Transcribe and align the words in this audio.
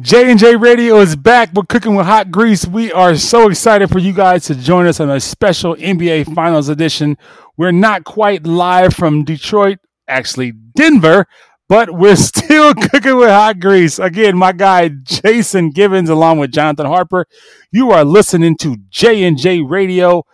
J 0.00 0.30
and 0.30 0.38
J 0.38 0.56
Radio 0.56 0.98
is 0.98 1.16
back. 1.16 1.54
We're 1.54 1.62
cooking 1.62 1.94
with 1.94 2.04
hot 2.06 2.30
grease. 2.30 2.66
We 2.66 2.92
are 2.92 3.16
so 3.16 3.48
excited 3.48 3.88
for 3.88 3.98
you 3.98 4.12
guys 4.12 4.44
to 4.46 4.54
join 4.54 4.86
us 4.86 5.00
on 5.00 5.08
a 5.08 5.20
special 5.20 5.74
NBA 5.76 6.34
Finals 6.34 6.68
edition. 6.68 7.16
We're 7.56 7.72
not 7.72 8.04
quite 8.04 8.46
live 8.46 8.92
from 8.92 9.24
Detroit, 9.24 9.78
actually 10.06 10.52
Denver, 10.52 11.26
but 11.68 11.92
we're 11.92 12.16
still 12.16 12.74
cooking 12.74 13.16
with 13.16 13.30
hot 13.30 13.58
grease. 13.58 13.98
Again, 13.98 14.36
my 14.36 14.52
guy 14.52 14.88
Jason 14.88 15.70
Givens, 15.70 16.10
along 16.10 16.40
with 16.40 16.52
Jonathan 16.52 16.86
Harper. 16.86 17.26
You 17.72 17.90
are 17.92 18.04
listening 18.04 18.56
to 18.58 18.76
J 18.90 19.24
and 19.24 19.38
J 19.38 19.62
Radio. 19.62 20.24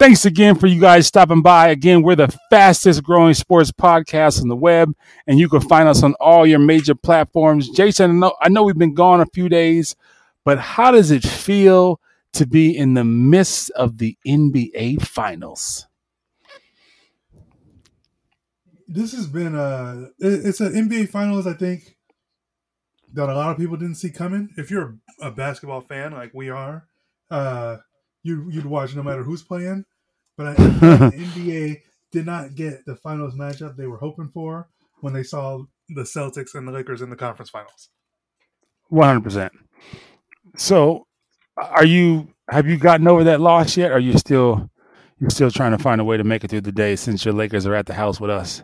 Thanks 0.00 0.24
again 0.24 0.54
for 0.54 0.66
you 0.66 0.80
guys 0.80 1.06
stopping 1.06 1.42
by. 1.42 1.68
Again, 1.68 2.02
we're 2.02 2.16
the 2.16 2.34
fastest 2.48 3.02
growing 3.02 3.34
sports 3.34 3.70
podcast 3.70 4.40
on 4.40 4.48
the 4.48 4.56
web, 4.56 4.94
and 5.26 5.38
you 5.38 5.46
can 5.46 5.60
find 5.60 5.90
us 5.90 6.02
on 6.02 6.14
all 6.14 6.46
your 6.46 6.58
major 6.58 6.94
platforms. 6.94 7.68
Jason, 7.68 8.10
I 8.10 8.14
know, 8.14 8.34
I 8.40 8.48
know 8.48 8.62
we've 8.62 8.78
been 8.78 8.94
gone 8.94 9.20
a 9.20 9.26
few 9.26 9.50
days, 9.50 9.96
but 10.42 10.58
how 10.58 10.90
does 10.90 11.10
it 11.10 11.22
feel 11.22 12.00
to 12.32 12.46
be 12.46 12.74
in 12.74 12.94
the 12.94 13.04
midst 13.04 13.72
of 13.72 13.98
the 13.98 14.16
NBA 14.26 15.02
Finals? 15.02 15.86
This 18.88 19.12
has 19.12 19.26
been 19.26 19.54
a 19.54 20.08
it's 20.18 20.60
an 20.60 20.72
NBA 20.72 21.10
Finals. 21.10 21.46
I 21.46 21.52
think 21.52 21.98
that 23.12 23.28
a 23.28 23.34
lot 23.34 23.50
of 23.50 23.58
people 23.58 23.76
didn't 23.76 23.96
see 23.96 24.08
coming. 24.08 24.48
If 24.56 24.70
you're 24.70 24.96
a 25.20 25.30
basketball 25.30 25.82
fan 25.82 26.12
like 26.12 26.32
we 26.32 26.48
are, 26.48 26.86
uh, 27.30 27.76
you 28.22 28.48
you'd 28.50 28.64
watch 28.64 28.94
no 28.96 29.02
matter 29.02 29.22
who's 29.22 29.42
playing. 29.42 29.84
But 30.40 30.46
I, 30.46 30.52
the 30.54 31.12
NBA 31.34 31.82
did 32.12 32.24
not 32.24 32.54
get 32.54 32.86
the 32.86 32.96
finals 32.96 33.34
matchup 33.34 33.76
they 33.76 33.86
were 33.86 33.98
hoping 33.98 34.30
for 34.32 34.70
when 35.02 35.12
they 35.12 35.22
saw 35.22 35.64
the 35.90 36.00
Celtics 36.00 36.54
and 36.54 36.66
the 36.66 36.72
Lakers 36.72 37.02
in 37.02 37.10
the 37.10 37.16
conference 37.16 37.50
finals. 37.50 37.90
One 38.88 39.06
hundred 39.06 39.24
percent. 39.24 39.52
So, 40.56 41.06
are 41.58 41.84
you 41.84 42.32
have 42.48 42.66
you 42.66 42.78
gotten 42.78 43.06
over 43.06 43.22
that 43.24 43.42
loss 43.42 43.76
yet? 43.76 43.90
Or 43.90 43.96
are 43.96 44.00
you 44.00 44.16
still 44.16 44.70
you're 45.18 45.28
still 45.28 45.50
trying 45.50 45.72
to 45.72 45.78
find 45.78 46.00
a 46.00 46.04
way 46.04 46.16
to 46.16 46.24
make 46.24 46.42
it 46.42 46.48
through 46.48 46.62
the 46.62 46.72
day 46.72 46.96
since 46.96 47.22
your 47.22 47.34
Lakers 47.34 47.66
are 47.66 47.74
at 47.74 47.84
the 47.84 47.92
house 47.92 48.18
with 48.18 48.30
us? 48.30 48.62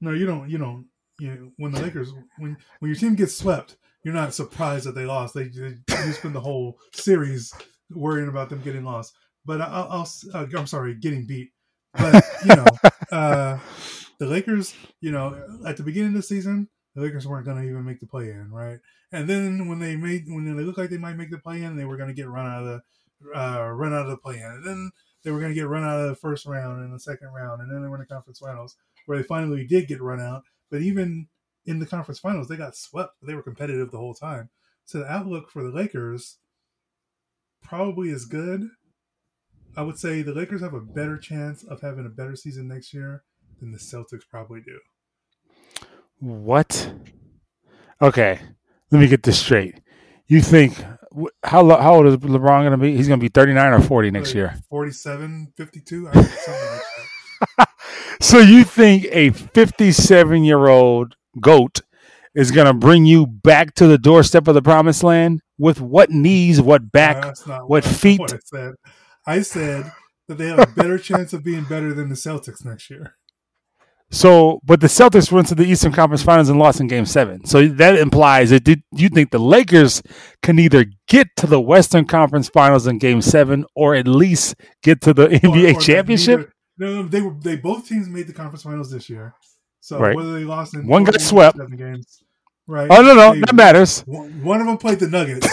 No, 0.00 0.12
you 0.12 0.24
don't. 0.24 0.48
You 0.48 0.56
don't. 0.56 0.86
You 1.18 1.52
when 1.58 1.72
the 1.72 1.82
Lakers 1.82 2.14
when 2.38 2.56
when 2.78 2.90
your 2.90 2.98
team 2.98 3.14
gets 3.14 3.36
swept, 3.36 3.76
you're 4.04 4.14
not 4.14 4.32
surprised 4.32 4.86
that 4.86 4.94
they 4.94 5.04
lost. 5.04 5.34
They, 5.34 5.48
they 5.48 5.76
you 6.06 6.12
spend 6.12 6.34
the 6.34 6.40
whole 6.40 6.78
series 6.94 7.52
worrying 7.90 8.28
about 8.28 8.48
them 8.48 8.62
getting 8.62 8.84
lost. 8.84 9.12
But 9.44 9.60
I'll, 9.60 9.88
I'll 9.90 10.08
uh, 10.34 10.46
I'm 10.56 10.66
sorry, 10.66 10.94
getting 10.94 11.26
beat. 11.26 11.50
But 11.94 12.24
you 12.44 12.56
know, 12.56 12.66
uh, 13.12 13.58
the 14.18 14.26
Lakers, 14.26 14.74
you 15.00 15.10
know, 15.10 15.42
at 15.66 15.76
the 15.76 15.82
beginning 15.82 16.10
of 16.10 16.14
the 16.14 16.22
season, 16.22 16.68
the 16.94 17.02
Lakers 17.02 17.26
weren't 17.26 17.46
going 17.46 17.58
to 17.58 17.68
even 17.68 17.84
make 17.84 18.00
the 18.00 18.06
play 18.06 18.30
in, 18.30 18.50
right? 18.50 18.78
And 19.12 19.28
then 19.28 19.68
when 19.68 19.78
they 19.78 19.96
made 19.96 20.24
when 20.28 20.44
they 20.44 20.62
looked 20.62 20.78
like 20.78 20.90
they 20.90 20.98
might 20.98 21.16
make 21.16 21.30
the 21.30 21.38
play 21.38 21.62
in, 21.62 21.76
they 21.76 21.84
were 21.84 21.96
going 21.96 22.08
to 22.08 22.14
get 22.14 22.28
run 22.28 22.46
out 22.46 22.62
of 22.62 22.66
the 22.66 23.38
uh, 23.38 23.68
run 23.70 23.92
out 23.92 24.02
of 24.02 24.10
the 24.10 24.16
play 24.16 24.36
in, 24.38 24.44
and 24.44 24.66
then 24.66 24.90
they 25.22 25.30
were 25.30 25.40
going 25.40 25.50
to 25.50 25.58
get 25.58 25.68
run 25.68 25.84
out 25.84 26.00
of 26.00 26.08
the 26.08 26.14
first 26.14 26.46
round 26.46 26.82
and 26.82 26.94
the 26.94 27.00
second 27.00 27.28
round, 27.28 27.60
and 27.60 27.70
then 27.70 27.82
they 27.82 27.88
were 27.88 27.96
in 27.96 28.00
the 28.00 28.14
conference 28.14 28.38
finals 28.38 28.76
where 29.06 29.18
they 29.18 29.24
finally 29.24 29.66
did 29.66 29.88
get 29.88 30.00
run 30.00 30.20
out. 30.20 30.42
But 30.70 30.82
even 30.82 31.28
in 31.66 31.78
the 31.78 31.86
conference 31.86 32.18
finals, 32.18 32.48
they 32.48 32.56
got 32.56 32.76
swept. 32.76 33.14
They 33.22 33.34
were 33.34 33.42
competitive 33.42 33.90
the 33.90 33.98
whole 33.98 34.14
time. 34.14 34.50
So 34.84 34.98
the 34.98 35.10
outlook 35.10 35.50
for 35.50 35.62
the 35.62 35.70
Lakers 35.70 36.38
probably 37.62 38.10
is 38.10 38.24
good. 38.24 38.68
I 39.76 39.82
would 39.82 39.98
say 39.98 40.22
the 40.22 40.34
Lakers 40.34 40.62
have 40.62 40.74
a 40.74 40.80
better 40.80 41.16
chance 41.16 41.62
of 41.62 41.80
having 41.80 42.06
a 42.06 42.08
better 42.08 42.36
season 42.36 42.68
next 42.68 42.92
year 42.92 43.22
than 43.60 43.72
the 43.72 43.78
Celtics 43.78 44.28
probably 44.28 44.60
do. 44.60 44.78
What? 46.18 46.92
Okay, 48.02 48.40
let 48.90 49.00
me 49.00 49.06
get 49.06 49.22
this 49.22 49.38
straight. 49.38 49.80
You 50.26 50.40
think 50.40 50.82
how 51.42 51.68
how 51.80 51.94
old 51.94 52.06
is 52.06 52.16
LeBron 52.16 52.62
going 52.62 52.72
to 52.72 52.76
be? 52.76 52.96
He's 52.96 53.08
going 53.08 53.20
to 53.20 53.24
be 53.24 53.28
39 53.28 53.72
or 53.72 53.80
40 53.80 54.10
next 54.10 54.28
like 54.28 54.34
year. 54.34 54.54
47, 54.68 55.52
52, 55.56 56.08
I 56.08 56.12
something 56.12 56.80
like 57.58 57.68
so 58.20 58.38
you 58.38 58.64
think 58.64 59.06
a 59.10 59.30
57 59.30 60.44
year 60.44 60.68
old 60.68 61.14
goat 61.40 61.80
is 62.34 62.50
going 62.50 62.66
to 62.66 62.74
bring 62.74 63.06
you 63.06 63.26
back 63.26 63.74
to 63.74 63.86
the 63.86 63.98
doorstep 63.98 64.46
of 64.46 64.54
the 64.54 64.62
promised 64.62 65.02
land 65.02 65.40
with 65.58 65.80
what 65.80 66.10
knees, 66.10 66.60
what 66.60 66.92
back, 66.92 67.34
no, 67.46 67.66
what 67.66 67.84
feet? 67.84 68.20
What 68.30 68.40
I 69.26 69.42
said. 69.42 69.92
That 70.28 70.38
they 70.38 70.46
have 70.46 70.60
a 70.60 70.66
better 70.68 70.96
chance 70.96 71.32
of 71.32 71.42
being 71.42 71.64
better 71.64 71.92
than 71.92 72.08
the 72.08 72.14
Celtics 72.14 72.64
next 72.64 72.88
year. 72.88 73.16
So, 74.12 74.60
but 74.64 74.80
the 74.80 74.86
Celtics 74.86 75.30
went 75.30 75.48
to 75.48 75.56
the 75.56 75.64
Eastern 75.64 75.90
Conference 75.90 76.22
Finals 76.22 76.48
and 76.48 76.58
lost 76.58 76.80
in 76.80 76.86
Game 76.86 77.04
Seven. 77.04 77.44
So 77.44 77.66
that 77.66 77.96
implies 77.96 78.50
that 78.50 78.62
did 78.62 78.82
you 78.92 79.08
think 79.08 79.32
the 79.32 79.40
Lakers 79.40 80.02
can 80.40 80.60
either 80.60 80.86
get 81.08 81.28
to 81.38 81.48
the 81.48 81.60
Western 81.60 82.04
Conference 82.04 82.48
Finals 82.48 82.86
in 82.86 82.98
Game 82.98 83.22
Seven, 83.22 83.64
or 83.74 83.96
at 83.96 84.06
least 84.06 84.54
get 84.82 85.00
to 85.02 85.12
the 85.12 85.28
NBA 85.28 85.74
or, 85.74 85.76
or 85.76 85.80
championship? 85.80 86.52
Neither, 86.78 86.94
no, 86.94 87.02
they 87.04 87.20
were. 87.20 87.34
They 87.34 87.56
both 87.56 87.88
teams 87.88 88.08
made 88.08 88.26
the 88.26 88.32
conference 88.32 88.62
finals 88.62 88.90
this 88.90 89.08
year. 89.08 89.34
So 89.80 89.98
right. 89.98 90.14
whether 90.14 90.32
they 90.32 90.44
lost 90.44 90.74
in 90.74 90.86
one 90.86 91.04
got 91.04 91.20
swept, 91.20 91.58
games, 91.76 92.22
right? 92.66 92.88
Oh 92.90 93.02
no, 93.02 93.14
no, 93.14 93.34
they, 93.34 93.40
that 93.40 93.54
matters. 93.54 94.02
One 94.02 94.60
of 94.60 94.66
them 94.66 94.78
played 94.78 94.98
the 94.98 95.08
Nuggets. 95.08 95.48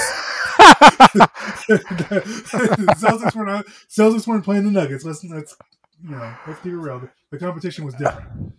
Celtics 2.98 3.36
were 3.36 3.46
not. 3.46 3.66
Celtics 3.90 4.28
weren't 4.28 4.44
playing 4.44 4.66
the 4.66 4.72
Nuggets. 4.72 5.04
Let's 5.04 5.24
let's 5.24 5.56
you 6.04 6.12
know 6.12 6.36
let's 6.48 6.60
keep 6.62 6.74
it 6.74 6.78
real. 6.78 7.10
The 7.32 7.40
competition 7.40 7.86
was 7.86 7.94
different. 7.96 8.54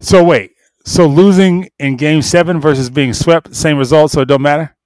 So 0.00 0.22
wait. 0.24 0.52
So 0.84 1.06
losing 1.06 1.68
in 1.78 1.96
Game 1.96 2.22
Seven 2.22 2.60
versus 2.60 2.88
being 2.90 3.12
swept, 3.12 3.54
same 3.54 3.78
result. 3.78 4.10
So 4.10 4.20
it 4.22 4.26
don't 4.26 4.42
matter. 4.42 4.76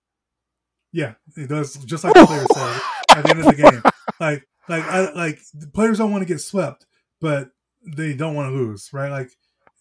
Yeah, 0.92 1.14
it 1.36 1.48
does. 1.48 1.76
Just 1.84 2.04
like 2.04 2.14
the 2.14 2.26
players 2.26 2.46
said 2.54 2.80
at 3.16 3.24
the 3.24 3.30
end 3.30 3.40
of 3.40 3.46
the 3.46 3.54
game. 3.54 3.82
Like 4.20 4.46
like 4.68 4.84
I 4.84 5.10
like 5.12 5.40
the 5.52 5.66
players 5.66 5.98
don't 5.98 6.12
want 6.12 6.22
to 6.22 6.32
get 6.32 6.40
swept, 6.40 6.86
but 7.20 7.50
they 7.84 8.14
don't 8.14 8.36
want 8.36 8.52
to 8.52 8.56
lose, 8.56 8.90
right? 8.92 9.10
Like 9.10 9.30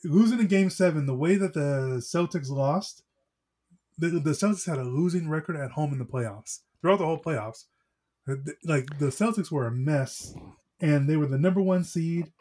losing 0.03 0.40
in 0.40 0.47
Game 0.47 0.72
Seven, 0.72 1.06
the 1.06 1.16
way 1.16 1.35
that 1.35 1.53
the 1.53 2.01
Celtics 2.01 2.50
lost, 2.50 3.03
the, 4.00 4.07
the 4.07 4.31
Celtics 4.31 4.68
had 4.68 4.80
a 4.80 4.84
losing 4.84 5.30
record 5.30 5.56
at 5.57 5.72
home 5.72 5.91
in 5.94 6.00
the 6.00 6.06
playoffs 6.06 6.59
throughout 6.81 7.00
the 7.00 7.06
whole 7.06 7.22
playoffs. 7.22 7.66
Uh, 8.30 8.36
like 8.66 9.00
the 9.00 9.08
Celtics 9.08 9.52
were 9.52 9.68
a 9.68 9.72
mess, 9.72 10.34
and 10.80 11.09
they 11.09 11.18
were 11.18 11.28
the 11.28 11.38
number 11.38 11.62
one 11.62 11.84
seed, 11.84 12.31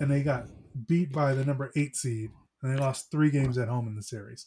and 0.00 0.10
they 0.10 0.22
got 0.22 0.46
beat 0.86 1.12
by 1.12 1.34
the 1.34 1.44
number 1.44 1.70
eight 1.76 1.96
seed, 1.96 2.30
and 2.62 2.72
they 2.72 2.80
lost 2.80 3.10
three 3.10 3.30
games 3.30 3.58
at 3.58 3.68
home 3.68 3.86
in 3.86 3.96
the 3.96 4.02
series. 4.02 4.46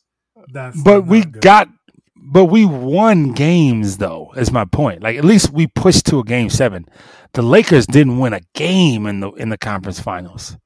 That's 0.52 0.82
but 0.82 1.06
we 1.06 1.26
good. 1.26 1.42
got, 1.42 1.70
but 2.16 2.46
we 2.46 2.66
won 2.66 3.34
games 3.34 3.98
though. 3.98 4.32
Is 4.36 4.52
my 4.52 4.66
point. 4.66 5.04
Like 5.04 5.18
at 5.18 5.26
least 5.26 5.52
we 5.52 5.68
pushed 5.68 6.06
to 6.08 6.20
a 6.20 6.24
game 6.24 6.50
seven. 6.50 6.88
The 7.34 7.42
Lakers 7.42 7.86
didn't 7.86 8.20
win 8.20 8.34
a 8.34 8.42
game 8.56 9.06
in 9.06 9.20
the 9.20 9.32
in 9.32 9.50
the 9.50 9.58
conference 9.58 10.00
finals. 10.00 10.58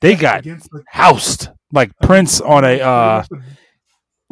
They 0.00 0.14
got 0.14 0.44
the, 0.44 0.60
housed 0.88 1.48
like 1.72 1.92
Prince 2.02 2.40
on 2.40 2.64
a 2.64 2.80
uh, 2.80 3.24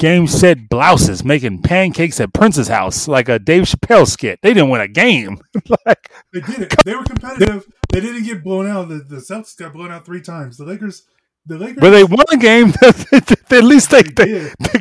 game 0.01 0.27
set 0.27 0.69
blouses 0.69 1.25
making 1.25 1.63
pancakes 1.63 2.21
at 2.21 2.33
Prince's 2.33 2.69
house 2.69 3.07
like 3.09 3.29
a 3.29 3.39
Dave 3.39 3.65
Chappelle 3.65 4.07
skit. 4.07 4.41
They 4.43 4.55
didn't 4.55 4.71
win 4.71 4.81
a 4.81 4.89
game. 4.89 5.41
like 5.87 6.11
they 6.33 6.41
did 6.41 6.59
it. 6.61 6.75
They 6.85 6.95
were 6.95 7.05
competitive. 7.05 7.67
They 7.93 8.01
didn't 8.01 8.25
get 8.25 8.43
blown 8.43 8.67
out. 8.67 8.89
The, 8.89 8.97
the 8.97 9.17
Celtics 9.17 9.57
got 9.57 9.73
blown 9.73 9.91
out 9.91 10.05
three 10.05 10.21
times. 10.21 10.57
The 10.57 10.65
Lakers, 10.65 11.07
the 11.47 11.59
Lakers, 11.59 11.81
but 11.81 11.91
they 11.91 12.05
won 12.05 12.25
a 12.33 12.37
game. 12.37 12.73
at 12.83 13.65
least 13.65 13.91
they, 13.91 14.03
they, 14.03 14.25
they, 14.25 14.53
they 14.59 14.81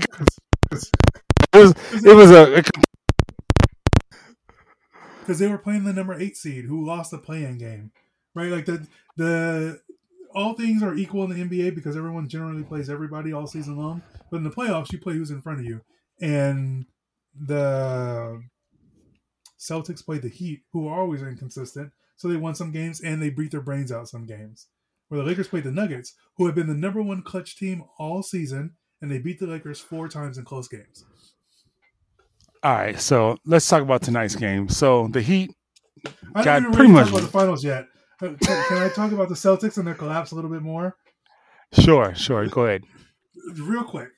it 1.53 1.57
was 1.57 1.73
it 2.03 2.15
was 2.15 2.31
a 2.31 2.63
because 5.19 5.39
they 5.39 5.47
were 5.47 5.57
playing 5.57 5.83
the 5.85 5.93
number 5.93 6.13
eight 6.13 6.35
seed 6.35 6.65
who 6.65 6.85
lost 6.85 7.11
the 7.11 7.17
playing 7.17 7.57
game, 7.57 7.91
right? 8.33 8.49
Like 8.51 8.65
the 8.65 8.87
the 9.15 9.81
all 10.35 10.53
things 10.53 10.81
are 10.81 10.95
equal 10.95 11.23
in 11.23 11.29
the 11.29 11.43
NBA 11.43 11.75
because 11.75 11.95
everyone 11.95 12.27
generally 12.27 12.63
plays 12.63 12.89
everybody 12.89 13.31
all 13.33 13.47
season 13.47 13.77
long. 13.77 14.01
But 14.33 14.37
in 14.37 14.45
the 14.45 14.49
playoffs, 14.49 14.91
you 14.91 14.97
play 14.97 15.13
who's 15.13 15.29
in 15.29 15.43
front 15.43 15.59
of 15.59 15.65
you, 15.65 15.81
and 16.19 16.87
the 17.39 18.41
Celtics 19.59 20.03
played 20.03 20.23
the 20.23 20.27
Heat, 20.27 20.61
who 20.71 20.87
are 20.87 20.99
always 20.99 21.21
inconsistent. 21.21 21.91
So 22.15 22.27
they 22.27 22.35
won 22.35 22.55
some 22.55 22.71
games 22.71 22.99
and 22.99 23.21
they 23.21 23.29
beat 23.29 23.51
their 23.51 23.61
brains 23.61 23.91
out 23.91 24.09
some 24.09 24.25
games. 24.25 24.69
Where 25.07 25.21
the 25.21 25.27
Lakers 25.27 25.49
played 25.49 25.65
the 25.65 25.71
Nuggets, 25.71 26.15
who 26.37 26.47
have 26.47 26.55
been 26.55 26.65
the 26.65 26.73
number 26.73 26.99
one 26.99 27.21
clutch 27.21 27.55
team 27.55 27.83
all 27.99 28.23
season, 28.23 28.71
and 29.03 29.11
they 29.11 29.19
beat 29.19 29.37
the 29.37 29.45
Lakers 29.45 29.79
four 29.79 30.09
times 30.09 30.39
in 30.39 30.45
close 30.45 30.67
games. 30.67 31.05
All 32.63 32.73
right, 32.73 32.99
so 32.99 33.37
let's 33.45 33.67
talk 33.67 33.83
about 33.83 34.01
tonight's 34.01 34.35
game. 34.35 34.67
So 34.67 35.09
the 35.09 35.21
Heat 35.21 35.51
I 36.33 36.43
got 36.43 36.73
pretty 36.73 36.91
much 36.91 37.09
about 37.09 37.21
the 37.21 37.27
finals 37.27 37.63
yet. 37.63 37.85
Uh, 38.19 38.29
can, 38.41 38.63
can 38.67 38.77
I 38.79 38.89
talk 38.89 39.11
about 39.11 39.29
the 39.29 39.35
Celtics 39.35 39.77
and 39.77 39.85
their 39.85 39.93
collapse 39.93 40.31
a 40.31 40.35
little 40.35 40.49
bit 40.49 40.63
more? 40.63 40.95
Sure, 41.79 42.15
sure. 42.15 42.47
Go 42.47 42.65
ahead. 42.65 42.81
Real 43.59 43.83
quick 43.83 44.09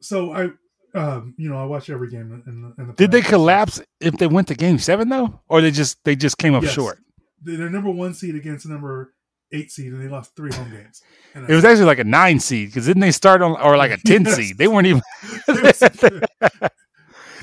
so 0.00 0.32
I, 0.32 0.50
um, 0.98 1.34
you 1.36 1.48
know, 1.48 1.56
I 1.56 1.64
watch 1.64 1.90
every 1.90 2.10
game 2.10 2.42
in, 2.46 2.62
the. 2.62 2.82
In 2.82 2.88
the 2.88 2.94
Did 2.94 3.10
they 3.10 3.22
collapse 3.22 3.80
if 4.00 4.16
they 4.16 4.26
went 4.26 4.48
to 4.48 4.54
Game 4.54 4.78
Seven 4.78 5.08
though, 5.08 5.40
or 5.48 5.60
they 5.60 5.70
just 5.70 6.02
they 6.04 6.16
just 6.16 6.38
came 6.38 6.54
up 6.54 6.62
yes. 6.62 6.72
short? 6.72 6.98
They're 7.42 7.70
number 7.70 7.90
one 7.90 8.14
seed 8.14 8.34
against 8.34 8.66
number 8.66 9.14
eight 9.52 9.70
seed, 9.70 9.92
and 9.92 10.02
they 10.02 10.08
lost 10.08 10.34
three 10.36 10.52
home 10.52 10.70
games. 10.70 11.02
it 11.34 11.54
was 11.54 11.64
actually 11.64 11.84
like 11.84 11.98
a 11.98 12.04
nine 12.04 12.40
seed 12.40 12.68
because 12.68 12.86
didn't 12.86 13.00
they 13.00 13.12
start 13.12 13.42
on 13.42 13.60
or 13.60 13.76
like 13.76 13.90
a 13.90 13.98
ten 13.98 14.24
yes. 14.24 14.36
seed? 14.36 14.58
They 14.58 14.68
weren't 14.68 14.86
even. 14.86 15.02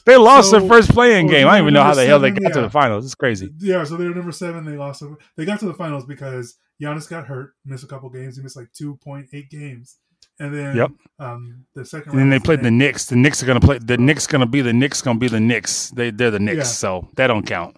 they 0.05 0.17
lost 0.17 0.49
So- 0.49 0.59
their 0.59 0.67
first 0.67 0.89
playing 0.91 1.27
oh, 1.27 1.31
game. 1.31 1.47
I 1.47 1.57
don't 1.57 1.65
even 1.65 1.73
know 1.73 1.83
how 1.83 1.93
the 1.93 2.05
hell 2.05 2.19
they 2.19 2.31
got 2.31 2.53
to 2.53 2.61
the 2.61 2.69
finals. 2.69 3.05
It's 3.05 3.15
crazy. 3.15 3.49
Yeah, 3.59 3.83
so 3.83 3.97
they 3.97 4.07
were 4.07 4.15
number 4.15 4.31
seven. 4.31 4.65
They 4.65 4.77
lost. 4.77 4.99
them. 5.01 5.17
They 5.35 5.45
got 5.45 5.59
to 5.59 5.65
the 5.65 5.73
finals 5.73 6.05
because 6.05 6.57
Giannis 6.81 7.09
got 7.09 7.27
hurt, 7.27 7.53
missed 7.65 7.83
a 7.83 7.87
couple 7.87 8.09
games. 8.09 8.37
He 8.37 8.43
missed 8.43 8.57
like 8.57 8.71
two 8.73 8.95
point 8.97 9.27
eight 9.33 9.49
games, 9.49 9.97
and 10.39 10.53
then 10.53 10.75
Yep. 10.75 10.91
um, 11.19 11.65
the 11.75 11.85
second. 11.85 12.11
And 12.11 12.19
then 12.19 12.29
they 12.29 12.39
played 12.39 12.61
the 12.61 12.71
Knicks. 12.71 12.99
Knicks. 13.01 13.05
The 13.07 13.15
Knicks 13.15 13.43
are 13.43 13.45
gonna 13.45 13.59
play. 13.59 13.77
The 13.79 13.97
Knicks 13.97 14.27
gonna 14.27 14.45
be 14.45 14.61
the 14.61 14.73
Knicks. 14.73 15.01
Gonna 15.01 15.19
be 15.19 15.27
the 15.27 15.39
Knicks. 15.39 15.89
They 15.91 16.11
they're 16.11 16.31
the 16.31 16.39
Knicks, 16.39 16.57
Yeah. 16.57 16.63
so 16.63 17.07
that 17.15 17.27
don't 17.27 17.45
count. 17.45 17.77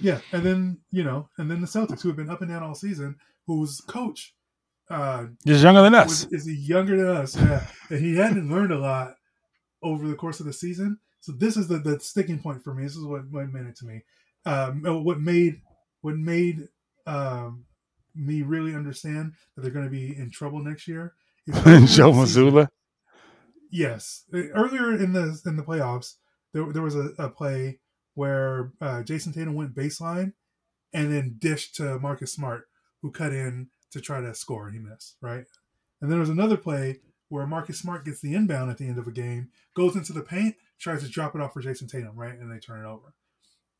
Yeah, 0.00 0.20
and 0.32 0.42
then 0.42 0.78
you 0.90 1.04
know, 1.04 1.28
and 1.38 1.50
then 1.50 1.60
the 1.60 1.66
Celtics, 1.66 2.02
who 2.02 2.08
have 2.08 2.16
been 2.16 2.28
up 2.30 2.42
and 2.42 2.50
down 2.50 2.62
all 2.62 2.74
season, 2.74 3.16
whose 3.46 3.80
coach 3.80 4.34
uh, 4.90 5.26
Just 5.46 5.62
younger 5.64 5.82
than 5.82 5.94
us. 5.94 6.24
was, 6.26 6.32
is 6.32 6.46
he 6.46 6.54
younger 6.54 6.96
than 6.96 7.16
us? 7.16 7.34
Yeah, 7.36 7.66
and 7.90 7.98
he 8.00 8.14
hadn't 8.16 8.50
learned 8.50 8.72
a 8.72 8.78
lot 8.78 9.14
over 9.82 10.06
the 10.06 10.14
course 10.14 10.38
of 10.40 10.46
the 10.46 10.52
season. 10.52 10.98
So 11.20 11.32
this 11.32 11.56
is 11.56 11.66
the, 11.66 11.78
the 11.78 11.98
sticking 11.98 12.38
point 12.38 12.62
for 12.62 12.72
me. 12.74 12.84
This 12.84 12.94
is 12.96 13.04
what, 13.04 13.22
what 13.30 13.50
meant 13.52 13.66
it 13.68 13.76
to 13.78 13.86
me. 13.86 14.02
Um, 14.44 14.82
what 15.04 15.18
made 15.20 15.60
what 16.02 16.16
made 16.16 16.68
um, 17.06 17.64
me 18.14 18.42
really 18.42 18.74
understand 18.76 19.32
that 19.54 19.62
they're 19.62 19.72
going 19.72 19.86
to 19.86 19.90
be 19.90 20.16
in 20.16 20.30
trouble 20.30 20.62
next 20.62 20.86
year. 20.86 21.14
Joe 21.54 22.10
Mazzulla. 22.10 22.68
Yes, 23.70 24.24
earlier 24.32 24.92
in 24.94 25.12
the 25.12 25.40
in 25.46 25.56
the 25.56 25.62
playoffs, 25.62 26.14
there 26.52 26.72
there 26.72 26.82
was 26.82 26.96
a, 26.96 27.10
a 27.18 27.28
play 27.28 27.78
where 28.14 28.72
uh, 28.80 29.02
Jayson 29.02 29.32
Tatum 29.32 29.54
went 29.54 29.74
baseline 29.74 30.32
and 30.92 31.12
then 31.12 31.36
dished 31.38 31.76
to 31.76 32.00
Marcus 32.00 32.32
Smart, 32.32 32.64
who 33.00 33.12
cut 33.12 33.32
in 33.32 33.68
to 33.92 34.00
try 34.00 34.20
to 34.20 34.34
score. 34.34 34.70
He 34.70 34.80
missed 34.80 35.18
right, 35.20 35.44
and 36.00 36.10
then 36.10 36.10
there 36.10 36.18
was 36.18 36.30
another 36.30 36.56
play 36.56 36.98
where 37.28 37.46
Marcus 37.46 37.78
Smart 37.78 38.04
gets 38.04 38.20
the 38.20 38.34
inbound 38.34 38.70
at 38.70 38.78
the 38.78 38.88
end 38.88 38.98
of 38.98 39.06
a 39.06 39.12
game, 39.12 39.50
goes 39.74 39.94
into 39.94 40.12
the 40.12 40.22
paint, 40.22 40.56
tries 40.80 41.02
to 41.04 41.08
drop 41.08 41.36
it 41.36 41.40
off 41.40 41.52
for 41.52 41.60
Jayson 41.62 41.86
Tatum, 41.88 42.16
right, 42.16 42.36
and 42.36 42.50
they 42.50 42.58
turn 42.58 42.84
it 42.84 42.88
over. 42.88 43.14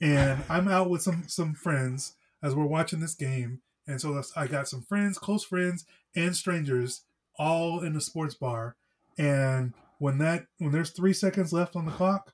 And 0.00 0.44
I'm 0.48 0.68
out 0.68 0.88
with 0.88 1.02
some 1.02 1.24
some 1.26 1.54
friends 1.54 2.14
as 2.44 2.54
we're 2.54 2.64
watching 2.64 3.00
this 3.00 3.14
game, 3.14 3.62
and 3.88 4.00
so 4.00 4.22
I 4.36 4.46
got 4.46 4.68
some 4.68 4.82
friends, 4.82 5.18
close 5.18 5.42
friends, 5.42 5.84
and 6.14 6.36
strangers 6.36 7.02
all 7.38 7.80
in 7.80 7.94
the 7.94 8.00
sports 8.00 8.34
bar. 8.34 8.76
And 9.18 9.74
when 9.98 10.18
that 10.18 10.46
when 10.58 10.72
there's 10.72 10.90
three 10.90 11.12
seconds 11.12 11.52
left 11.52 11.76
on 11.76 11.86
the 11.86 11.92
clock, 11.92 12.32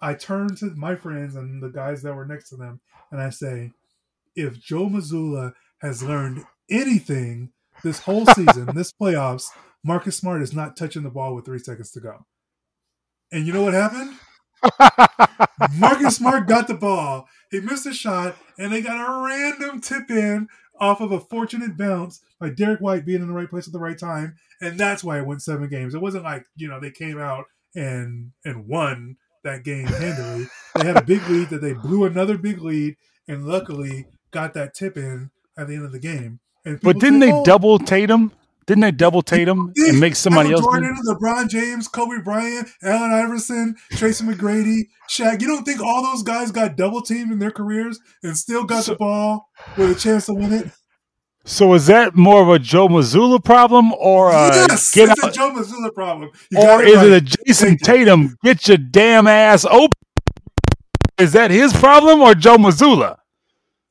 I 0.00 0.14
turn 0.14 0.54
to 0.56 0.66
my 0.76 0.96
friends 0.96 1.36
and 1.36 1.62
the 1.62 1.68
guys 1.68 2.02
that 2.02 2.14
were 2.14 2.26
next 2.26 2.48
to 2.50 2.56
them, 2.56 2.80
and 3.10 3.20
I 3.20 3.30
say, 3.30 3.72
"If 4.34 4.58
Joe 4.60 4.88
Mazzulla 4.88 5.52
has 5.80 6.02
learned 6.02 6.44
anything 6.70 7.52
this 7.82 8.00
whole 8.00 8.26
season, 8.34 8.74
this 8.74 8.92
playoffs, 8.92 9.46
Marcus 9.84 10.16
Smart 10.16 10.42
is 10.42 10.54
not 10.54 10.76
touching 10.76 11.02
the 11.02 11.10
ball 11.10 11.34
with 11.34 11.44
three 11.44 11.58
seconds 11.58 11.90
to 11.92 12.00
go." 12.00 12.26
And 13.30 13.46
you 13.46 13.52
know 13.52 13.62
what 13.62 13.74
happened? 13.74 14.16
Marcus 15.78 16.16
Smart 16.16 16.46
got 16.46 16.68
the 16.68 16.74
ball. 16.74 17.28
He 17.50 17.60
missed 17.60 17.86
a 17.86 17.92
shot, 17.92 18.36
and 18.58 18.72
they 18.72 18.82
got 18.82 18.96
a 18.96 19.26
random 19.26 19.80
tip 19.80 20.10
in 20.10 20.48
off 20.82 21.00
of 21.00 21.12
a 21.12 21.20
fortunate 21.20 21.78
bounce 21.78 22.20
by 22.40 22.50
Derrick 22.50 22.80
White 22.80 23.06
being 23.06 23.22
in 23.22 23.28
the 23.28 23.32
right 23.34 23.48
place 23.48 23.68
at 23.68 23.72
the 23.72 23.78
right 23.78 23.96
time, 23.96 24.34
and 24.60 24.78
that's 24.78 25.04
why 25.04 25.18
it 25.18 25.26
went 25.26 25.40
seven 25.40 25.68
games. 25.68 25.94
It 25.94 26.02
wasn't 26.02 26.24
like 26.24 26.44
you 26.56 26.68
know 26.68 26.80
they 26.80 26.90
came 26.90 27.18
out 27.18 27.44
and 27.74 28.32
and 28.44 28.66
won 28.66 29.16
that 29.44 29.62
game 29.64 29.86
handily. 29.86 30.48
they 30.74 30.84
had 30.84 30.96
a 30.96 31.04
big 31.04 31.26
lead 31.28 31.50
that 31.50 31.62
they 31.62 31.72
blew 31.72 32.04
another 32.04 32.36
big 32.36 32.60
lead, 32.60 32.96
and 33.28 33.46
luckily 33.46 34.06
got 34.32 34.54
that 34.54 34.74
tip 34.74 34.96
in 34.96 35.30
at 35.56 35.68
the 35.68 35.74
end 35.76 35.84
of 35.84 35.92
the 35.92 36.00
game. 36.00 36.40
And 36.64 36.80
But 36.80 36.98
didn't 36.98 37.20
say, 37.20 37.26
they 37.26 37.32
"Oh, 37.32 37.44
double 37.44 37.78
Tatum? 37.78 38.32
Didn't 38.66 38.82
they 38.82 38.92
double 38.92 39.22
Tatum 39.22 39.72
and 39.76 40.00
make 40.00 40.14
somebody 40.16 40.50
Michael 40.50 40.64
else? 40.64 40.74
Jordan, 40.74 40.96
LeBron 41.08 41.48
James, 41.48 41.88
Kobe 41.88 42.22
Bryant, 42.22 42.68
Allen 42.82 43.12
Iverson, 43.12 43.74
Tracy 43.92 44.24
McGrady, 44.24 44.82
Shaq. 45.10 45.40
You 45.40 45.48
don't 45.48 45.64
think 45.64 45.80
all 45.80 46.02
those 46.02 46.22
guys 46.22 46.50
got 46.52 46.76
double 46.76 47.02
teamed 47.02 47.32
in 47.32 47.38
their 47.38 47.50
careers 47.50 47.98
and 48.22 48.36
still 48.36 48.64
got 48.64 48.84
So- 48.84 48.92
the 48.92 48.98
ball 48.98 49.48
with 49.76 49.96
a 49.96 49.98
chance 49.98 50.26
to 50.26 50.34
win 50.34 50.52
it? 50.52 50.70
So 51.44 51.74
is 51.74 51.86
that 51.88 52.14
more 52.14 52.40
of 52.40 52.48
a 52.50 52.60
Joe 52.60 52.86
Mazzulla 52.86 53.42
problem 53.44 53.92
or 53.94 54.30
a 54.30 54.46
yes, 54.54 54.92
get 54.92 55.08
it's 55.08 55.24
out, 55.24 55.30
a 55.30 55.32
Joe 55.32 55.50
Mazzulla 55.50 55.92
problem. 55.92 56.30
You 56.52 56.58
or 56.60 56.62
got 56.66 56.84
is 56.84 56.96
right. 56.98 57.06
it 57.08 57.12
a 57.14 57.20
Jayson 57.50 57.78
Tatum 57.82 58.36
get 58.44 58.68
your 58.68 58.76
damn 58.76 59.26
ass 59.26 59.64
open? 59.64 59.90
Is 61.18 61.32
that 61.32 61.50
his 61.50 61.72
problem 61.72 62.20
or 62.20 62.36
Joe 62.36 62.58
Mazzulla? 62.58 63.16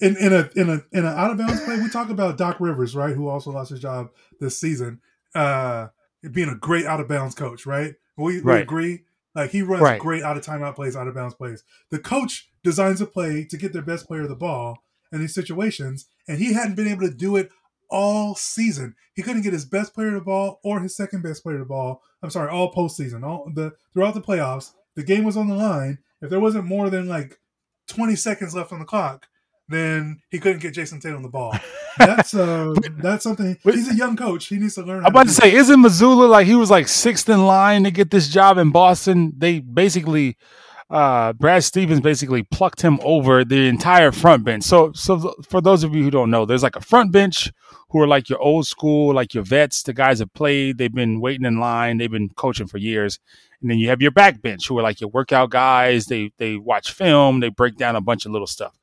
In 0.02 0.18
in 0.18 0.34
a 0.34 0.50
in 0.56 0.70
a 0.70 0.82
in 0.92 1.06
an 1.06 1.18
out 1.18 1.32
of 1.32 1.38
bounds 1.38 1.62
play? 1.62 1.80
We 1.80 1.90
talk 1.90 2.10
about 2.10 2.38
Doc 2.38 2.58
Rivers, 2.60 2.96
right? 2.96 3.16
Who 3.16 3.28
also 3.28 3.52
lost 3.52 3.70
his 3.70 3.80
job 3.80 4.10
this 4.40 4.60
season, 4.60 5.00
uh, 5.36 5.88
being 6.32 6.50
a 6.50 6.56
great 6.56 6.86
out 6.86 7.00
of 7.00 7.08
bounds 7.08 7.36
coach, 7.36 7.66
right? 7.66 7.96
We, 8.18 8.42
we 8.42 8.52
agree. 8.64 9.04
Like 9.34 9.52
he 9.52 9.62
runs 9.62 9.82
Right. 9.82 10.00
great 10.00 10.24
out 10.24 10.36
of 10.38 10.44
timeout 10.46 10.76
plays, 10.76 10.96
out 10.96 11.08
of 11.08 11.16
bounds 11.16 11.34
plays. 11.36 11.64
The 11.90 12.00
coach 12.00 12.50
designs 12.64 13.00
a 13.02 13.06
play 13.06 13.46
to 13.46 13.58
get 13.58 13.72
their 13.74 13.82
best 13.82 14.06
player 14.08 14.28
the 14.28 14.36
ball 14.36 14.84
in 15.12 15.22
these 15.22 15.34
situations, 15.34 16.08
and 16.28 16.38
he 16.38 16.54
hadn't 16.54 16.76
been 16.76 16.88
able 16.88 17.08
to 17.08 17.14
do 17.14 17.36
it 17.38 17.50
all 17.90 18.36
season. 18.36 18.96
He 19.14 19.22
couldn't 19.22 19.42
get 19.42 19.54
his 19.54 19.66
best 19.66 19.94
player 19.94 20.12
the 20.12 20.22
ball 20.22 20.60
or 20.64 20.80
his 20.82 20.96
second 20.96 21.22
best 21.24 21.44
player 21.44 21.58
the 21.60 21.66
ball. 21.66 22.02
I'm 22.24 22.30
sorry, 22.30 22.50
all 22.50 22.74
postseason, 22.74 23.24
all 23.24 23.50
the 23.54 23.74
throughout 23.94 24.14
the 24.14 24.22
playoffs. 24.22 24.72
The 24.96 25.04
game 25.04 25.24
was 25.24 25.38
on 25.38 25.48
the 25.48 25.56
line. 25.56 26.00
If 26.22 26.30
there 26.30 26.40
wasn't 26.40 26.66
more 26.66 26.90
than 26.90 27.08
like 27.08 27.40
20 27.88 28.16
seconds 28.16 28.54
left 28.54 28.72
on 28.72 28.80
the 28.80 28.86
clock, 28.86 29.28
then 29.72 30.22
he 30.30 30.40
couldn't 30.40 30.62
get 30.62 30.74
Jayson 30.74 31.02
Tatum 31.02 31.24
the 31.24 31.30
ball. 31.30 31.56
That's 31.98 32.34
uh, 32.34 32.74
that's 32.98 33.24
something. 33.24 33.58
He's 33.64 33.92
a 33.92 33.94
young 33.94 34.16
coach. 34.16 34.48
He 34.48 34.58
needs 34.58 34.76
to 34.76 34.82
learn. 34.82 35.00
I'm 35.00 35.08
about 35.08 35.28
to 35.28 35.34
say, 35.34 35.54
isn't 35.54 35.78
Mazzulla 35.78 36.30
like 36.30 36.48
he 36.48 36.56
was 36.56 36.72
like 36.72 36.88
sixth 36.88 37.28
in 37.28 37.46
line 37.46 37.84
to 37.84 37.92
get 37.92 38.12
this 38.12 38.30
job 38.30 38.58
in 38.58 38.72
Boston? 38.72 39.34
They 39.38 39.60
basically, 39.60 40.38
uh, 40.90 41.34
Brad 41.34 41.66
Stevens 41.66 42.00
basically 42.00 42.44
plucked 42.44 42.82
him 42.82 42.98
over 43.04 43.44
the 43.44 43.68
entire 43.68 44.14
front 44.14 44.46
bench. 44.46 44.64
So, 44.64 44.94
so 44.94 45.22
th- 45.22 45.34
for 45.50 45.60
those 45.60 45.84
of 45.84 45.94
you 45.94 46.02
who 46.02 46.10
don't 46.10 46.32
know, 46.32 46.46
there's 46.46 46.64
like 46.64 46.78
a 46.78 46.82
front 46.82 47.12
bench 47.12 47.52
who 47.90 48.02
are 48.02 48.08
like 48.08 48.30
your 48.30 48.40
old 48.40 48.66
school, 48.66 49.14
like 49.14 49.34
your 49.34 49.44
vets, 49.44 49.84
the 49.84 49.94
guys 49.94 50.20
that 50.20 50.34
played, 50.34 50.78
they've 50.78 50.94
been 50.94 51.20
waiting 51.20 51.46
in 51.46 51.60
line, 51.60 51.98
they've 51.98 52.10
been 52.10 52.30
coaching 52.30 52.68
for 52.68 52.78
years. 52.78 53.20
And 53.62 53.70
then 53.70 53.78
you 53.78 53.90
have 53.90 54.02
your 54.02 54.12
back 54.12 54.42
bench 54.42 54.68
who 54.68 54.80
are 54.80 54.82
like 54.82 55.02
your 55.02 55.10
workout 55.10 55.50
guys. 55.52 56.06
They 56.08 56.32
they 56.38 56.56
watch 56.56 56.92
film, 56.92 57.42
they 57.42 57.50
break 57.50 57.76
down 57.78 57.96
a 57.96 58.02
bunch 58.02 58.26
of 58.26 58.32
little 58.32 58.48
stuff. 58.48 58.76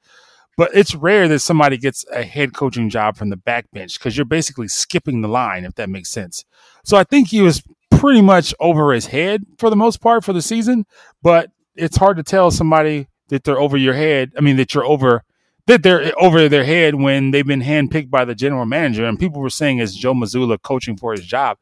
But 0.59 0.73
it's 0.75 0.93
rare 0.97 1.29
that 1.29 1.39
somebody 1.39 1.79
gets 1.79 2.05
a 2.13 2.25
head 2.25 2.53
coaching 2.53 2.91
job 2.91 3.17
from 3.17 3.31
the 3.31 3.37
back 3.37 3.71
bench 3.71 3.97
because 3.97 4.17
you're 4.17 4.27
basically 4.27 4.67
skipping 4.67 5.21
the 5.21 5.29
line, 5.29 5.65
if 5.65 5.77
that 5.77 5.89
makes 5.89 6.11
sense. 6.11 6.45
So 6.85 6.97
I 6.97 7.05
think 7.05 7.29
he 7.29 7.41
was 7.41 7.63
pretty 7.93 8.23
much 8.23 8.53
over 8.59 8.93
his 8.93 9.07
head 9.07 9.45
for 9.57 9.71
the 9.71 9.77
most 9.77 10.01
part 10.01 10.25
for 10.25 10.33
the 10.33 10.43
season. 10.43 10.85
But 11.23 11.53
it's 11.77 11.97
hard 11.97 12.17
to 12.17 12.25
tell 12.25 12.51
somebody 12.51 13.07
that 13.29 13.45
they're 13.45 13.61
over 13.61 13.77
your 13.77 13.95
head. 13.95 14.33
I 14.37 14.41
mean, 14.41 14.57
that 14.57 14.75
you're 14.75 14.85
over 14.85 15.23
that 15.67 15.85
they're 15.85 16.13
over 16.21 16.49
their 16.49 16.65
head 16.65 16.97
when 16.97 17.31
they've 17.31 17.47
been 17.47 17.63
handpicked 17.63 18.11
by 18.11 18.25
the 18.25 18.35
general 18.35 18.67
manager. 18.67 19.05
And 19.05 19.17
people 19.17 19.41
were 19.41 19.51
saying 19.51 19.79
it's 19.79 19.95
Joe 19.95 20.15
Mazzulla 20.15 20.61
coaching 20.61 20.97
for 20.97 21.13
his 21.13 21.25
job. 21.25 21.59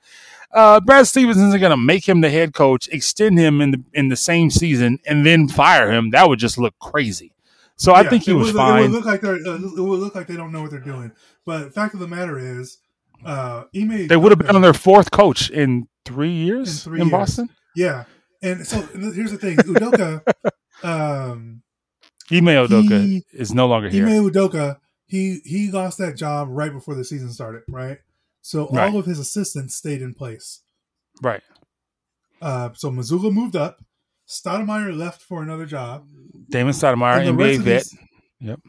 Uh, 0.52 0.80
Brad 0.80 1.06
Stevens 1.06 1.36
isn't 1.36 1.60
going 1.60 1.70
to 1.70 1.76
make 1.76 2.08
him 2.08 2.22
the 2.22 2.30
head 2.30 2.54
coach, 2.54 2.88
extend 2.88 3.38
him 3.38 3.60
in 3.60 3.72
the 3.72 3.84
in 3.92 4.08
the 4.08 4.16
sime 4.16 4.48
season, 4.48 5.00
and 5.04 5.26
then 5.26 5.48
fire 5.48 5.92
him. 5.92 6.12
That 6.12 6.30
would 6.30 6.38
just 6.38 6.56
look 6.56 6.74
crazy. 6.78 7.34
So 7.76 7.92
I 7.92 8.02
Yeah, 8.02 8.10
think 8.10 8.24
he 8.24 8.30
it 8.30 8.34
was 8.34 8.46
would, 8.48 8.54
It 8.54 8.58
fine. 8.58 8.82
would 8.82 8.90
look 8.90 9.04
like 9.04 9.20
they're. 9.20 9.34
Uh, 9.34 9.56
it 9.56 9.80
would 9.80 10.00
look 10.00 10.14
like 10.14 10.26
they 10.26 10.36
don't 10.36 10.50
know 10.52 10.62
what 10.62 10.70
they're 10.70 10.80
doing. 10.80 11.12
But 11.44 11.74
fact 11.74 11.94
of 11.94 12.00
the 12.00 12.08
matter 12.08 12.38
is, 12.38 12.78
uh, 13.24 13.64
Ime 13.74 14.06
They 14.08 14.16
would 14.16 14.32
have 14.32 14.38
been 14.38 14.54
on 14.56 14.62
their 14.62 14.72
fourth 14.74 15.10
coach 15.10 15.50
in 15.50 15.86
three 16.04 16.30
years 16.32 16.86
in, 16.86 16.94
In 16.94 16.98
years. 17.00 17.10
Boston. 17.10 17.48
Yeah, 17.74 18.04
and 18.42 18.66
so 18.66 18.86
and 18.94 19.14
here's 19.14 19.30
the 19.32 19.38
thing, 19.38 19.56
Udoka. 19.58 20.22
um, 20.82 21.62
Ime 22.30 22.46
Udoka 22.46 23.02
He- 23.02 23.24
is 23.32 23.52
no 23.52 23.66
longer 23.66 23.88
here. 23.88 24.06
Ime 24.06 24.30
Udoka, 24.30 24.78
he 25.06 25.40
he 25.44 25.70
lost 25.70 25.98
that 25.98 26.16
job 26.16 26.48
right 26.50 26.72
before 26.72 26.94
the 26.94 27.04
season 27.04 27.30
started, 27.32 27.62
right? 27.68 27.98
So 28.42 28.68
Right. 28.68 28.90
all 28.92 28.98
of 28.98 29.06
his 29.06 29.18
assistants 29.18 29.74
stayed 29.74 30.00
in 30.02 30.14
place. 30.14 30.60
right. 31.22 31.42
Uh, 32.40 32.70
so 32.74 32.90
Mazzulla 32.90 33.32
moved 33.32 33.56
up. 33.56 33.82
Stoudemire 34.26 34.96
left 34.96 35.22
for 35.22 35.42
another 35.42 35.66
job. 35.66 36.06
Damon 36.50 36.72
Stoudemire, 36.72 37.24
NBA 37.26 37.58
vet. 37.58 37.82
these- 37.84 37.98
Yep. 38.40 38.60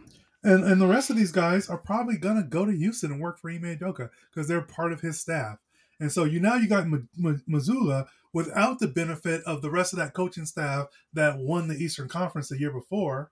And 0.44 0.64
and 0.64 0.80
the 0.80 0.88
rest 0.88 1.10
of 1.10 1.18
these 1.18 1.32
guys 1.32 1.68
are 1.68 1.78
probably 1.78 2.18
gonna 2.18 2.44
go 2.44 2.66
to 2.66 2.72
Houston 2.72 3.12
and 3.12 3.20
work 3.22 3.40
for 3.40 3.50
Ime 3.52 3.64
Udoka 3.78 4.10
because 4.30 4.48
they're 4.48 4.62
part 4.62 4.94
of 4.94 5.02
his 5.02 5.20
staff. 5.20 5.58
And 6.00 6.12
so 6.12 6.24
you 6.24 6.40
now 6.40 6.56
you 6.56 6.68
got 6.70 6.84
M- 6.84 7.10
M- 7.24 7.44
Mazzulla 7.50 8.08
without 8.34 8.80
the 8.80 8.88
benefit 8.88 9.44
of 9.46 9.62
the 9.62 9.72
rest 9.72 9.94
of 9.94 10.00
that 10.00 10.14
coaching 10.14 10.46
staff 10.46 10.88
that 11.14 11.40
won 11.40 11.68
the 11.68 11.76
Eastern 11.76 12.08
Conference 12.08 12.50
the 12.50 12.60
year 12.60 12.72
before, 12.72 13.32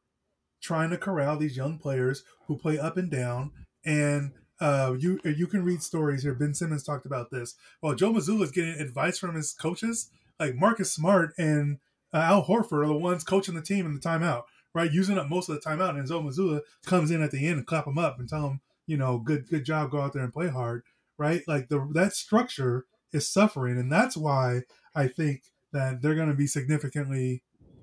trying 0.62 0.90
to 0.90 0.98
corral 0.98 1.38
these 1.38 1.56
young 1.56 1.78
players 1.78 2.24
who 2.48 2.58
play 2.58 2.78
up 2.80 2.98
and 2.98 3.12
down. 3.12 3.52
And 3.86 4.32
uh, 4.60 4.96
you 4.98 5.20
you 5.24 5.48
can 5.48 5.64
read 5.64 5.84
stories 5.84 6.24
here. 6.24 6.34
Ben 6.34 6.54
Simmons 6.56 6.84
talked 6.84 7.06
about 7.06 7.30
this. 7.30 7.56
While 7.82 7.94
Joe 7.96 8.12
Mazzulla 8.12 8.42
is 8.44 8.52
getting 8.52 8.74
advice 8.80 9.20
from 9.20 9.36
his 9.36 9.54
coaches, 9.54 10.10
like 10.40 10.56
Marcus 10.56 10.92
Smart 10.92 11.34
and 11.38 11.78
uh, 12.16 12.22
Al 12.22 12.46
Horford 12.46 12.84
are 12.84 12.88
the 12.88 12.94
ones 12.94 13.24
coaching 13.24 13.56
the 13.56 13.62
team 13.62 13.86
in 13.86 13.94
the 13.94 14.00
timeout 14.00 14.44
right? 14.76 14.92
Using 14.92 15.18
up 15.18 15.30
most 15.30 15.50
of 15.50 15.56
the 15.56 15.62
timeout, 15.62 15.98
and 15.98 16.08
Joe 16.08 16.22
Mazzulla 16.22 16.60
comes 16.86 17.10
in 17.10 17.24
at 17.24 17.32
the 17.32 17.48
end 17.48 17.58
and 17.58 17.66
clap 17.66 17.88
him 17.88 17.98
up 17.98 18.20
and 18.20 18.30
tell 18.30 18.50
him, 18.50 18.62
you 18.86 18.98
know, 18.98 19.18
good 19.18 19.48
good 19.48 19.66
job, 19.66 19.90
go 19.90 20.02
out 20.02 20.14
there 20.14 20.22
and 20.22 20.34
play 20.34 20.50
hard, 20.50 20.84
right? 21.18 21.42
Like 21.48 21.70
the 21.70 21.90
that 21.94 22.14
structure 22.14 22.86
is 23.12 23.28
suffering, 23.28 23.80
and 23.80 23.92
that's 23.92 24.16
why 24.16 24.62
I 24.94 25.08
think 25.08 25.44
that 25.72 26.02
they're 26.02 26.14
going 26.14 26.30
to 26.30 26.36
be 26.36 26.46
significantly 26.46 27.42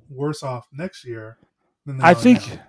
worse 0.08 0.42
off 0.42 0.68
next 0.70 1.04
year 1.04 1.38
I 2.00 2.14
think 2.14 2.46
now. 2.48 2.60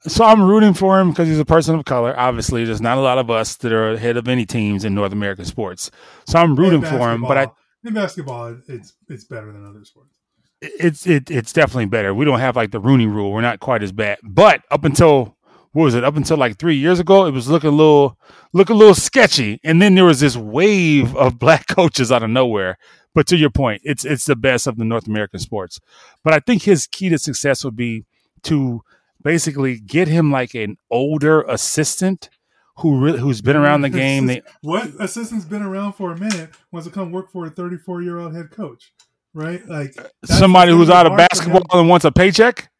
so. 0.00 0.24
I'm 0.24 0.42
rooting 0.42 0.72
for 0.72 0.98
him 0.98 1.10
because 1.10 1.28
he's 1.28 1.38
a 1.38 1.44
person 1.44 1.74
of 1.74 1.84
color. 1.84 2.18
Obviously, 2.18 2.64
there's 2.64 2.80
not 2.80 2.98
a 2.98 3.02
lot 3.02 3.18
of 3.18 3.30
us 3.30 3.56
that 3.56 3.72
are 3.72 3.92
ahead 3.92 4.16
of 4.16 4.26
any 4.26 4.46
teams 4.46 4.84
in 4.84 4.94
North 4.94 5.12
American 5.12 5.44
sports. 5.44 5.90
So 6.26 6.38
I'm 6.38 6.56
rooting 6.56 6.82
for 6.82 7.12
him. 7.12 7.22
But 7.22 7.36
I, 7.36 7.46
in 7.84 7.94
basketball, 7.94 8.56
it's 8.66 8.94
it's 9.08 9.24
better 9.24 9.52
than 9.52 9.66
other 9.66 9.84
sports. 9.84 10.17
It's 10.60 11.06
it, 11.06 11.30
it's 11.30 11.52
definitely 11.52 11.86
better. 11.86 12.14
We 12.14 12.24
don't 12.24 12.40
have 12.40 12.56
like 12.56 12.70
the 12.70 12.80
Rooney 12.80 13.06
Rule. 13.06 13.32
We're 13.32 13.40
not 13.40 13.60
quite 13.60 13.82
as 13.82 13.92
bad. 13.92 14.18
But 14.22 14.62
up 14.70 14.84
until 14.84 15.36
what 15.72 15.84
was 15.84 15.94
it? 15.94 16.04
Up 16.04 16.16
until 16.16 16.36
like 16.36 16.58
three 16.58 16.76
years 16.76 16.98
ago, 16.98 17.26
it 17.26 17.32
was 17.32 17.48
looking 17.48 17.68
a 17.68 17.72
little 17.72 18.18
look 18.52 18.70
a 18.70 18.74
little 18.74 18.94
sketchy. 18.94 19.60
And 19.62 19.80
then 19.80 19.94
there 19.94 20.04
was 20.04 20.20
this 20.20 20.36
wave 20.36 21.14
of 21.16 21.38
black 21.38 21.66
coaches 21.68 22.10
out 22.10 22.22
of 22.22 22.30
nowhere. 22.30 22.78
But 23.14 23.26
to 23.28 23.36
your 23.36 23.50
point, 23.50 23.82
it's 23.84 24.04
it's 24.04 24.26
the 24.26 24.36
best 24.36 24.66
of 24.66 24.76
the 24.76 24.84
North 24.84 25.06
American 25.06 25.40
sports. 25.40 25.80
But 26.24 26.34
I 26.34 26.40
think 26.40 26.62
his 26.62 26.86
key 26.86 27.08
to 27.08 27.18
success 27.18 27.64
would 27.64 27.76
be 27.76 28.04
to 28.44 28.82
basically 29.22 29.80
get 29.80 30.08
him 30.08 30.30
like 30.30 30.54
an 30.54 30.76
older 30.90 31.42
assistant 31.42 32.30
who 32.78 33.00
really 33.00 33.18
who's 33.18 33.40
been 33.40 33.56
around 33.56 33.82
the 33.82 33.88
game. 33.88 34.26
They, 34.26 34.42
what 34.62 34.88
assistant's 35.00 35.44
been 35.44 35.62
around 35.62 35.94
for 35.94 36.12
a 36.12 36.18
minute 36.18 36.50
wants 36.70 36.86
to 36.86 36.94
come 36.94 37.10
work 37.10 37.30
for 37.32 37.46
a 37.46 37.50
34 37.50 38.02
year 38.02 38.18
old 38.18 38.34
head 38.34 38.50
coach, 38.50 38.92
right? 39.34 39.66
Like 39.68 39.94
somebody 40.24 40.72
who's 40.72 40.90
out 40.90 41.06
of 41.06 41.12
hard 41.12 41.28
for 41.32 41.44
them. 41.44 41.52
basketball 41.52 41.80
and 41.80 41.88
wants 41.88 42.04
a 42.04 42.12
paycheck. 42.12 42.70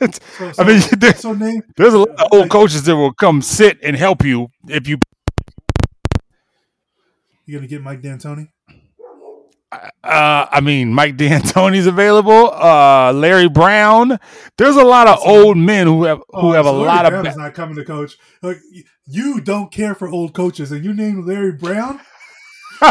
It's- 0.00 0.20
So, 0.38 0.52
I 0.58 0.64
mean, 0.64 0.80
so- 0.80 0.96
there- 0.98 1.14
so 1.14 1.32
name 1.34 1.62
There's 1.76 1.92
a 1.94 1.98
lot 1.98 2.08
of 2.10 2.26
old 2.32 2.50
coaches 2.50 2.84
that 2.84 2.96
will 2.96 3.12
come 3.12 3.42
sit 3.42 3.78
and 3.82 3.94
help 3.96 4.24
you 4.24 4.48
if 4.68 4.88
you. 4.88 4.98
you 7.46 7.56
gonna 7.58 7.66
get 7.66 7.82
Mike 7.82 8.00
D'Antoni? 8.02 8.48
Uh, 9.72 10.46
I 10.50 10.60
mean, 10.60 10.92
Mike 10.92 11.16
D'Antoni's 11.16 11.86
available. 11.86 12.50
Uh, 12.52 13.12
Larry 13.12 13.48
Brown. 13.48 14.18
There's 14.58 14.76
a 14.76 14.82
lot 14.84 15.06
of 15.06 15.20
So- 15.20 15.26
old 15.46 15.56
men 15.58 15.86
who 15.86 16.04
have 16.04 16.18
who 16.30 16.48
Oh, 16.48 16.52
have 16.52 16.66
a 16.66 16.72
Larry 16.72 16.84
lot 16.86 17.08
Brown 17.10 17.26
of. 17.26 17.30
is 17.32 17.36
not 17.36 17.54
coming 17.54 17.76
to 17.76 17.84
coach. 17.84 18.16
Like 18.42 18.58
you 19.06 19.40
don't 19.40 19.70
care 19.72 19.94
for 19.94 20.08
old 20.08 20.32
coaches, 20.34 20.72
and 20.72 20.84
you 20.84 20.92
named 20.92 21.24
Larry 21.26 21.52
Brown. 21.52 22.00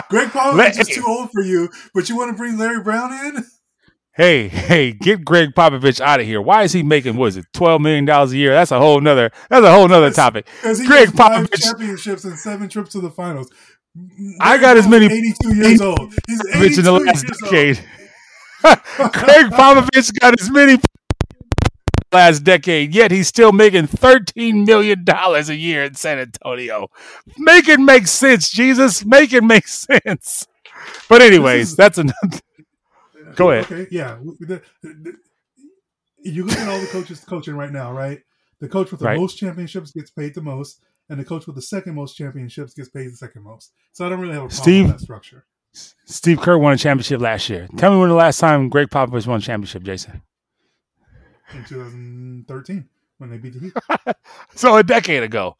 Gregg 0.09 0.29
Popovich 0.29 0.79
is 0.79 0.87
too 0.87 1.03
old 1.07 1.29
for 1.31 1.41
you, 1.41 1.69
but 1.93 2.09
you 2.09 2.15
want 2.17 2.31
to 2.31 2.37
bring 2.37 2.57
Larry 2.57 2.81
Brown 2.83 3.11
in? 3.35 3.43
hey, 4.13 4.47
hey, 4.49 4.91
get 4.91 5.23
Gregg 5.23 5.49
Popovich 5.55 6.01
out 6.01 6.19
of 6.19 6.25
here. 6.25 6.41
Why 6.41 6.63
is 6.63 6.73
he 6.73 6.83
making 6.83 7.15
what 7.15 7.27
is 7.27 7.37
it, 7.37 7.45
twelve 7.53 7.81
million 7.81 8.05
dollars 8.05 8.31
a 8.33 8.37
year? 8.37 8.51
That's 8.51 8.71
a 8.71 8.79
whole 8.79 8.99
nother. 9.01 9.31
That's 9.49 9.65
a 9.65 9.71
whole 9.71 9.87
nother 9.87 10.11
topic. 10.11 10.47
Gregg 10.61 11.09
Popovich- 11.09 11.61
championships 11.63 12.23
and 12.25 12.37
seven 12.37 12.69
trips 12.69 12.91
to 12.91 13.01
the 13.01 13.09
finals. 13.11 13.49
I 14.39 14.57
got 14.57 14.77
as 14.77 14.87
many- 14.87 15.05
82 15.07 15.55
years 15.55 15.81
old. 15.81 16.13
He's 16.27 16.41
82 16.53 16.59
Popovich 16.59 16.77
in 16.77 16.83
the 16.85 16.91
last 16.91 17.25
decade. 17.43 17.79
Gregg 19.13 19.51
Popovich 19.51 20.19
got 20.19 20.39
as 20.39 20.49
many 20.51 20.77
last 22.11 22.43
decade, 22.43 22.93
yet 22.93 23.11
he's 23.11 23.27
still 23.27 23.51
making 23.51 23.87
thirteen 23.87 24.63
million 24.65 25.03
dollars 25.03 25.49
a 25.49 25.55
year 25.55 25.83
in 25.83 25.95
San 25.95 26.19
Antonio. 26.19 26.87
Make 27.37 27.67
it 27.67 27.79
make 27.79 28.07
sense, 28.07 28.49
Jesus. 28.49 29.05
Make 29.05 29.33
it 29.33 29.43
make 29.43 29.67
sense. 29.67 30.47
But 31.07 31.21
anyways, 31.21 31.71
is- 31.71 31.75
that's 31.75 31.97
enough. 31.97 32.41
Go 33.35 33.51
ahead. 33.51 33.65
Okay, 33.71 33.87
yeah. 33.91 34.17
You 36.21 36.43
look 36.45 36.57
at 36.57 36.67
all 36.67 36.79
the 36.79 36.87
coaches 36.87 37.19
coaching 37.21 37.55
right 37.55 37.71
now, 37.71 37.91
right? 37.93 38.19
The 38.59 38.67
coach 38.67 38.91
with 38.91 38.99
the 38.99 39.05
Right. 39.05 39.17
most 39.19 39.37
championships 39.37 39.91
gets 39.91 40.11
paid 40.11 40.35
the 40.35 40.41
most, 40.41 40.81
and 41.09 41.19
the 41.19 41.23
coach 41.23 41.45
with 41.47 41.55
the 41.55 41.61
second 41.61 41.95
most 41.95 42.15
championships 42.17 42.73
gets 42.73 42.89
paid 42.89 43.07
the 43.07 43.15
second 43.15 43.43
most. 43.43 43.71
So 43.93 44.05
I 44.05 44.09
don't 44.09 44.19
really 44.19 44.33
have 44.33 44.43
a 44.43 44.47
problem 44.47 44.61
Steve? 44.63 44.85
with 44.87 44.97
that 44.97 45.01
structure. 45.01 45.45
Steve 46.05 46.41
Kerr 46.41 46.57
won 46.57 46.73
a 46.73 46.77
championship 46.77 47.21
last 47.21 47.49
year. 47.49 47.67
Tell 47.77 47.93
me 47.93 47.99
when 47.99 48.09
the 48.09 48.15
last 48.15 48.39
time 48.39 48.67
Gregg 48.69 48.89
Popovich 48.89 49.27
won 49.27 49.37
a 49.37 49.41
championship, 49.41 49.83
Jason. 49.83 50.21
In 51.53 51.63
2013, 51.65 52.87
when 53.17 53.29
they 53.29 53.37
beat 53.37 53.53
the 53.53 53.59
Heat. 53.59 54.15
So 54.55 54.75
a 54.77 54.83
decade 54.83 55.23
ago. 55.23 55.57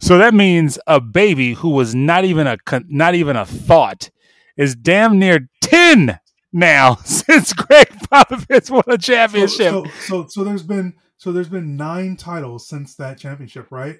So 0.00 0.18
that 0.18 0.34
means 0.34 0.78
a 0.86 1.00
baby 1.00 1.54
who 1.54 1.70
was 1.70 1.94
not 1.94 2.24
even 2.24 2.46
a 2.46 2.56
not 2.88 3.14
even 3.14 3.36
a 3.36 3.44
thought 3.46 4.10
is 4.56 4.74
damn 4.74 5.18
near 5.18 5.48
ten 5.60 6.18
now 6.52 6.94
since 7.04 7.52
Gregg 7.52 7.88
Popovich 8.12 8.70
won 8.70 8.82
a 8.88 8.92
So, 8.92 8.96
championship. 8.98 9.70
so, 9.72 9.84
so, 10.00 10.26
so 10.28 10.44
there's 10.44 10.62
been 10.62 10.94
so 11.16 11.32
there's 11.32 11.48
been 11.48 11.76
nine 11.76 12.16
titles 12.16 12.68
since 12.68 12.94
that 12.96 13.18
championship, 13.18 13.68
right? 13.70 13.96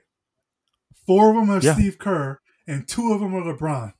Four 1.06 1.30
of 1.30 1.36
them 1.36 1.50
are 1.50 1.60
Yeah. 1.60 1.74
Steve 1.74 1.98
Kerr, 1.98 2.40
and 2.66 2.86
two 2.86 3.12
of 3.12 3.20
them 3.20 3.34
are 3.34 3.42
LeBron. 3.42 3.92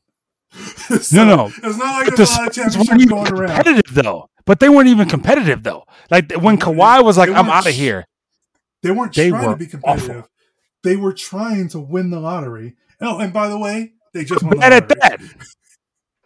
No, 0.91 0.97
So, 0.99 1.25
no. 1.25 1.47
It's 1.63 1.77
not 1.79 2.07
like 2.07 2.17
there's 2.17 2.31
the 2.31 2.37
a 2.37 2.39
lot 2.39 2.49
of 2.49 2.55
championships 2.55 3.05
going 3.07 3.33
around. 3.33 3.49
competitive 3.57 3.95
though. 3.95 4.29
But 4.45 4.61
they 4.61 4.69
weren't 4.69 4.89
even 4.89 5.09
competitive 5.09 5.63
though. 5.63 5.85
Like 6.11 6.33
when 6.35 6.57
Kawhi 6.59 7.03
was 7.05 7.19
like, 7.19 7.29
"I'm 7.31 7.49
out 7.51 7.67
of 7.67 7.75
here." 7.75 8.07
They 8.83 8.91
weren't 8.93 9.15
They 9.15 9.31
trying 9.31 9.45
were 9.47 9.53
to 9.55 9.57
be 9.59 9.67
competitive. 9.67 10.11
awful. 10.11 10.29
They 10.85 10.97
were 10.97 11.13
trying 11.13 11.69
to 11.71 11.81
win 11.81 12.11
the 12.11 12.21
lottery. 12.21 12.77
Oh, 13.01 13.19
and 13.19 13.33
by 13.33 13.49
the 13.49 13.59
way, 13.59 13.95
they 14.15 14.25
just 14.25 14.43
won 14.45 14.59
Bad 14.59 14.73
at 14.73 14.89
that. 14.89 15.21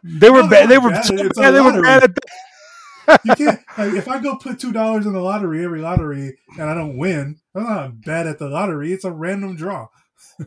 They 0.02 0.28
were 0.30 0.42
No, 0.42 0.48
bad. 0.48 0.68
they 0.68 0.74
They 0.74 0.78
weren't 0.78 0.94
bad. 0.94 1.04
so 1.06 1.16
bad. 1.16 1.50
They 1.52 1.60
were 1.60 1.82
bad 1.82 2.02
at 2.04 2.14
that. 2.14 3.20
You 3.24 3.34
can't. 3.34 3.60
Like, 3.78 3.94
if 3.94 4.08
I 4.08 4.20
go 4.20 4.36
put 4.36 4.60
two 4.60 4.72
dollars 4.72 5.06
in 5.06 5.12
the 5.14 5.20
lottery 5.20 5.64
every 5.64 5.80
lottery 5.80 6.36
and 6.58 6.70
I 6.70 6.74
don't 6.74 6.96
win, 6.98 7.40
I'm 7.54 7.62
not 7.64 8.00
bad 8.02 8.26
at 8.26 8.38
the 8.38 8.48
lottery. 8.48 8.92
It's 8.92 9.04
a 9.04 9.10
random 9.10 9.56
draw. 9.56 9.88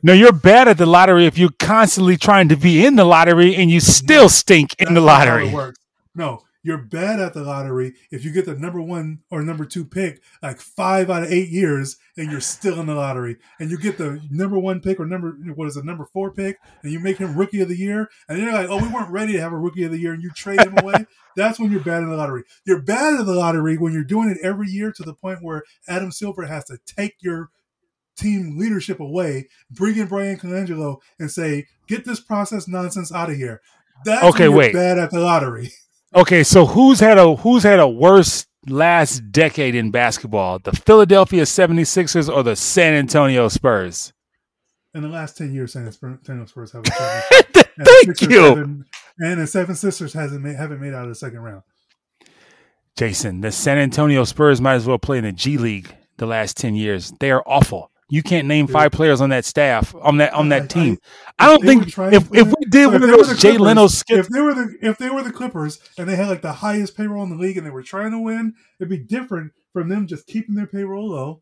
No, 0.02 0.14
you're 0.14 0.34
bad 0.34 0.68
at 0.68 0.78
the 0.78 0.86
lottery 0.86 1.26
if 1.26 1.38
you're 1.38 1.52
constantly 1.60 2.18
trying 2.18 2.50
to 2.50 2.56
be 2.56 2.86
in 2.86 2.96
the 2.96 3.06
lottery 3.06 3.56
and 3.56 3.70
you 3.70 3.80
still 3.80 4.30
stink 4.30 4.76
in 4.80 4.94
the 4.94 5.02
not 5.02 5.28
how 5.28 5.38
it 5.38 5.52
lottery. 5.52 5.74
No, 6.16 6.44
you're 6.64 6.78
bad 6.78 7.20
at 7.20 7.34
the 7.34 7.44
lottery 7.44 7.94
if 8.10 8.24
you 8.24 8.32
get 8.32 8.46
the 8.46 8.56
number 8.56 8.82
one 8.82 9.20
or 9.30 9.44
number 9.44 9.66
two 9.66 9.84
pick 9.84 10.22
like 10.42 10.62
five 10.62 11.10
out 11.10 11.24
of 11.24 11.32
eight 11.32 11.50
years 11.50 11.98
and 12.16 12.32
you're 12.32 12.40
still 12.40 12.80
in 12.80 12.86
the 12.86 12.96
lottery. 12.96 13.38
And 13.60 13.70
you 13.70 13.78
get 13.78 13.98
the 13.98 14.22
number 14.32 14.58
one 14.58 14.80
pick 14.80 15.00
or 15.00 15.06
number 15.06 15.32
what 15.56 15.68
is 15.68 15.76
it, 15.76 15.84
number 15.84 16.06
four 16.06 16.32
pick, 16.32 16.58
and 16.82 16.92
you 16.92 17.00
make 17.00 17.18
him 17.18 17.36
rookie 17.36 17.62
of 17.62 17.68
the 17.68 17.78
year, 17.78 18.10
and 18.30 18.40
you're 18.40 18.54
like, 18.54 18.70
oh, 18.70 18.78
we 18.78 18.88
weren't 18.88 19.12
ready 19.12 19.34
to 19.34 19.42
have 19.42 19.52
a 19.52 19.58
rookie 19.58 19.84
of 19.84 19.92
the 19.92 20.00
year, 20.00 20.14
and 20.14 20.24
you 20.24 20.30
trade 20.30 20.62
him 20.62 20.78
away. 20.78 21.06
That's 21.36 21.60
when 21.60 21.72
you're 21.72 21.82
bad 21.82 22.04
in 22.04 22.10
the 22.10 22.16
lottery. 22.16 22.44
You're 22.66 22.82
bad 22.82 23.20
at 23.20 23.26
the 23.26 23.34
lottery 23.34 23.78
when 23.78 23.92
you're 23.92 24.04
doing 24.04 24.30
it 24.30 24.38
every 24.44 24.70
year 24.70 24.92
to 24.92 25.04
the 25.04 25.16
point 25.16 25.40
where 25.42 25.64
Adam 25.88 26.12
Silver 26.12 26.46
has 26.46 26.66
to 26.66 26.78
take 26.86 27.16
your 27.22 27.50
team 28.16 28.58
leadership 28.58 29.00
away, 29.00 29.48
bring 29.72 29.98
in 29.98 30.08
Brian 30.08 30.38
Colangelo, 30.38 30.98
and 31.20 31.30
say, 31.32 31.66
get 31.88 32.06
this 32.06 32.20
process 32.20 32.68
nonsense 32.68 33.12
out 33.12 33.30
of 33.30 33.36
here. 33.36 33.62
That's 34.06 34.24
Okay, 34.26 34.50
wait. 34.50 34.74
bad 34.74 34.98
at 35.00 35.12
the 35.12 35.20
lottery. 35.20 35.72
Okay, 36.16 36.44
so 36.44 36.68
who's 36.68 37.00
had 37.00 37.18
a 37.18 37.36
who's 37.38 37.64
had 37.64 37.80
a 37.80 37.88
worse 37.90 38.46
last 38.68 39.32
decade 39.32 39.74
in 39.74 39.90
basketball? 39.90 40.60
The 40.60 40.72
Philadelphia 40.72 41.42
76ers 41.42 42.32
or 42.32 42.44
the 42.44 42.56
San 42.56 42.94
Antonio 42.94 43.48
Spurs? 43.48 44.14
In 44.94 45.02
the 45.02 45.08
last 45.10 45.36
ten 45.40 45.52
years, 45.56 45.74
San 45.74 45.88
Antonio 45.88 46.46
Spurs 46.46 46.72
have 46.74 46.84
a. 46.86 47.64
Thank 47.84 48.22
you. 48.30 48.86
And 49.18 49.42
the 49.42 49.48
Seven 49.48 49.74
Sisters 49.76 50.14
hasn't 50.14 50.44
made, 50.44 50.56
haven't 50.56 50.80
made 50.80 50.94
out 50.94 51.02
of 51.06 51.10
the 51.10 51.16
second 51.16 51.40
round. 51.40 51.64
Jason, 52.96 53.42
the 53.42 53.52
San 53.52 53.80
Antonio 53.80 54.24
Spurs 54.24 54.62
might 54.62 54.76
as 54.76 54.86
well 54.86 55.00
play 55.00 55.18
in 55.18 55.24
the 55.24 55.32
G 55.32 55.58
League 55.58 55.96
the 56.18 56.28
last 56.28 56.58
10 56.58 56.76
years. 56.76 57.12
They 57.20 57.32
are 57.32 57.42
awful. 57.48 57.90
You 58.14 58.22
can't 58.22 58.48
name 58.48 58.68
five 58.68 58.92
players 58.92 59.22
on 59.22 59.32
that 59.32 59.44
staff 59.44 59.96
on 59.96 60.18
that 60.18 60.34
on 60.34 60.50
that 60.50 60.70
team. 60.70 61.00
I- 61.40 61.48
don't 61.48 61.64
think 61.64 61.88
if, 62.14 62.30
if 62.32 62.48
we 62.48 62.66
did 62.70 62.86
one 62.86 63.02
of 63.02 63.10
those 63.10 63.40
Jay 63.40 63.58
Leno 63.58 63.88
skip, 63.88 64.20
If 64.20 64.30
they 64.30 64.40
were 64.40 64.54
the 64.54 64.78
if 64.84 65.00
they 65.00 65.10
were 65.10 65.24
the 65.24 65.32
Clippers 65.32 65.80
and 65.98 66.08
they 66.08 66.16
had 66.16 66.30
like 66.30 66.44
the 66.44 66.54
highest 66.54 66.96
payroll 66.96 67.24
in 67.24 67.32
the 67.32 67.36
league 67.38 67.58
and 67.58 67.66
they 67.66 67.72
were 67.72 67.82
trying 67.82 68.12
to 68.12 68.20
win, 68.20 68.54
it'd 68.80 68.88
be 68.88 69.00
different 69.00 69.54
from 69.74 69.90
them 69.90 70.06
just 70.06 70.28
keeping 70.28 70.54
their 70.54 70.68
payroll 70.68 71.10
low 71.10 71.42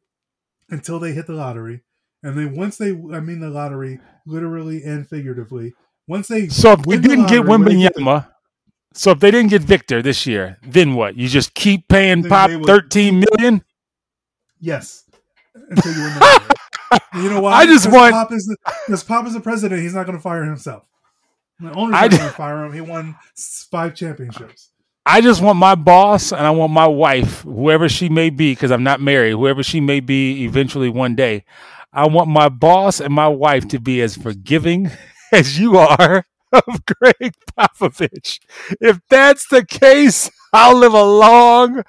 until 0.70 0.98
they 0.98 1.12
hit 1.12 1.28
the 1.28 1.34
lottery. 1.34 1.84
And 2.24 2.38
then 2.38 2.56
once 2.56 2.78
they, 2.78 2.92
I 2.92 3.20
mean 3.20 3.42
the 3.42 3.50
lottery, 3.50 4.00
literally 4.26 4.82
and 4.82 5.06
figuratively, 5.06 5.74
once 6.08 6.30
they 6.30 6.48
so 6.48 6.72
if 6.72 6.86
we 6.86 6.96
didn't 6.98 7.28
get 7.28 7.46
lottery, 7.46 7.76
get 7.82 7.96
Wembanyama, 7.98 8.30
so 8.94 9.12
if 9.12 9.20
they 9.20 9.30
didn't 9.32 9.50
get 9.50 9.62
Victor 9.62 10.02
this 10.02 10.26
year, 10.26 10.58
then 10.66 10.94
what? 10.96 11.18
You 11.18 11.28
just 11.28 11.54
keep 11.54 11.90
paying 11.90 12.24
Pop 12.24 12.50
would- 12.50 12.66
13 12.66 13.26
million? 13.30 13.62
Yes. 14.62 15.04
Until 15.54 15.94
you 15.94 16.02
win 16.04 16.14
the 16.14 16.20
lottery. 16.22 16.51
You 17.16 17.30
know 17.30 17.42
why? 17.42 17.54
I 17.54 17.66
just 17.66 17.86
Because 17.86 17.96
want- 17.98 18.14
Pop 18.14 18.32
is 18.32 18.46
the, 18.46 18.58
because 18.88 19.04
Pop 19.04 19.26
is 19.28 19.34
the 19.34 19.40
president. 19.42 19.82
He's 19.82 19.94
not 19.94 20.06
going 20.06 20.18
to 20.18 20.22
fire 20.22 20.44
himself. 20.44 20.84
The 21.60 21.72
owner's 21.74 21.96
I 21.96 22.02
not 22.08 22.12
going 22.12 22.24
to 22.24 22.30
fire 22.36 22.66
him. 22.66 22.74
He 22.74 22.82
won 22.82 23.16
five 23.72 23.96
championships. 23.96 24.70
I 25.06 25.22
just 25.22 25.42
want 25.42 25.58
my 25.58 25.76
boss 25.76 26.32
and 26.32 26.42
I 26.42 26.52
want 26.52 26.72
my 26.74 26.88
wife, 26.88 27.42
whoever 27.42 27.90
she 27.90 28.08
may 28.10 28.30
be, 28.30 28.52
because 28.54 28.72
I'm 28.72 28.84
not 28.84 29.02
married, 29.02 29.32
whoever 29.32 29.64
she 29.64 29.80
may 29.80 30.00
be 30.00 30.44
eventually 30.44 30.90
one 30.90 31.16
day, 31.16 31.44
I 31.94 32.08
want 32.08 32.30
my 32.30 32.50
boss 32.50 33.00
and 33.00 33.14
my 33.14 33.28
wife 33.28 33.68
to 33.70 33.80
be 33.80 34.02
as 34.02 34.16
forgiving 34.16 34.90
as 35.32 35.60
you 35.60 35.78
are 35.78 36.26
of 36.54 36.86
Gregg 36.86 37.34
Popovich. 37.58 38.40
If 38.80 39.00
that's 39.10 39.48
the 39.48 39.66
case, 39.66 40.30
I'll 40.54 40.78
live 40.78 40.94
a 40.94 41.04
long, 41.04 41.84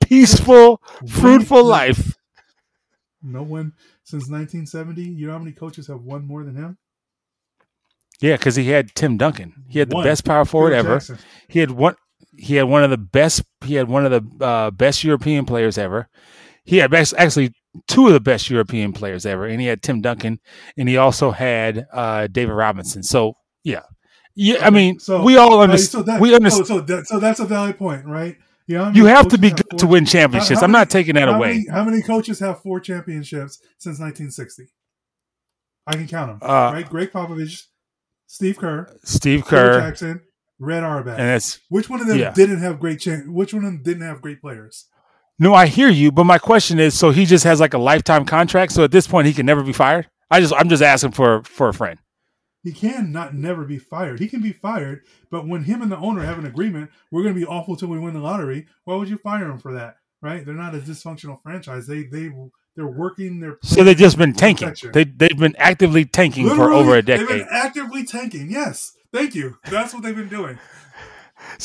peaceful, 0.00 0.80
fruitful 1.08 1.64
life. 1.64 2.16
No 3.22 3.42
one 3.42 3.72
since 4.12 4.28
1970. 4.30 5.02
You 5.02 5.26
know 5.26 5.32
how 5.32 5.38
many 5.38 5.52
coaches 5.52 5.86
have 5.88 6.00
won 6.02 6.24
more 6.26 6.44
than 6.44 6.54
him? 6.54 6.78
Yeah, 8.20 8.36
because 8.36 8.54
he 8.56 8.68
had 8.68 8.94
Tim 8.94 9.16
Duncan. 9.16 9.64
He 9.68 9.78
had 9.80 9.90
the 9.90 9.96
One. 9.96 10.04
best 10.04 10.24
power 10.24 10.44
forward 10.44 10.70
Phil 10.70 10.78
ever. 10.78 10.94
Jackson. 10.96 11.18
He 11.48 11.58
had 11.58 11.70
one. 11.72 11.96
He 12.38 12.54
had 12.54 12.64
one 12.64 12.84
of 12.84 12.90
the 12.90 12.96
best. 12.98 13.42
He 13.64 13.74
had 13.74 13.88
one 13.88 14.06
of 14.06 14.12
the 14.12 14.44
uh, 14.44 14.70
best 14.70 15.02
European 15.02 15.44
players 15.44 15.76
ever. 15.76 16.08
He 16.64 16.76
had 16.76 16.90
best, 16.92 17.14
actually 17.18 17.52
two 17.88 18.06
of 18.06 18.12
the 18.12 18.20
best 18.20 18.48
European 18.48 18.92
players 18.92 19.26
ever, 19.26 19.46
and 19.46 19.60
he 19.60 19.66
had 19.66 19.82
Tim 19.82 20.00
Duncan, 20.00 20.38
and 20.76 20.88
he 20.88 20.96
also 20.96 21.32
had 21.32 21.86
uh, 21.92 22.28
David 22.28 22.52
Robinson. 22.52 23.02
So 23.02 23.34
yeah, 23.64 23.82
yeah. 24.36 24.64
I 24.64 24.70
mean, 24.70 25.00
So- 25.00 25.22
we 25.24 25.36
all 25.36 25.56
Right, 25.58 25.64
understand. 25.64 25.90
so 25.90 26.02
that, 26.04 26.20
we 26.20 26.32
understand. 26.34 26.66
So, 26.68 26.78
so, 26.78 26.84
that, 26.84 27.06
so 27.08 27.18
that's 27.18 27.40
a 27.40 27.44
valid 27.44 27.76
point, 27.78 28.06
right? 28.06 28.36
You, 28.66 28.78
know, 28.78 28.90
you 28.90 29.06
have 29.06 29.28
to 29.28 29.38
be 29.38 29.50
good 29.50 29.78
to 29.78 29.86
win 29.86 30.04
championships. 30.06 30.60
how 30.60 30.66
I'm 30.66 30.72
not 30.72 30.78
many- 30.80 30.90
taking 30.90 31.14
that 31.16 31.28
how 31.28 31.34
away. 31.36 31.48
Many, 31.48 31.66
how 31.70 31.84
many 31.84 32.02
coaches 32.02 32.38
have 32.40 32.60
four 32.62 32.80
championships 32.80 33.58
since 33.78 33.98
1960? 33.98 34.66
I 35.86 35.92
can 35.94 36.06
count 36.06 36.38
them. 36.40 36.48
Uh, 36.48 36.72
right? 36.72 36.88
Gregg 36.88 37.10
Popovich, 37.10 37.64
Steve 38.26 38.56
Kerr, 38.58 38.96
Steve 39.04 39.40
Phil 39.40 39.48
Kerr, 39.48 39.80
Jackson, 39.80 40.20
Red 40.60 40.84
Auerbach. 40.84 41.18
and 41.18 41.28
that's 41.28 41.58
which 41.70 41.90
one 41.90 42.00
of 42.00 42.06
them 42.06 42.18
yeah. 42.18 42.32
didn't 42.32 42.60
have 42.60 42.78
great? 42.78 43.00
Cha- 43.00 43.22
which 43.26 43.52
one 43.52 43.64
of 43.64 43.72
them 43.72 43.82
didn't 43.82 44.02
have 44.02 44.22
great 44.22 44.40
players? 44.40 44.86
no. 45.40 45.54
I 45.54 45.66
hear 45.66 45.88
you, 45.88 46.12
but 46.12 46.24
my 46.24 46.38
question 46.38 46.78
is: 46.78 46.96
so 46.96 47.10
he 47.10 47.26
just 47.26 47.42
has 47.44 47.58
like 47.58 47.74
a 47.74 47.78
lifetime 47.78 48.24
contract? 48.24 48.70
So 48.72 48.84
at 48.84 48.92
this 48.92 49.08
point, 49.08 49.26
he 49.26 49.32
can 49.32 49.44
never 49.44 49.64
be 49.64 49.72
fired? 49.72 50.08
I 50.30 50.40
just, 50.40 50.54
I'm 50.54 50.68
just 50.68 50.82
asking 50.82 51.12
for 51.12 51.42
for 51.42 51.68
a 51.68 51.74
friend. 51.74 51.98
He 52.62 52.72
can 52.72 53.10
not 53.10 53.34
never 53.34 53.64
be 53.64 53.78
fired. 53.78 54.20
He 54.20 54.28
can 54.28 54.40
be 54.40 54.52
fired, 54.52 55.02
but 55.30 55.48
when 55.48 55.64
him 55.64 55.82
and 55.82 55.90
the 55.90 55.96
owner 55.98 56.22
have 56.22 56.38
an 56.38 56.46
agreement, 56.46 56.90
we're 57.10 57.22
going 57.22 57.34
to 57.34 57.40
be 57.40 57.46
awful 57.46 57.76
till 57.76 57.88
we 57.88 57.98
win 57.98 58.14
the 58.14 58.20
lottery. 58.20 58.66
Why 58.84 58.94
would 58.94 59.08
you 59.08 59.18
fire 59.18 59.50
him 59.50 59.58
for 59.58 59.72
that? 59.74 59.96
Right? 60.20 60.46
They're 60.46 60.54
not 60.54 60.74
a 60.74 60.78
dysfunctional 60.78 61.42
franchise. 61.42 61.86
They 61.88 62.04
they 62.04 62.30
they're 62.76 62.86
working 62.86 63.40
their. 63.40 63.58
So 63.62 63.82
they've 63.82 63.96
just 63.96 64.16
been 64.16 64.32
tanking. 64.32 64.68
Protection. 64.68 64.92
They 64.92 65.04
they've 65.04 65.36
been 65.38 65.56
actively 65.58 66.04
tanking 66.04 66.48
for 66.48 66.72
over 66.72 66.94
a 66.96 67.02
decade. 67.02 67.28
They've 67.28 67.38
been 67.38 67.48
actively 67.50 68.04
tanking. 68.04 68.48
Yes, 68.50 68.92
thank 69.12 69.34
you. 69.34 69.56
That's 69.68 69.92
what 69.92 70.02
they've 70.04 70.16
been 70.16 70.28
doing. 70.28 70.58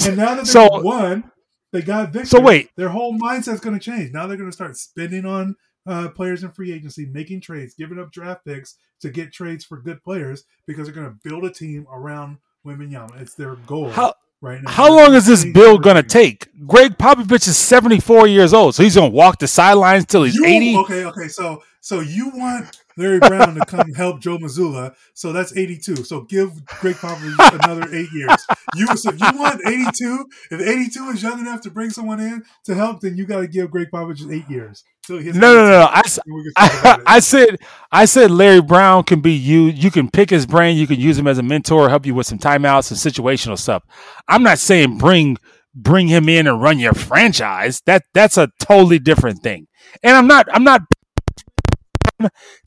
And 0.08 0.18
now 0.18 0.34
that 0.34 0.46
they 0.46 0.52
So- 0.52 0.82
won, 0.82 1.32
they 1.72 1.84
got 1.84 2.12
victory. 2.12 2.26
So 2.26 2.42
wait. 2.42 2.72
their 2.78 2.90
whole 2.90 3.16
mindset's 3.20 3.60
going 3.60 3.78
to 3.78 3.84
change. 3.84 4.12
Now 4.12 4.26
they're 4.26 4.38
going 4.38 4.50
to 4.50 4.56
start 4.56 4.76
spending 4.76 5.24
on 5.24 5.56
uh, 5.88 6.10
players 6.10 6.44
in 6.44 6.52
free 6.52 6.72
agency, 6.74 7.06
making 7.08 7.42
trades, 7.42 7.74
giving 7.74 7.98
up 8.00 8.12
draft 8.12 8.46
picks 8.46 8.76
to 9.02 9.10
get 9.10 9.32
trades 9.32 9.64
for 9.66 9.78
good 9.78 10.04
players 10.04 10.44
because 10.66 10.86
they're 10.88 10.94
going 10.96 11.08
to 11.10 11.18
build 11.30 11.46
a 11.46 11.50
team 11.52 11.88
around 11.92 12.38
Wembanyama. 12.66 13.22
It's 13.22 13.34
their 13.36 13.56
goal 13.56 13.90
How 13.90 14.14
right 14.42 14.62
now. 14.62 14.70
how 14.70 14.94
long 14.96 15.14
is 15.14 15.26
this 15.26 15.46
bill 15.46 15.78
gonna 15.78 16.04
take? 16.04 16.50
Gregg 16.68 16.98
Popovich 16.98 17.48
is 17.48 17.56
74 17.58 18.28
years 18.28 18.54
old, 18.54 18.76
so 18.76 18.84
he's 18.84 18.96
gonna 18.96 19.08
walk 19.10 19.40
the 19.40 19.48
sidelines 19.48 20.06
till 20.06 20.24
he's 20.24 20.36
You- 20.36 20.46
80. 20.46 20.78
Okay, 20.78 21.06
okay. 21.06 21.28
So 21.30 21.64
so 21.80 22.02
you 22.02 22.30
want 22.36 22.78
Larry 22.98 23.20
Brown 23.20 23.56
to 23.56 23.66
come 23.66 23.94
help 23.94 24.20
Joe 24.20 24.38
Mazzulla. 24.38 24.96
So 25.14 25.32
that's 25.32 25.56
82. 25.56 25.98
So 26.04 26.22
give 26.22 26.66
Gregg 26.66 26.96
Popovich 26.96 27.64
another 27.64 27.88
eight 27.94 28.10
years. 28.12 28.46
You 28.76 28.88
so 28.98 29.12
if 29.12 29.20
you 29.22 29.40
want 29.40 29.62
82, 29.66 30.26
if 30.52 30.62
82 30.62 31.10
is 31.10 31.24
young 31.24 31.40
enough 31.40 31.62
to 31.62 31.72
bring 31.72 31.90
someone 31.92 32.20
in 32.20 32.44
to 32.66 32.76
help, 32.76 33.02
then 33.02 33.16
you 33.18 33.26
got 33.26 33.42
to 33.42 33.48
give 33.48 33.72
Gregg 33.72 33.88
Popovich 33.94 34.30
eight 34.32 34.50
years. 34.50 34.84
So 35.06 35.20
No, 35.20 35.32
no, 35.32 35.54
no, 35.54 35.70
no. 35.70 35.88
I, 35.90 36.00
s- 36.00 36.20
And 36.26 36.36
we 36.36 36.44
can 36.44 36.54
talk 36.54 36.80
about 36.82 37.00
it. 37.00 37.04
I 37.08 37.20
said 37.20 37.58
I 37.92 38.06
said 38.06 38.32
Larry 38.32 38.62
Brown 38.62 39.04
can 39.04 39.22
be 39.22 39.32
you. 39.34 39.66
You 39.66 39.90
can 39.92 40.10
pick 40.12 40.30
his 40.30 40.46
brain. 40.46 40.76
You 40.78 40.88
can 40.88 41.00
use 41.00 41.18
him 41.18 41.28
as 41.28 41.38
a 41.38 41.44
mentor, 41.44 41.90
help 41.90 42.06
you 42.06 42.14
with 42.16 42.28
some 42.28 42.40
timeouts 42.40 42.92
and 42.92 43.00
situational 43.16 43.58
stuff. 43.58 43.84
I'm 44.28 44.44
not 44.44 44.60
saying 44.60 44.98
bring 44.98 45.38
bring 45.74 46.08
him 46.08 46.28
in 46.28 46.48
and 46.48 46.62
run 46.62 46.80
your 46.80 46.94
franchise. 46.94 47.82
That 47.86 48.04
that's 48.14 48.38
a 48.38 48.50
totally 48.60 49.00
different 49.00 49.42
thing. 49.44 49.68
And 50.04 50.16
I'm 50.18 50.28
not 50.28 50.48
I'm 50.52 50.64
not 50.64 50.82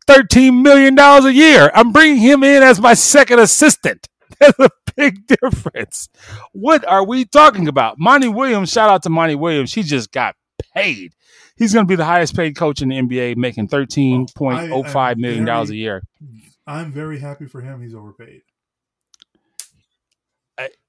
thirteen 0.06 0.62
million 0.62 0.94
dollars 0.94 1.24
a 1.24 1.32
year. 1.32 1.70
I'm 1.74 1.92
bringing 1.92 2.18
him 2.18 2.42
in 2.42 2.62
as 2.62 2.80
my 2.80 2.94
second 2.94 3.38
assistant. 3.38 4.08
That's 4.40 4.58
a 4.58 4.70
big 4.96 5.26
difference. 5.26 6.08
What 6.52 6.86
are 6.86 7.04
we 7.04 7.24
talking 7.24 7.68
about? 7.68 7.98
Monty 7.98 8.28
Williams. 8.28 8.70
Shout 8.70 8.90
out 8.90 9.02
to 9.02 9.10
Monty 9.10 9.34
Williams. 9.34 9.74
He 9.74 9.82
just 9.82 10.12
got 10.12 10.34
paid. 10.74 11.12
He's 11.56 11.74
going 11.74 11.84
to 11.84 11.88
be 11.88 11.96
the 11.96 12.04
highest 12.06 12.34
paid 12.34 12.56
coach 12.56 12.80
in 12.80 12.88
the 12.88 12.96
NBA, 12.96 13.36
making 13.36 13.68
thirteen 13.68 14.26
point 14.34 14.70
oh 14.70 14.82
five 14.82 15.18
million 15.18 15.44
dollars 15.44 15.70
a 15.70 15.76
year. 15.76 16.02
I'm 16.66 16.92
very 16.92 17.18
happy 17.18 17.46
for 17.46 17.60
him. 17.60 17.82
He's 17.82 17.94
overpaid. 17.94 18.42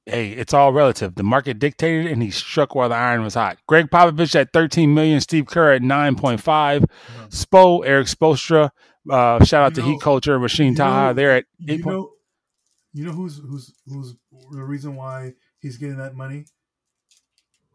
Hey, 0.05 0.31
it's 0.31 0.53
all 0.53 0.73
relative. 0.73 1.13
The 1.15 1.23
market 1.23 1.59
dictated, 1.59 2.11
and 2.11 2.23
he 2.23 2.31
struck 2.31 2.73
while 2.73 2.89
the 2.89 2.95
iron 2.95 3.21
was 3.23 3.35
hot. 3.35 3.57
Gregg 3.67 3.89
Popovich 3.91 4.35
at 4.35 4.51
thirteen 4.51 4.93
million, 4.95 5.21
Steve 5.21 5.45
Kerr 5.45 5.73
at 5.73 5.81
nine 5.83 6.15
point 6.15 6.41
five, 6.41 6.85
Spo, 7.29 7.85
Erik 7.85 8.07
Spoelstra. 8.07 8.71
Uh, 9.09 9.43
shout 9.45 9.63
out 9.63 9.71
You 9.71 9.75
to 9.75 9.81
know- 9.81 9.87
Heat 9.93 10.01
Culture, 10.01 10.39
Machine 10.39 10.71
you 10.71 10.77
Taha. 10.77 11.13
They're 11.13 11.37
at 11.37 11.45
You 11.59 11.75
eight 11.75 11.83
point. 11.83 11.95
know, 11.97 12.11
you 12.93 13.05
know 13.05 13.11
who's 13.11 13.37
who's 13.37 13.73
who's 13.87 14.15
the 14.51 14.63
reason 14.63 14.95
why 14.95 15.33
he's 15.59 15.77
getting 15.77 15.97
that 15.97 16.15
money? 16.15 16.45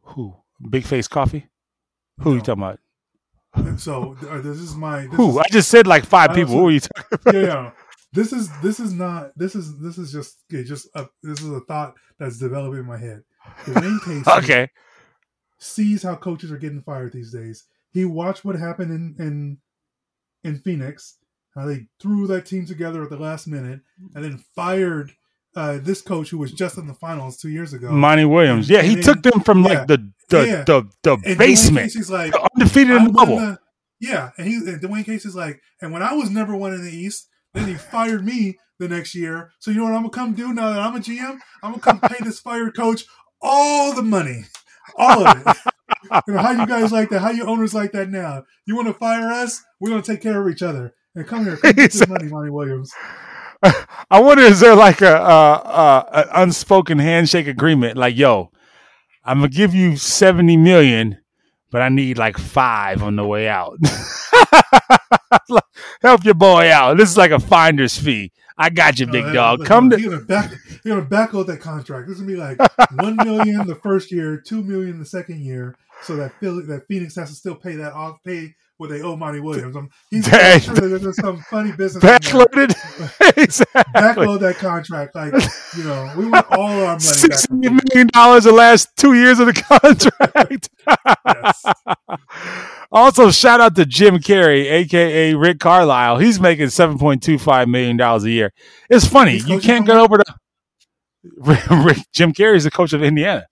Who? 0.02 0.34
Big 0.70 0.84
Face 0.84 1.06
Coffee. 1.08 1.46
Who 2.20 2.32
are 2.32 2.34
you 2.36 2.40
talking 2.40 2.62
about? 2.62 2.80
So 3.78 4.16
uh, 4.28 4.38
this 4.40 4.58
is 4.58 4.74
my 4.74 5.02
this 5.06 5.14
Who? 5.14 5.30
is- 5.30 5.38
I 5.38 5.48
just 5.50 5.68
said 5.70 5.86
like 5.86 6.04
five 6.04 6.34
people. 6.34 6.54
Who 6.54 6.68
are 6.68 6.70
you 6.72 6.80
talking 6.80 7.04
about? 7.22 7.34
yeah, 7.34 7.40
yeah. 7.42 7.70
This 8.16 8.32
is 8.32 8.48
this 8.62 8.80
is 8.80 8.92
not 8.92 9.30
this 9.36 9.54
is 9.54 9.78
this 9.78 9.98
is 9.98 10.10
just 10.10 10.38
okay, 10.52 10.64
just 10.64 10.88
a, 10.94 11.06
this 11.22 11.40
is 11.40 11.50
a 11.50 11.60
thought 11.60 11.94
that's 12.18 12.38
developing 12.38 12.80
in 12.80 12.86
my 12.86 12.98
head. 12.98 13.22
Dwane 13.64 14.00
Casey 14.04 14.30
Okay. 14.30 14.70
sees 15.58 16.02
how 16.02 16.16
coaches 16.16 16.50
are 16.50 16.58
getting 16.58 16.82
fired 16.82 17.12
these 17.12 17.32
days. 17.32 17.64
He 17.92 18.04
watched 18.04 18.44
what 18.44 18.56
happened 18.56 18.90
in 18.90 19.14
in 19.24 19.58
in 20.44 20.58
Phoenix, 20.60 21.18
how 21.54 21.66
they 21.66 21.86
threw 22.00 22.26
that 22.28 22.46
team 22.46 22.66
together 22.66 23.02
at 23.02 23.10
the 23.10 23.16
last 23.18 23.46
minute, 23.46 23.80
and 24.14 24.24
then 24.24 24.44
fired 24.54 25.12
uh, 25.54 25.78
this 25.80 26.02
coach 26.02 26.28
who 26.30 26.38
was 26.38 26.52
just 26.52 26.76
in 26.78 26.86
the 26.86 26.94
finals 26.94 27.38
two 27.38 27.48
years 27.48 27.72
ago. 27.72 27.90
Monty 27.90 28.24
Williams. 28.26 28.68
Yeah, 28.68 28.82
he 28.82 28.94
And 28.94 29.02
took 29.02 29.22
them 29.22 29.40
from 29.40 29.62
yeah. 29.62 29.68
like 29.70 29.86
the 29.88 30.12
the 30.28 30.46
Yeah. 30.46 30.64
the, 30.64 30.88
the 31.02 31.12
and 31.24 31.38
basement, 31.38 31.86
Casey's 31.86 32.10
like, 32.10 32.34
undefeated 32.54 32.96
in 32.96 33.04
the 33.04 33.12
bubble. 33.12 33.56
yeah, 34.00 34.30
and 34.36 34.46
he 34.46 34.56
and 34.56 34.80
Dwane 34.80 35.04
Casey's 35.04 35.34
like, 35.34 35.60
and 35.80 35.92
when 35.92 36.02
I 36.02 36.12
was 36.14 36.30
number 36.30 36.54
one 36.54 36.74
in 36.74 36.84
the 36.84 36.90
East, 36.94 37.28
then 37.56 37.68
he 37.68 37.74
fired 37.74 38.24
me 38.24 38.58
the 38.78 38.88
next 38.88 39.14
year. 39.14 39.50
So 39.58 39.70
you 39.70 39.78
know 39.78 39.84
what 39.84 39.94
I'm 39.94 40.02
gonna 40.02 40.10
come 40.10 40.34
do 40.34 40.52
now 40.52 40.70
that 40.70 40.80
I'm 40.80 40.96
a 40.96 41.00
GM? 41.00 41.38
I'm 41.62 41.72
gonna 41.72 41.80
come 41.80 42.00
pay 42.00 42.22
this 42.22 42.38
fired 42.38 42.76
coach 42.76 43.04
all 43.40 43.94
the 43.94 44.02
money, 44.02 44.44
all 44.96 45.26
of 45.26 45.38
it. 45.38 45.56
you 46.26 46.34
know, 46.34 46.40
how 46.40 46.52
you 46.52 46.66
guys 46.66 46.92
like 46.92 47.10
that? 47.10 47.20
How 47.20 47.30
you 47.30 47.44
owners 47.44 47.74
like 47.74 47.92
that 47.92 48.10
now? 48.10 48.44
You 48.66 48.76
want 48.76 48.88
to 48.88 48.94
fire 48.94 49.30
us? 49.30 49.62
We're 49.80 49.90
gonna 49.90 50.02
take 50.02 50.22
care 50.22 50.40
of 50.40 50.52
each 50.52 50.62
other. 50.62 50.94
And 51.14 51.26
come 51.26 51.44
here, 51.44 51.56
come 51.56 51.72
get 51.72 51.92
this 51.92 52.06
money, 52.06 52.28
Monty 52.28 52.50
Williams. 52.50 52.92
I 53.62 54.20
wonder 54.20 54.42
is 54.42 54.60
there 54.60 54.76
like 54.76 55.00
a, 55.00 55.16
uh 55.16 55.62
uh 55.64 56.04
an 56.12 56.42
unspoken 56.42 56.98
handshake 56.98 57.46
agreement? 57.46 57.96
Like, 57.96 58.16
yo, 58.16 58.50
I'm 59.24 59.38
gonna 59.38 59.48
give 59.48 59.74
you 59.74 59.96
seventy 59.96 60.56
million, 60.56 61.18
but 61.70 61.80
I 61.80 61.88
need 61.88 62.18
like 62.18 62.36
five 62.36 63.02
on 63.02 63.16
the 63.16 63.26
way 63.26 63.48
out. 63.48 63.78
Help 66.02 66.24
your 66.24 66.34
boy 66.34 66.70
out. 66.72 66.96
This 66.96 67.10
is 67.10 67.16
like 67.16 67.30
a 67.30 67.40
finder's 67.40 67.98
fee. 67.98 68.32
I 68.58 68.70
got 68.70 68.98
you, 68.98 69.06
big 69.06 69.24
that- 69.26 69.32
dog. 69.34 69.58
look, 69.60 69.68
Come 69.68 69.90
to 69.90 70.00
You're 70.00 70.12
gonna 70.12 70.24
back. 70.24 70.52
You're 70.84 70.96
gonna 71.02 71.08
backload 71.26 71.46
that 71.48 71.60
contract. 71.60 72.08
This 72.08 72.16
is 72.18 72.22
gonna 72.22 72.32
be 72.32 72.38
like 72.38 72.58
one 73.00 73.16
million 73.16 73.66
the 73.66 73.74
first 73.74 74.10
year, 74.10 74.38
two 74.40 74.62
million 74.62 74.98
the 74.98 75.04
second 75.04 75.40
year, 75.40 75.76
so 76.02 76.16
that 76.16 76.32
Philly, 76.40 76.64
that 76.66 76.86
Phoenix 76.88 77.14
has 77.16 77.28
to 77.30 77.34
still 77.34 77.54
pay 77.54 77.76
that 77.76 77.92
off, 77.92 78.18
pay 78.24 78.54
what 78.78 78.90
they 78.90 79.00
owe 79.02 79.16
Monty 79.16 79.40
Williams. 79.40 79.74
I'm, 79.76 79.88
he's 80.10 80.26
Dang. 80.30 80.60
Sure 80.60 80.74
that 80.74 81.00
there's 81.02 81.16
some 81.16 81.38
funny 81.50 81.72
business. 81.72 82.02
backloaded. 82.04 82.74
exactly. 83.36 83.82
Backload 83.94 84.40
that 84.40 84.56
contract, 84.56 85.14
like 85.14 85.32
you 85.76 85.84
know, 85.84 86.12
we 86.16 86.26
want 86.26 86.46
all 86.50 86.60
our 86.62 86.76
money 86.76 86.86
back. 86.94 87.00
Six 87.00 87.46
from 87.46 87.60
million 87.60 88.06
dollars 88.08 88.44
the 88.44 88.52
last 88.52 88.94
two 88.96 89.12
years 89.14 89.38
of 89.38 89.46
the 89.46 89.52
contract. 89.54 90.70
Yes. 91.26 91.64
Also, 92.96 93.30
shout 93.30 93.60
out 93.60 93.76
to 93.76 93.84
Jim 93.84 94.16
Carrey, 94.16 94.70
aka 94.70 95.34
Rick 95.34 95.60
Carlisle. 95.60 96.16
He's 96.16 96.40
making 96.40 96.70
seven 96.70 96.96
point 96.96 97.22
two 97.22 97.38
five 97.38 97.68
million 97.68 97.98
dollars 97.98 98.24
a 98.24 98.30
year. 98.30 98.54
It's 98.88 99.06
funny 99.06 99.36
you 99.36 99.60
can't 99.60 99.84
get 99.84 99.98
over 99.98 100.16
the. 100.16 100.34
Rick, 101.84 101.98
Jim 102.14 102.32
Carrey's 102.32 102.64
the 102.64 102.70
coach 102.70 102.94
of 102.94 103.02
Indiana. 103.02 103.44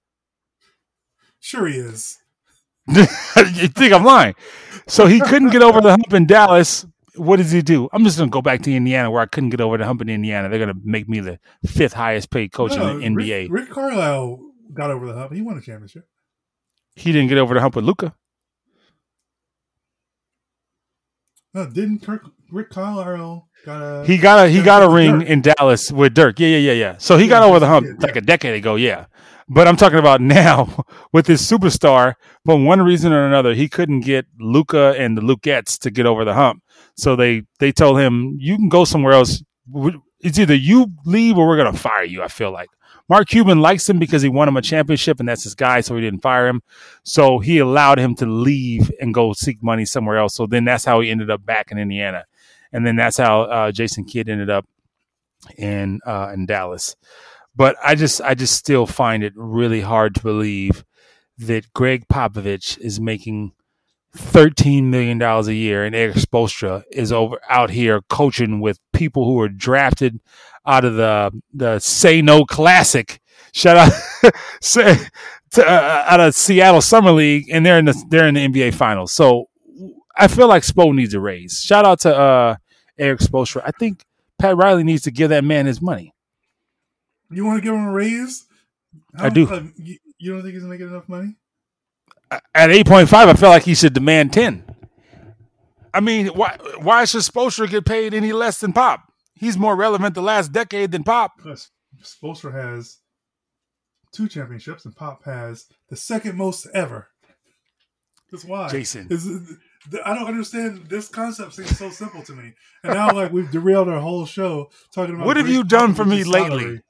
Sure, 1.41 1.67
he 1.67 1.77
is. 1.77 2.17
you 2.89 3.05
think 3.05 3.93
I'm 3.93 4.03
lying? 4.03 4.35
So 4.87 5.07
he 5.07 5.21
couldn't 5.21 5.51
get 5.51 5.61
over 5.61 5.83
the 5.83 5.91
hump 5.91 6.15
in 6.15 6.25
Dallas. 6.25 6.87
What 7.17 7.37
does 7.37 7.51
he 7.51 7.61
do? 7.61 7.91
I'm 7.93 8.03
just 8.03 8.17
gonna 8.17 8.31
go 8.31 8.41
back 8.41 8.63
to 8.63 8.75
Indiana 8.75 9.11
where 9.11 9.21
I 9.21 9.27
couldn't 9.27 9.51
get 9.51 9.61
over 9.61 9.77
the 9.77 9.85
hump 9.85 10.01
in 10.01 10.09
Indiana. 10.09 10.49
They're 10.49 10.59
gonna 10.59 10.81
make 10.83 11.07
me 11.07 11.21
the 11.21 11.39
fifth 11.67 11.93
highest 11.93 12.31
paid 12.31 12.51
coach 12.51 12.77
No, 12.77 12.97
in 12.97 13.15
the 13.15 13.23
NBA. 13.23 13.51
Rick, 13.51 13.69
Rick 13.69 13.71
Carlisle 13.73 14.41
got 14.73 14.91
over 14.91 15.07
the 15.07 15.13
hump. 15.13 15.35
He 15.35 15.43
won 15.43 15.59
a 15.59 15.61
championship. 15.61 16.09
He 16.97 17.13
didn't 17.13 17.29
get 17.29 17.37
over 17.37 17.53
the 17.53 17.61
hump 17.61 17.77
with 17.77 17.85
Luka. 17.85 18.15
No, 21.55 21.67
didn't 21.67 22.01
Kirk, 22.03 22.23
Rick 22.51 22.71
Carlisle 22.71 23.49
got 23.65 23.81
a? 23.81 24.05
He 24.07 24.19
got 24.19 24.45
a 24.47 24.49
he 24.51 24.61
got 24.63 24.83
a 24.83 24.89
ring 24.89 25.21
Dirk. 25.21 25.29
in 25.29 25.41
Dallas 25.43 25.93
with 25.93 26.15
Dirk. 26.15 26.41
Yeah, 26.41 26.49
yeah, 26.49 26.59
yeah, 26.59 26.73
yeah. 26.73 26.97
So 26.99 27.17
he 27.17 27.25
Yeah, 27.25 27.31
got 27.31 27.43
over 27.45 27.61
the 27.61 27.67
hump 27.69 27.87
like 28.03 28.17
yeah. 28.17 28.19
a 28.19 28.21
decade 28.21 28.55
ago. 28.55 28.75
Yeah, 28.75 29.07
but 29.49 29.69
I'm 29.69 29.77
talking 29.77 29.99
about 30.01 30.21
now 30.41 30.85
with 31.13 31.27
his 31.29 31.41
superstar. 31.43 32.15
For 32.45 32.63
one 32.63 32.83
reason 32.83 33.13
or 33.13 33.27
another, 33.27 33.55
he 33.55 33.69
couldn't 33.69 34.01
get 34.01 34.27
Luka 34.41 34.95
and 34.99 35.17
the 35.17 35.23
Lukettes 35.23 35.79
to 35.81 35.91
get 35.91 36.07
over 36.07 36.25
the 36.25 36.35
hump. 36.35 36.63
So 36.97 37.15
they 37.17 37.43
they 37.61 37.71
told 37.73 37.99
him, 38.01 38.37
"You 38.41 38.57
can 38.57 38.69
go 38.69 38.85
somewhere 38.85 39.13
else. 39.13 39.43
It's 40.21 40.39
either 40.39 40.55
you 40.55 40.89
leave 41.05 41.39
or 41.39 41.47
we're 41.47 41.57
gonna 41.57 41.73
fire 41.73 42.05
you." 42.05 42.23
I 42.23 42.29
feel 42.29 42.51
like, 42.51 42.69
Mark 43.09 43.29
Cuban 43.29 43.61
likes 43.61 43.89
him 43.89 43.99
because 43.99 44.23
he 44.23 44.29
won 44.29 44.49
him 44.49 44.57
a 44.57 44.63
championship, 44.63 45.21
and 45.21 45.29
that's 45.29 45.45
his 45.45 45.55
guy, 45.55 45.81
so 45.81 45.95
he 45.95 46.01
didn't 46.01 46.23
fire 46.23 46.47
him. 46.47 46.63
So 47.03 47.39
he 47.39 47.59
allowed 47.59 47.99
him 47.99 48.15
to 48.17 48.27
leave 48.27 48.91
and 49.01 49.13
go 49.13 49.33
seek 49.35 49.63
money 49.63 49.85
somewhere 49.85 50.17
else. 50.17 50.35
So 50.35 50.47
then 50.47 50.65
that's 50.65 50.85
how 50.85 51.01
he 51.01 51.11
ended 51.11 51.31
up 51.31 51.45
back 51.45 51.71
in 51.71 51.79
Indiana, 51.79 52.25
and 52.73 52.87
then 52.87 52.97
that's 52.97 53.19
how 53.19 53.43
uh, 53.43 53.73
Jason 53.73 54.05
Kidd 54.05 54.29
ended 54.29 54.49
up 54.49 54.67
in 55.59 56.01
uh, 56.07 56.31
in 56.33 56.47
Dallas. 56.47 56.97
But 57.55 57.77
I 57.85 57.95
just 57.95 58.21
I 58.23 58.35
just 58.35 58.55
still 58.55 58.87
find 58.87 59.23
it 59.23 59.33
really 59.37 59.83
hard 59.83 60.15
to 60.17 60.23
believe 60.23 60.85
that 61.39 61.73
Gregg 61.75 62.09
Popovich 62.09 62.79
is 62.79 63.01
making 63.01 63.53
thirteen 64.17 64.91
million 64.91 65.19
dollars 65.19 65.49
a 65.49 65.55
year, 65.55 65.85
and 65.85 65.95
Erik 65.95 66.17
Spoelstra 66.17 66.83
is 66.91 67.13
over 67.13 67.41
out 67.49 67.71
here 67.71 68.03
coaching 68.09 68.61
with 68.61 68.79
people 68.93 69.25
who 69.25 69.35
were 69.35 69.49
drafted 69.49 70.21
out 70.67 70.85
of 70.85 70.95
the 70.95 71.43
the 71.53 71.79
Say 71.79 72.23
No 72.23 72.45
Classic. 72.45 73.21
Shout 73.53 73.77
out 73.77 74.33
say, 74.61 74.97
to, 75.53 75.67
uh, 75.67 76.05
out 76.09 76.21
of 76.21 76.35
Seattle 76.35 76.81
Summer 76.81 77.13
League, 77.13 77.49
and 77.51 77.65
they're 77.65 77.79
in 77.79 77.85
the 77.85 78.05
they're 78.09 78.27
in 78.29 78.35
the 78.35 78.47
NBA 78.47 78.75
Finals. 78.75 79.13
So 79.13 79.49
I 80.17 80.29
feel 80.29 80.49
like 80.49 80.63
Spo 80.63 80.95
needs 80.95 81.15
a 81.15 81.21
raise. 81.21 81.61
Shout 81.61 81.85
out 81.85 82.01
to 82.01 82.17
uh, 82.17 82.57
Erik 82.99 83.21
Spoelstra. 83.21 83.63
I 83.65 83.71
think 83.73 84.05
Pat 84.39 84.57
Riley 84.57 84.85
needs 84.85 85.03
to 85.03 85.11
give 85.11 85.31
that 85.31 85.45
man 85.45 85.67
his 85.67 85.81
money. 85.81 86.13
You 87.31 87.45
want 87.45 87.59
to 87.59 87.63
give 87.63 87.75
him 87.75 87.87
a 87.87 87.93
raise? 87.93 88.47
I 89.19 89.29
do. 89.29 89.49
Uh, 89.49 89.63
you, 89.77 89.99
you 90.19 90.33
don't 90.33 90.43
think 90.43 90.55
he's 90.55 90.65
making 90.65 90.89
enough 90.89 91.09
money? 91.09 91.37
At 92.55 92.71
eight 92.71 92.87
point 92.87 93.09
five, 93.09 93.29
I 93.29 93.35
felt 93.35 93.53
like 93.53 93.65
he 93.65 93.75
should 93.75 93.93
demand 93.95 94.33
ten. 94.33 94.65
I 95.93 96.01
mean, 96.01 96.29
why 96.29 96.57
why 96.79 97.05
should 97.05 97.23
Spoelstra 97.23 97.71
get 97.71 97.85
paid 97.85 98.15
any 98.15 98.33
less 98.33 98.59
than 98.61 98.73
Pop? 98.73 99.01
He's 99.35 99.57
more 99.57 99.77
relevant 99.77 100.15
the 100.15 100.23
last 100.23 100.53
decade 100.53 100.91
than 100.93 101.05
Pop. 101.05 101.33
Plus, 101.39 101.71
Spoelstra 102.03 102.53
has 102.53 102.99
two 104.13 104.29
championships, 104.29 104.85
and 104.85 104.97
Pop 104.97 105.25
has 105.25 105.67
the 105.91 105.97
second 105.97 106.37
most 106.37 106.67
ever. 106.75 107.09
That's 108.33 108.45
why, 108.45 108.69
Jason. 108.69 109.07
Is, 109.11 109.29
I 110.05 110.15
don't 110.15 110.27
understand. 110.27 110.87
This 110.89 111.09
concept 111.09 111.55
seems 111.55 111.79
so 111.79 111.91
simple 111.91 112.23
to 112.23 112.33
me, 112.33 112.55
and 112.83 112.95
now 112.95 113.13
like 113.13 113.33
we've 113.33 113.51
derailed 113.51 113.89
our 113.89 114.01
whole 114.01 114.27
show 114.27 114.71
talking 114.93 115.15
about 115.15 115.27
What 115.27 115.37
have 115.37 115.49
you 115.49 115.63
done 115.63 115.95
for 115.95 116.05
me 116.05 116.23
Popovich's 116.23 116.29
lately? 116.29 116.59
salary. 116.63 116.81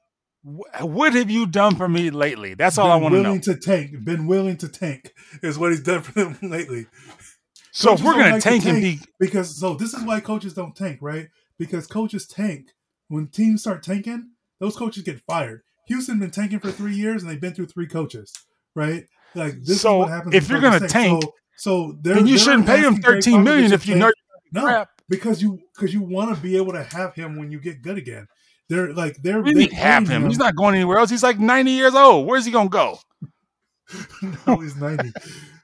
Wh- 0.45 0.83
What 0.85 1.13
have 1.15 1.29
you 1.31 1.47
done 1.47 1.75
for 1.75 1.89
me 1.89 2.09
lately? 2.11 2.53
That's 2.53 2.77
all 2.77 2.91
I 2.91 2.95
want 2.97 3.13
to 3.15 3.21
know. 3.21 3.29
willing 3.29 3.41
to 3.41 3.55
tank. 3.57 4.03
Been 4.03 4.27
willing 4.27 4.57
to 4.57 4.69
tank 4.69 5.13
is 5.43 5.57
what 5.57 5.71
he's 5.71 5.81
done 5.81 6.01
for 6.03 6.11
them 6.13 6.37
lately. 6.49 6.87
So 7.71 7.93
if 7.93 7.99
coaches 7.99 8.05
we're 8.05 8.13
gonna 8.13 8.31
like 8.31 8.43
to 8.43 8.49
tank 8.49 8.63
tank. 8.63 8.81
be 8.83 8.99
Because 9.19 9.59
so 9.59 9.73
this 9.75 9.93
is 9.93 10.03
why 10.03 10.19
coaches 10.21 10.53
don't 10.53 10.75
tank, 10.75 10.99
right? 11.01 11.27
Because 11.57 11.87
coaches 11.87 12.27
tank 12.27 12.67
when 13.09 13.27
teams 13.27 13.61
start 13.61 13.83
tanking. 13.83 14.31
Those 14.59 14.75
coaches 14.77 15.03
get 15.03 15.19
fired. 15.27 15.61
Houston 15.87 16.19
been 16.19 16.31
tanking 16.31 16.59
for 16.59 16.71
three 16.71 16.95
years, 16.95 17.21
and 17.21 17.29
they've 17.31 17.41
been 17.41 17.53
through 17.53 17.67
three 17.67 17.87
coaches, 17.87 18.31
right? 18.75 19.05
Like 19.35 19.55
this 19.63 19.81
So, 19.81 20.03
is 20.03 20.05
what 20.05 20.09
happens. 20.09 20.35
if 20.35 20.49
you're 20.49 20.61
gonna 20.61 20.87
tank, 20.87 21.21
so, 21.23 21.33
so 21.57 21.97
they're, 22.01 22.15
then 22.15 22.27
you 22.27 22.37
shouldn't 22.37 22.65
pay 22.65 22.79
him 22.79 22.95
thirteen 22.97 23.43
million 23.43 23.73
if 23.73 23.85
you 23.87 23.95
know 23.95 24.05
you're 24.07 24.13
no, 24.53 24.61
crap. 24.63 24.89
because 25.09 25.41
you 25.41 25.59
because 25.75 25.93
you 25.93 26.01
want 26.01 26.33
to 26.35 26.41
be 26.41 26.55
able 26.55 26.71
to 26.73 26.83
have 26.83 27.13
him 27.15 27.37
when 27.37 27.51
you 27.51 27.59
get 27.59 27.81
good 27.81 27.97
again. 27.97 28.27
They're 28.69 28.93
like 28.93 29.17
they're 29.21 29.41
We 29.41 29.67
to 29.67 29.75
have 29.75 30.07
paying 30.07 30.23
him. 30.23 30.29
He's 30.29 30.37
not 30.39 30.55
going 30.55 30.75
anywhere 30.75 30.97
else. 30.97 31.09
He's 31.09 31.23
like 31.23 31.39
ninety 31.39 31.71
years 31.71 31.93
old. 31.95 32.25
Where's 32.27 32.45
he 32.45 32.51
gonna 32.51 32.69
go? 32.69 32.97
no, 34.47 34.57
he's 34.59 34.75
90. 34.75 35.11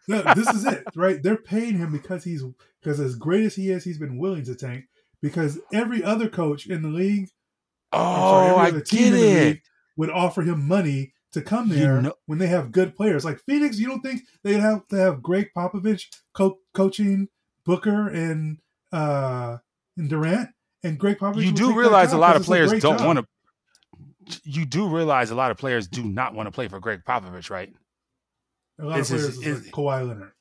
No, 0.07 0.21
this 0.35 0.47
is 0.49 0.65
it, 0.65 0.83
right? 0.95 1.21
They're 1.23 1.37
paying 1.37 1.77
him 1.77 1.91
because 1.91 2.23
he's 2.23 2.43
because 2.81 2.99
as 2.99 3.15
great 3.15 3.43
as 3.45 3.55
he 3.55 3.69
is, 3.69 3.83
he's 3.83 3.97
been 3.97 4.17
willing 4.17 4.43
to 4.45 4.55
tank. 4.55 4.85
Because 5.21 5.59
every 5.73 6.03
other 6.03 6.27
coach 6.29 6.65
in 6.67 6.81
the 6.81 6.89
league, 6.89 7.29
I'm 7.91 7.99
sorry, 7.99 8.49
Oh, 8.51 8.57
I 8.57 8.71
get 8.71 9.13
it. 9.13 9.59
would 9.97 10.09
offer 10.09 10.41
him 10.41 10.67
money 10.67 11.13
to 11.33 11.41
come 11.41 11.69
You 11.69 11.75
there 11.75 12.01
know- 12.01 12.13
when 12.25 12.39
they 12.39 12.47
have 12.47 12.71
good 12.71 12.95
players. 12.95 13.23
Like 13.23 13.39
Phoenix, 13.47 13.79
you 13.79 13.87
don't 13.87 14.01
think 14.01 14.21
they'd 14.43 14.59
have 14.59 14.87
to 14.89 14.95
have 14.97 15.21
Gregg 15.21 15.49
Popovich 15.55 16.05
co- 16.33 16.59
coaching 16.73 17.27
Booker 17.65 18.07
and 18.09 18.57
uh 18.91 19.57
and 19.97 20.09
Durant 20.09 20.49
and 20.83 20.97
Gregg 20.97 21.19
Popovich. 21.19 21.43
You 21.43 21.51
do 21.51 21.73
realize 21.73 22.13
a 22.13 22.17
lot 22.17 22.35
of 22.35 22.43
players 22.43 22.71
don't 22.81 23.03
want 23.03 23.19
to. 23.19 24.41
You 24.43 24.65
do 24.65 24.87
realize 24.87 25.31
a 25.31 25.35
lot 25.35 25.51
of 25.51 25.57
players 25.57 25.87
do 25.87 26.03
not 26.03 26.33
want 26.33 26.47
to 26.47 26.51
play 26.51 26.67
for 26.67 26.79
Gregg 26.79 27.03
Popovich, 27.05 27.49
right? 27.49 27.73
A 28.79 28.85
lot 28.85 28.99
of 28.99 29.07
players 29.07 29.37
is, 29.39 29.65
like 29.65 29.73
Kawhi 29.73 30.07
Leonard. 30.07 30.31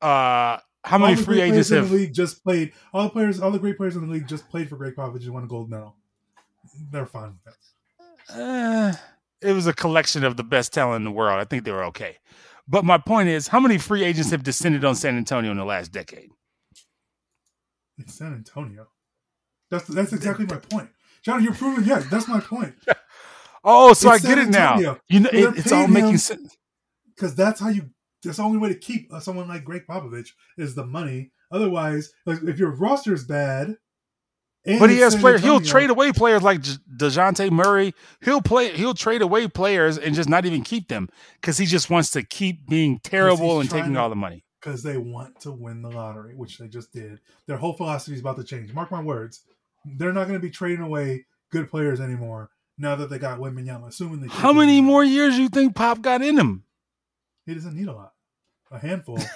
Uh, 0.00 0.58
how 0.84 0.98
many 0.98 1.16
free 1.16 1.40
agents 1.40 1.70
have? 1.70 1.84
in 1.84 1.90
the 1.90 1.96
league 1.96 2.14
just 2.14 2.44
played? 2.44 2.72
All 2.92 3.04
the 3.04 3.10
players, 3.10 3.40
all 3.40 3.50
the 3.50 3.58
great 3.58 3.76
players 3.76 3.96
in 3.96 4.06
the 4.06 4.12
league 4.12 4.28
just 4.28 4.48
played 4.50 4.68
for 4.68 4.76
Gregg 4.76 4.94
Popovich 4.94 5.24
and 5.24 5.32
won 5.32 5.44
a 5.44 5.46
gold 5.46 5.70
medal. 5.70 5.96
They're 6.90 7.06
fine. 7.06 7.34
with 7.44 7.54
that. 8.28 8.40
Uh, 8.40 8.92
it 9.40 9.52
was 9.52 9.66
a 9.66 9.72
collection 9.72 10.24
of 10.24 10.36
the 10.36 10.44
best 10.44 10.72
talent 10.72 10.96
in 10.96 11.04
the 11.04 11.10
world. 11.10 11.40
I 11.40 11.44
think 11.44 11.64
they 11.64 11.72
were 11.72 11.84
okay. 11.84 12.18
But 12.68 12.84
my 12.84 12.98
point 12.98 13.28
is, 13.28 13.48
how 13.48 13.60
many 13.60 13.78
free 13.78 14.04
agents 14.04 14.30
have 14.30 14.42
descended 14.42 14.84
on 14.84 14.94
San 14.96 15.16
Antonio 15.16 15.50
in 15.50 15.56
the 15.56 15.64
last 15.64 15.92
decade? 15.92 16.30
It's 17.98 18.14
San 18.14 18.34
Antonio. 18.34 18.88
That's 19.70 19.86
that's 19.88 20.12
exactly 20.12 20.46
my 20.46 20.56
point, 20.56 20.88
John. 21.22 21.42
You're 21.42 21.54
proving. 21.54 21.84
Yeah, 21.84 21.98
that's 22.10 22.28
my 22.28 22.40
point. 22.40 22.74
Oh, 23.64 23.92
so 23.94 24.12
It's 24.12 24.24
I 24.24 24.28
get 24.28 24.38
it 24.38 24.48
now. 24.48 24.78
You 25.08 25.20
know, 25.20 25.30
it, 25.32 25.58
it's 25.58 25.72
all 25.72 25.88
making 25.88 26.18
sense. 26.18 26.56
Because 27.14 27.34
that's 27.34 27.60
how 27.60 27.68
you. 27.68 27.90
That's 28.22 28.36
the 28.38 28.42
only 28.44 28.58
way 28.58 28.68
to 28.68 28.74
keep 28.78 29.12
uh, 29.12 29.20
someone 29.20 29.48
like 29.48 29.64
Gregg 29.64 29.82
Popovich 29.88 30.28
is 30.56 30.74
the 30.74 30.86
money. 30.86 31.32
Otherwise, 31.50 32.12
like 32.26 32.42
if 32.42 32.58
your 32.58 32.70
roster 32.70 33.12
is 33.12 33.24
bad, 33.24 33.76
and 34.64 34.80
But 34.80 34.90
he 34.90 34.98
has 34.98 35.14
players. 35.16 35.42
He'll 35.42 35.60
trade 35.60 35.90
away 35.90 36.12
players 36.12 36.42
like 36.42 36.60
Dejounte 36.60 37.50
Murray. 37.50 37.94
He'll 38.24 38.42
play. 38.42 38.76
He'll 38.76 38.94
trade 38.94 39.22
away 39.22 39.48
players 39.48 39.98
and 39.98 40.14
just 40.14 40.28
not 40.28 40.44
even 40.44 40.62
keep 40.62 40.88
them 40.88 41.08
because 41.40 41.58
he 41.58 41.66
just 41.66 41.90
wants 41.90 42.10
to 42.12 42.22
keep 42.22 42.68
being 42.68 42.98
terrible 43.00 43.60
and 43.60 43.70
taking 43.70 43.94
to- 43.94 44.00
all 44.00 44.08
the 44.10 44.16
money. 44.16 44.44
because 44.60 44.82
they 44.82 44.96
want 44.96 45.40
to 45.40 45.52
win 45.52 45.82
the 45.82 45.90
lottery, 45.90 46.34
which 46.34 46.58
they 46.58 46.66
just 46.68 46.92
did. 46.92 47.20
Their 47.46 47.56
whole 47.56 47.74
philosophy 47.74 48.14
is 48.14 48.20
about 48.20 48.36
to 48.36 48.44
change. 48.44 48.72
Mark 48.72 48.90
my 48.90 49.02
words. 49.02 49.42
They're 49.86 50.12
not 50.12 50.26
going 50.26 50.38
to 50.38 50.44
be 50.44 50.50
trading 50.50 50.84
away 50.84 51.26
good 51.52 51.70
players 51.70 52.00
anymore 52.00 52.50
now 52.76 52.96
that 52.96 53.08
they 53.08 53.18
got 53.18 53.38
Wembanyama. 53.38 53.88
Assuming 53.88 54.20
they 54.20 54.28
How 54.28 54.52
many 54.52 54.80
more 54.80 55.04
years 55.04 55.38
you 55.38 55.48
think 55.48 55.74
Pop 55.74 56.02
got 56.02 56.22
in 56.22 56.36
him? 56.38 56.64
He 57.46 57.54
doesn't 57.54 57.74
need 57.76 57.88
a 57.88 57.92
lot, 57.92 58.12
a 58.70 58.78
handful. 58.78 59.18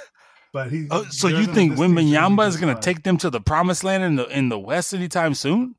But 0.52 0.72
he. 0.72 0.88
Oh, 0.90 1.04
so 1.10 1.28
you 1.28 1.46
think 1.46 1.70
this 1.70 1.78
team's 1.78 1.78
gonna 1.78 1.94
be 1.94 2.02
Wembanyama 2.10 2.48
is 2.48 2.56
going 2.56 2.74
to 2.74 2.80
take 2.80 3.04
them 3.04 3.16
to 3.18 3.30
the 3.30 3.40
promised 3.40 3.84
land 3.84 4.02
in 4.02 4.16
the 4.16 4.26
in 4.26 4.48
the 4.48 4.58
West 4.58 4.92
anytime 4.92 5.34
soon? 5.34 5.76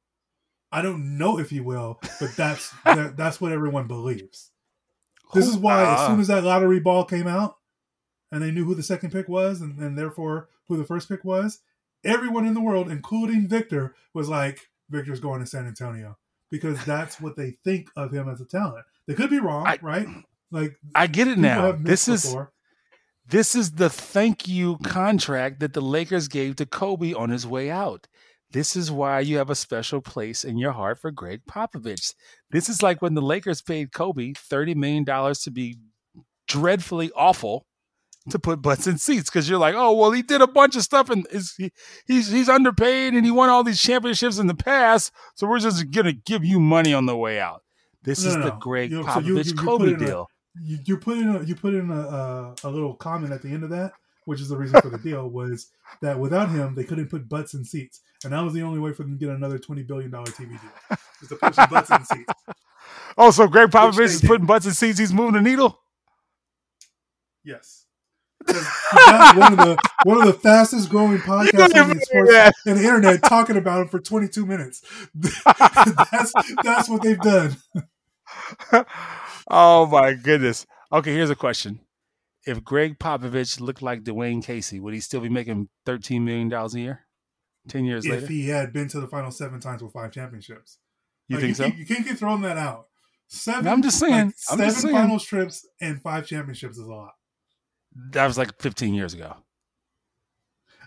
I 0.72 0.82
don't 0.82 1.18
know 1.18 1.38
if 1.40 1.50
he 1.50 1.60
will, 1.60 2.00
but 2.22 2.30
that's 2.38 2.70
that, 2.86 3.18
that's 3.18 3.42
what 3.42 3.52
everyone 3.52 3.88
believes. 3.88 4.52
This 5.34 5.46
is 5.46 5.58
why, 5.58 5.82
as 5.82 5.88
Ah. 6.00 6.08
soon 6.08 6.22
as 6.22 6.28
that 6.28 6.46
lottery 6.46 6.80
ball 6.80 7.04
came 7.04 7.28
out, 7.28 7.58
and 8.32 8.42
they 8.42 8.50
knew 8.52 8.64
who 8.64 8.74
the 8.74 8.82
second 8.82 9.12
pick 9.12 9.28
was, 9.28 9.60
and, 9.60 9.78
and 9.78 9.98
therefore 9.98 10.48
who 10.70 10.78
the 10.78 10.86
first 10.86 11.10
pick 11.10 11.26
was, 11.26 11.60
everyone 12.04 12.46
in 12.46 12.54
the 12.54 12.62
world, 12.62 12.90
including 12.90 13.48
Victor, 13.48 13.96
was 14.14 14.30
like, 14.30 14.70
"Victor's 14.90 15.20
going 15.20 15.40
to 15.42 15.46
San 15.46 15.68
Antonio," 15.68 16.18
because 16.50 16.84
that's 16.86 17.20
what 17.22 17.36
they 17.36 17.52
think 17.64 17.90
of 17.96 18.12
him 18.12 18.30
as 18.30 18.42
a 18.42 18.46
talent. 18.46 18.86
They 19.08 19.14
could 19.14 19.30
be 19.30 19.40
wrong, 19.40 19.68
I- 19.68 19.80
right? 19.82 20.08
Like 20.52 20.78
I 20.94 21.08
get 21.08 21.28
it 21.28 21.38
now. 21.38 21.72
This 21.72 22.08
is 22.08 22.24
before. 22.24 22.52
this 23.28 23.56
is 23.56 23.72
the 23.72 23.90
thank 23.90 24.48
you 24.48 24.78
contract 24.84 25.62
that 25.62 25.74
the 25.74 25.82
Lakers 25.82 26.28
gave 26.28 26.58
to 26.58 26.66
Kobe 26.66 27.14
on 27.14 27.30
his 27.30 27.48
way 27.48 27.72
out. 27.72 28.08
This 28.52 28.76
is 28.76 28.92
why 28.92 29.22
you 29.22 29.38
have 29.38 29.50
a 29.50 29.56
special 29.56 30.02
place 30.02 30.44
in 30.44 30.58
your 30.58 30.74
heart 30.74 31.00
for 31.00 31.10
Gregg 31.10 31.46
Popovich. 31.50 32.14
This 32.50 32.68
is 32.68 32.84
like 32.84 33.02
when 33.02 33.14
the 33.14 33.22
Lakers 33.22 33.62
paid 33.62 33.94
Kobe 33.94 34.34
$30 34.34 34.76
million 34.76 35.06
to 35.06 35.52
be 35.52 35.78
dreadfully 36.50 37.12
awful 37.16 37.66
to 38.30 38.38
put 38.40 38.62
butts 38.62 38.86
in 38.88 38.98
seats 38.98 39.30
because 39.30 39.50
you're 39.50 39.58
like, 39.60 39.74
oh, 39.76 39.94
well, 39.94 40.12
he 40.12 40.22
did 40.22 40.42
a 40.42 40.48
bunch 40.48 40.76
of 40.76 40.84
stuff 40.84 41.10
and 41.10 41.26
is, 41.32 41.54
he, 41.58 41.72
he's, 42.06 42.30
he's 42.32 42.50
underpaid 42.50 43.14
and 43.14 43.26
he 43.26 43.32
won 43.32 43.50
all 43.50 43.64
these 43.64 43.82
championships 43.82 44.38
in 44.38 44.48
the 44.48 44.54
past. 44.56 45.12
So 45.36 45.48
we're 45.48 45.60
just 45.60 45.90
going 45.92 46.06
to 46.06 46.14
give 46.14 46.46
you 46.46 46.60
money 46.60 46.94
on 46.94 47.06
the 47.08 47.18
way 47.18 47.40
out. 47.40 47.64
This 48.04 48.24
No, 48.24 48.30
is 48.30 48.36
no, 48.38 48.44
the. 48.46 48.52
Greg 48.52 48.92
You 48.92 49.02
know, 49.04 49.12
so 49.14 49.20
you- 49.20 49.36
Popovich 49.36 49.46
you- 49.46 49.52
you 49.52 49.56
put 49.56 49.66
Kobe 49.66 49.88
in 49.90 49.96
a- 49.96 50.06
deal. 50.06 50.28
you, 50.64 50.78
you 50.86 50.98
put 50.98 51.18
in 51.18 51.36
a, 51.36 51.44
you 51.44 51.56
put 51.56 51.74
in 51.74 51.90
a, 51.90 52.00
a, 52.00 52.56
a 52.66 52.70
little 52.70 52.94
comment 52.96 53.34
at 53.34 53.42
the 53.42 53.50
end 53.50 53.64
of 53.64 53.70
that, 53.72 53.94
which 54.26 54.40
is 54.40 54.50
the 54.50 54.58
reason 54.58 54.80
for 54.82 54.90
the 54.90 54.98
deal 55.10 55.28
was 55.28 55.68
that 56.02 56.20
without 56.20 56.50
him 56.50 56.76
they 56.76 56.84
couldn't 56.84 57.08
put 57.10 57.28
butts 57.28 57.54
in 57.56 57.64
seats, 57.66 58.02
and 58.24 58.34
that 58.34 58.42
was 58.42 58.54
the 58.54 58.62
only 58.62 58.80
way 58.80 58.94
for 58.94 59.02
them 59.04 59.18
to 59.18 59.26
get 59.26 59.34
another 59.36 59.58
twenty 59.58 59.82
billion 59.84 60.12
dollar 60.12 60.26
TV 60.28 60.50
deal 60.50 60.98
is 61.24 61.30
to 61.30 61.36
put 61.38 61.56
some 61.56 61.70
butts 61.70 61.90
in 61.90 62.06
seats. 62.06 62.34
Oh, 63.18 63.30
so 63.30 63.46
Gregg 63.46 63.70
Popovich 63.70 64.00
is 64.06 64.22
did. 64.22 64.28
putting 64.28 64.46
butts 64.46 64.66
in 64.66 64.72
seats. 64.72 64.98
He's 64.98 65.12
moving 65.14 65.34
the 65.34 65.42
needle. 65.42 65.78
Yes, 67.44 67.81
you 67.81 67.81
one 68.48 69.54
of 69.54 69.58
the 69.60 69.78
one 70.04 70.18
of 70.22 70.26
the 70.28 70.34
fastest 70.34 70.90
growing 70.90 71.18
podcasts 71.20 71.90
in 71.90 71.98
the 71.98 72.02
sports 72.02 72.62
and 72.66 72.78
the 72.78 72.84
internet 72.84 73.24
talking 73.24 73.58
about 73.58 73.82
him 73.82 73.88
for 73.88 74.00
twenty 74.00 74.28
two 74.28 74.46
minutes. 74.46 74.82
that's 75.16 76.34
that's 76.64 76.90
what 76.90 77.02
they've 77.02 77.20
done. 77.20 77.58
oh 79.50 79.86
my 79.88 80.14
goodness. 80.14 80.66
Okay, 80.92 81.14
here's 81.14 81.30
a 81.30 81.36
question. 81.36 81.80
If 82.46 82.64
Gregg 82.64 82.98
Popovich 83.00 83.60
looked 83.60 83.82
like 83.82 84.04
Dwane 84.04 84.44
Casey, 84.44 84.80
would 84.80 84.94
he 84.94 85.00
still 85.00 85.22
be 85.22 85.30
making 85.30 85.70
$13 85.86 86.22
million 86.22 86.52
a 86.52 86.68
year? 86.78 87.06
10 87.68 87.86
years 87.86 88.04
If 88.06 88.12
later? 88.12 88.24
If 88.24 88.30
he 88.30 88.48
had 88.48 88.74
been 88.74 88.88
to 88.90 89.00
the 89.00 89.08
final 89.08 89.30
seven 89.30 89.60
times 89.60 89.84
with 89.84 89.94
five 89.94 90.12
championships. 90.12 90.80
You 91.28 91.36
Like, 91.38 91.44
think 91.46 91.56
so? 91.56 91.64
Can't, 91.66 91.78
you 91.78 91.86
can't 91.86 92.06
keep 92.06 92.18
throwing 92.18 92.42
that 92.42 92.58
out. 92.58 92.88
Seven. 93.28 93.68
I'm 93.68 93.82
just 93.84 94.00
saying. 94.00 94.12
like, 94.12 94.24
I'm 94.26 94.32
seven 94.58 94.66
just 94.66 94.82
saying. 94.82 94.96
finals 94.96 95.24
trips 95.24 95.68
and 95.80 96.02
five 96.02 96.26
championships 96.26 96.78
is 96.78 96.86
a 96.86 96.92
lot. 96.92 97.12
That 98.12 98.28
was 98.28 98.38
like 98.38 98.60
15 98.62 98.94
years 98.94 99.14
ago. 99.14 99.36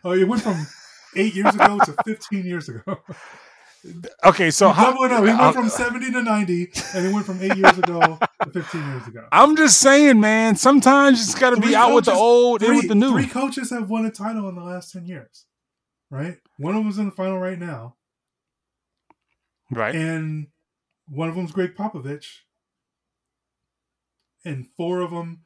Oh, 0.05 0.12
it 0.12 0.27
went 0.29 0.43
from 0.43 0.67
eight 1.17 1.35
years 1.35 1.55
ago 1.55 1.79
to 1.85 1.93
15 2.05 2.45
years 2.45 2.69
ago. 2.69 2.99
Okay, 4.25 4.51
so 4.51 4.71
how, 4.71 4.93
double 4.93 5.05
it 5.05 5.12
up. 5.12 5.25
He 5.25 5.31
went 5.31 5.55
from 5.55 5.69
70 5.69 6.11
to 6.12 6.23
90, 6.23 6.73
and 6.95 7.07
it 7.07 7.12
went 7.12 7.27
from 7.27 7.43
eight 7.43 7.55
years 7.57 7.77
ago 7.77 8.19
to 8.43 8.51
15 8.51 8.88
years 8.90 9.07
ago. 9.09 9.27
I'm 9.31 9.57
just 9.57 9.79
saying, 9.79 10.19
man. 10.21 10.57
Sometimes 10.57 11.19
you 11.21 11.25
just 11.27 11.38
got 11.38 11.51
to 11.55 11.61
be 11.61 11.75
out 11.77 11.95
with 11.95 12.07
the 12.07 12.12
old 12.14 12.62
in 12.62 12.69
Three, 12.69 12.77
with 12.79 12.88
the 12.88 12.95
new. 12.95 13.12
three 13.12 13.27
coaches 13.27 13.69
have 13.71 13.90
won 13.90 14.07
a 14.07 14.11
title 14.11 14.49
in 14.49 14.55
the 14.55 14.62
last 14.62 14.93
10 14.93 15.05
years, 15.07 15.45
right? 16.11 16.38
One 16.59 16.75
of 16.75 16.83
them's 16.83 16.97
in 16.97 17.07
the 17.07 17.11
final 17.11 17.38
right 17.38 17.59
now, 17.59 17.97
Right. 19.71 19.95
and 19.95 20.47
one 21.07 21.29
of 21.29 21.35
them's 21.35 21.53
Gregg 21.53 21.75
Popovich, 21.77 22.27
and 24.47 24.67
four 24.79 25.01
of 25.03 25.11
them 25.11 25.44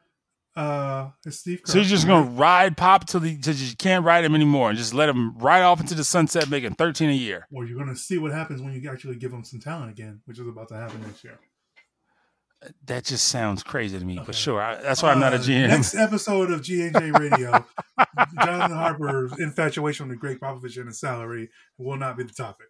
uh, 0.59 1.11
Steve 1.29 1.63
Kerr. 1.63 1.73
So 1.73 1.79
you're 1.79 1.85
just 1.87 2.05
right? 2.07 2.11
gonna 2.23 2.31
ride 2.31 2.77
Pop 2.77 3.07
till 3.07 3.21
the 3.21 3.39
till 3.39 3.55
you 3.55 3.77
can't 3.77 4.05
ride 4.05 4.25
him 4.25 4.35
anymore, 4.35 4.71
and 4.71 4.79
just 4.79 4.93
let 4.93 5.09
him 5.09 5.37
ride 5.39 5.63
off 5.63 5.81
into 5.81 5.95
the 5.95 6.05
sunset, 6.05 6.49
making 6.51 6.75
13 6.75 7.11
a 7.11 7.13
year. 7.13 7.47
Well, 7.51 7.67
you're 7.67 7.77
going 7.79 7.89
to 7.89 7.97
see 7.97 8.19
what 8.19 8.33
happens 8.33 8.61
when 8.61 8.73
you 8.73 8.91
actually 8.91 9.17
give 9.17 9.31
them 9.31 9.45
some 9.45 9.61
talent 9.61 9.91
again, 9.91 10.21
which 10.25 10.39
is 10.39 10.47
about 10.49 10.69
to 10.69 10.75
happen 10.77 11.01
this 11.03 11.23
year. 11.23 11.39
That 12.87 13.05
just 13.05 13.29
sounds 13.29 13.63
crazy 13.63 13.97
to 14.01 14.05
me, 14.05 14.15
Okay. 14.19 14.27
but 14.27 14.35
sure. 14.35 14.61
I, 14.61 14.75
that's 14.83 15.01
why 15.01 15.13
I'm 15.13 15.21
not 15.21 15.33
a 15.33 15.37
Uh, 15.37 15.41
GM. 15.41 15.69
Next 15.69 15.95
episode 16.07 16.51
of 16.51 16.61
G&J 16.61 17.13
Radio, 17.13 17.65
Jonathan 18.43 18.77
Harper's 18.77 19.33
infatuation 19.39 20.09
with 20.09 20.19
Gregg 20.19 20.41
Popovich 20.41 20.77
and 20.77 20.89
his 20.89 20.99
salary 20.99 21.51
will 21.79 21.97
not 21.97 22.17
be 22.17 22.25
the 22.25 22.33
topic. 22.33 22.67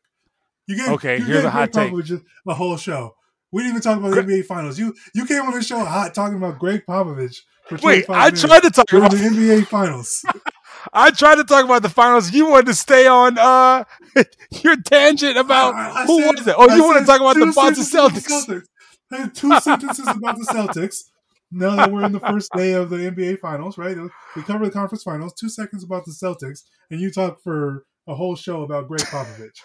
You 0.67 0.77
gave, 0.77 0.89
Okay, 0.91 1.17
you 1.19 1.25
here's 1.25 1.45
a 1.45 1.49
hot 1.51 1.73
Greg 1.73 1.87
take. 1.87 1.93
Popovich 1.95 2.23
the 2.45 2.55
whole 2.55 2.77
show. 2.77 3.15
We 3.53 3.63
didn't 3.63 3.71
even 3.79 3.83
talk 3.83 3.99
about 3.99 4.15
the 4.15 4.23
NBA 4.23 4.45
Finals. 4.47 4.79
You 4.79 4.95
you 5.15 5.25
came 5.27 5.43
on 5.43 5.53
the 5.53 5.63
show 5.63 5.79
hot 5.85 6.15
talking 6.15 6.37
about 6.37 6.59
Gregg 6.59 6.83
Popovich 6.87 7.37
for 7.69 7.79
Wait, 7.83 8.05
I 8.09 8.31
tried 8.31 8.61
to 8.63 8.71
talk 8.71 8.93
about 8.93 9.11
the 9.11 9.17
NBA 9.19 9.67
Finals. 9.67 10.25
I 10.93 11.11
tried 11.11 11.37
to 11.37 11.45
talk 11.45 11.65
about 11.65 11.83
the 11.83 11.89
finals. 11.89 12.31
You 12.33 12.47
wanted 12.51 12.67
to 12.67 12.75
stay 12.75 13.07
on 13.07 13.37
uh 13.39 13.85
your 14.63 14.77
tangent 14.77 15.37
about 15.37 15.75
I- 15.75 16.03
I 16.03 16.07
who 16.07 16.21
said- 16.23 16.31
was 16.39 16.47
it? 16.47 16.55
Oh, 16.57 16.69
I 16.71 16.77
you 16.77 16.85
want 16.85 16.99
to 17.01 17.05
talk 17.07 17.21
about 17.21 17.37
the 17.37 17.53
Boston 17.55 17.85
Celtics? 17.85 18.29
Celtics. 18.29 18.65
I 19.13 19.17
had 19.17 19.35
two 19.35 19.59
sentences 19.61 20.07
about 20.07 20.37
the 20.37 20.45
Celtics. 20.45 21.05
Now 21.51 21.77
that 21.77 21.91
we're 21.91 22.05
in 22.05 22.13
the 22.13 22.21
first 22.21 22.53
day 22.55 22.73
of 22.75 22.91
the 22.91 22.97
NBA 22.97 23.39
Finals, 23.41 23.79
right? 23.79 23.97
We 24.37 24.43
cover 24.43 24.67
the 24.67 24.71
conference 24.71 25.03
finals. 25.03 25.33
Two 25.33 25.49
seconds 25.49 25.83
about 25.83 26.05
the 26.05 26.13
Celtics, 26.13 26.61
and 26.91 27.01
you 27.01 27.11
talk 27.11 27.43
for 27.43 27.87
a 28.07 28.15
whole 28.15 28.37
show 28.37 28.63
about 28.63 28.87
Gregg 28.89 29.01
Popovich. 29.01 29.59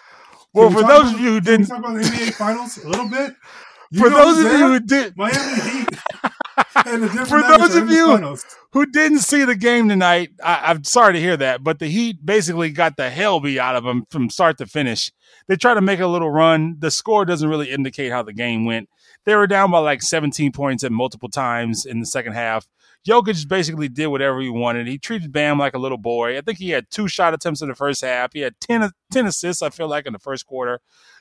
Well, 0.54 0.68
we 0.68 0.74
for 0.76 0.80
those 0.82 1.10
about- 1.10 1.14
of 1.14 1.20
you 1.20 1.30
who 1.34 1.40
didn't, 1.40 1.66
talk 1.66 1.78
about 1.80 1.94
the 1.94 2.00
NBA 2.00 2.32
Finals 2.34 2.78
a 2.78 2.88
little 2.88 3.08
bit? 3.08 3.34
You 3.94 4.00
for 4.00 4.10
those 4.10 4.44
of 4.44 4.50
you 4.50 4.66
who 4.66 4.80
did 4.80 5.16
Miami 5.16 5.60
Heat. 5.70 5.88
And 6.86 7.08
For 7.28 7.40
those 7.40 7.74
of 7.76 7.88
you 7.88 8.08
finals. 8.08 8.44
who 8.72 8.84
didn't 8.86 9.20
see 9.20 9.44
the 9.44 9.54
game 9.54 9.88
tonight, 9.88 10.30
I, 10.42 10.62
I'm 10.66 10.84
sorry 10.84 11.14
to 11.14 11.20
hear 11.20 11.36
that, 11.36 11.62
but 11.62 11.78
the 11.78 11.86
Heat 11.86 12.24
basically 12.24 12.70
got 12.70 12.96
the 12.96 13.10
hell 13.10 13.40
beat 13.40 13.58
out 13.58 13.76
of 13.76 13.84
them 13.84 14.04
from 14.10 14.28
start 14.28 14.58
to 14.58 14.66
finish. 14.66 15.12
They 15.46 15.56
tried 15.56 15.74
to 15.74 15.80
make 15.80 16.00
a 16.00 16.06
little 16.06 16.30
run. 16.30 16.76
The 16.80 16.90
score 16.90 17.24
doesn't 17.24 17.48
really 17.48 17.70
indicate 17.70 18.10
how 18.10 18.22
the 18.22 18.32
game 18.32 18.64
went. 18.64 18.88
They 19.24 19.36
were 19.36 19.46
down 19.46 19.70
by 19.70 19.78
like 19.78 20.02
17 20.02 20.52
points 20.52 20.82
at 20.84 20.92
multiple 20.92 21.28
times 21.28 21.86
in 21.86 22.00
the 22.00 22.06
second 22.06 22.32
half. 22.32 22.66
Jokic 23.08 23.46
basically 23.48 23.88
did 23.88 24.08
whatever 24.08 24.40
he 24.40 24.48
wanted. 24.48 24.86
He 24.88 24.98
treated 24.98 25.32
Bam 25.32 25.58
like 25.58 25.74
a 25.74 25.78
little 25.78 25.98
boy. 25.98 26.36
I 26.36 26.40
think 26.40 26.58
he 26.58 26.70
had 26.70 26.90
two 26.90 27.06
shot 27.06 27.34
attempts 27.34 27.62
in 27.62 27.68
the 27.68 27.74
first 27.74 28.02
half. 28.02 28.32
He 28.32 28.40
had 28.40 28.58
10, 28.60 28.90
10 29.12 29.26
assists, 29.26 29.62
I 29.62 29.70
feel 29.70 29.88
like, 29.88 30.06
in 30.06 30.12
the 30.12 30.18
first 30.18 30.46
quarter. 30.46 30.80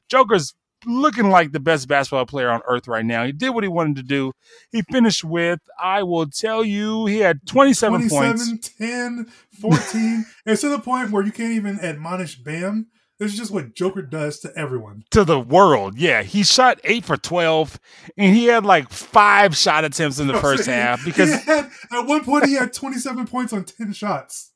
Joker's 0.10 0.56
looking 0.86 1.30
like 1.30 1.52
the 1.52 1.60
best 1.60 1.88
basketball 1.88 2.26
player 2.26 2.50
on 2.50 2.62
earth 2.68 2.88
right 2.88 3.06
now. 3.06 3.26
He 3.26 3.32
did 3.32 3.50
what 3.52 3.64
he 3.64 3.68
wanted 3.68 3.98
to 3.98 4.04
do. 4.04 4.34
He 4.72 4.82
finished 4.84 5.24
with, 5.24 5.60
I 5.80 6.04
will 6.04 6.28
tell 6.28 6.64
you, 6.64 7.06
he 7.06 7.20
had 7.20 7.46
27, 7.48 8.10
27, 8.10 8.38
points. 8.38 8.70
10, 8.70 9.28
14. 9.62 10.26
it's 10.46 10.62
to 10.62 10.70
the 10.70 10.80
point 10.80 11.12
where 11.12 11.24
you 11.24 11.32
can't 11.32 11.54
even 11.54 11.80
admonish 11.80 12.38
Bam. 12.38 12.88
This 13.20 13.32
is 13.32 13.38
just 13.38 13.52
what 13.52 13.76
Joker 13.76 14.02
does 14.02 14.40
to 14.40 14.52
everyone. 14.58 15.06
to 15.12 15.24
the 15.24 15.40
world. 15.40 15.98
Yeah, 15.98 16.24
he 16.24 16.44
shot 16.44 16.80
eight 16.84 17.06
for 17.06 17.16
twelve, 17.16 17.80
and 18.18 18.36
he 18.36 18.46
had 18.46 18.66
like 18.66 18.90
five 18.90 19.56
shot 19.56 19.86
attempts 19.86 20.20
in 20.20 20.28
the 20.28 20.34
first 20.42 20.66
half 20.66 21.06
because 21.06 21.32
had, 21.44 21.70
at 21.92 22.08
one 22.08 22.26
point 22.26 22.48
he 22.48 22.56
had 22.56 22.74
27 22.74 23.28
points 23.28 23.54
on 23.54 23.64
10 23.64 23.94
shots. 23.94 24.52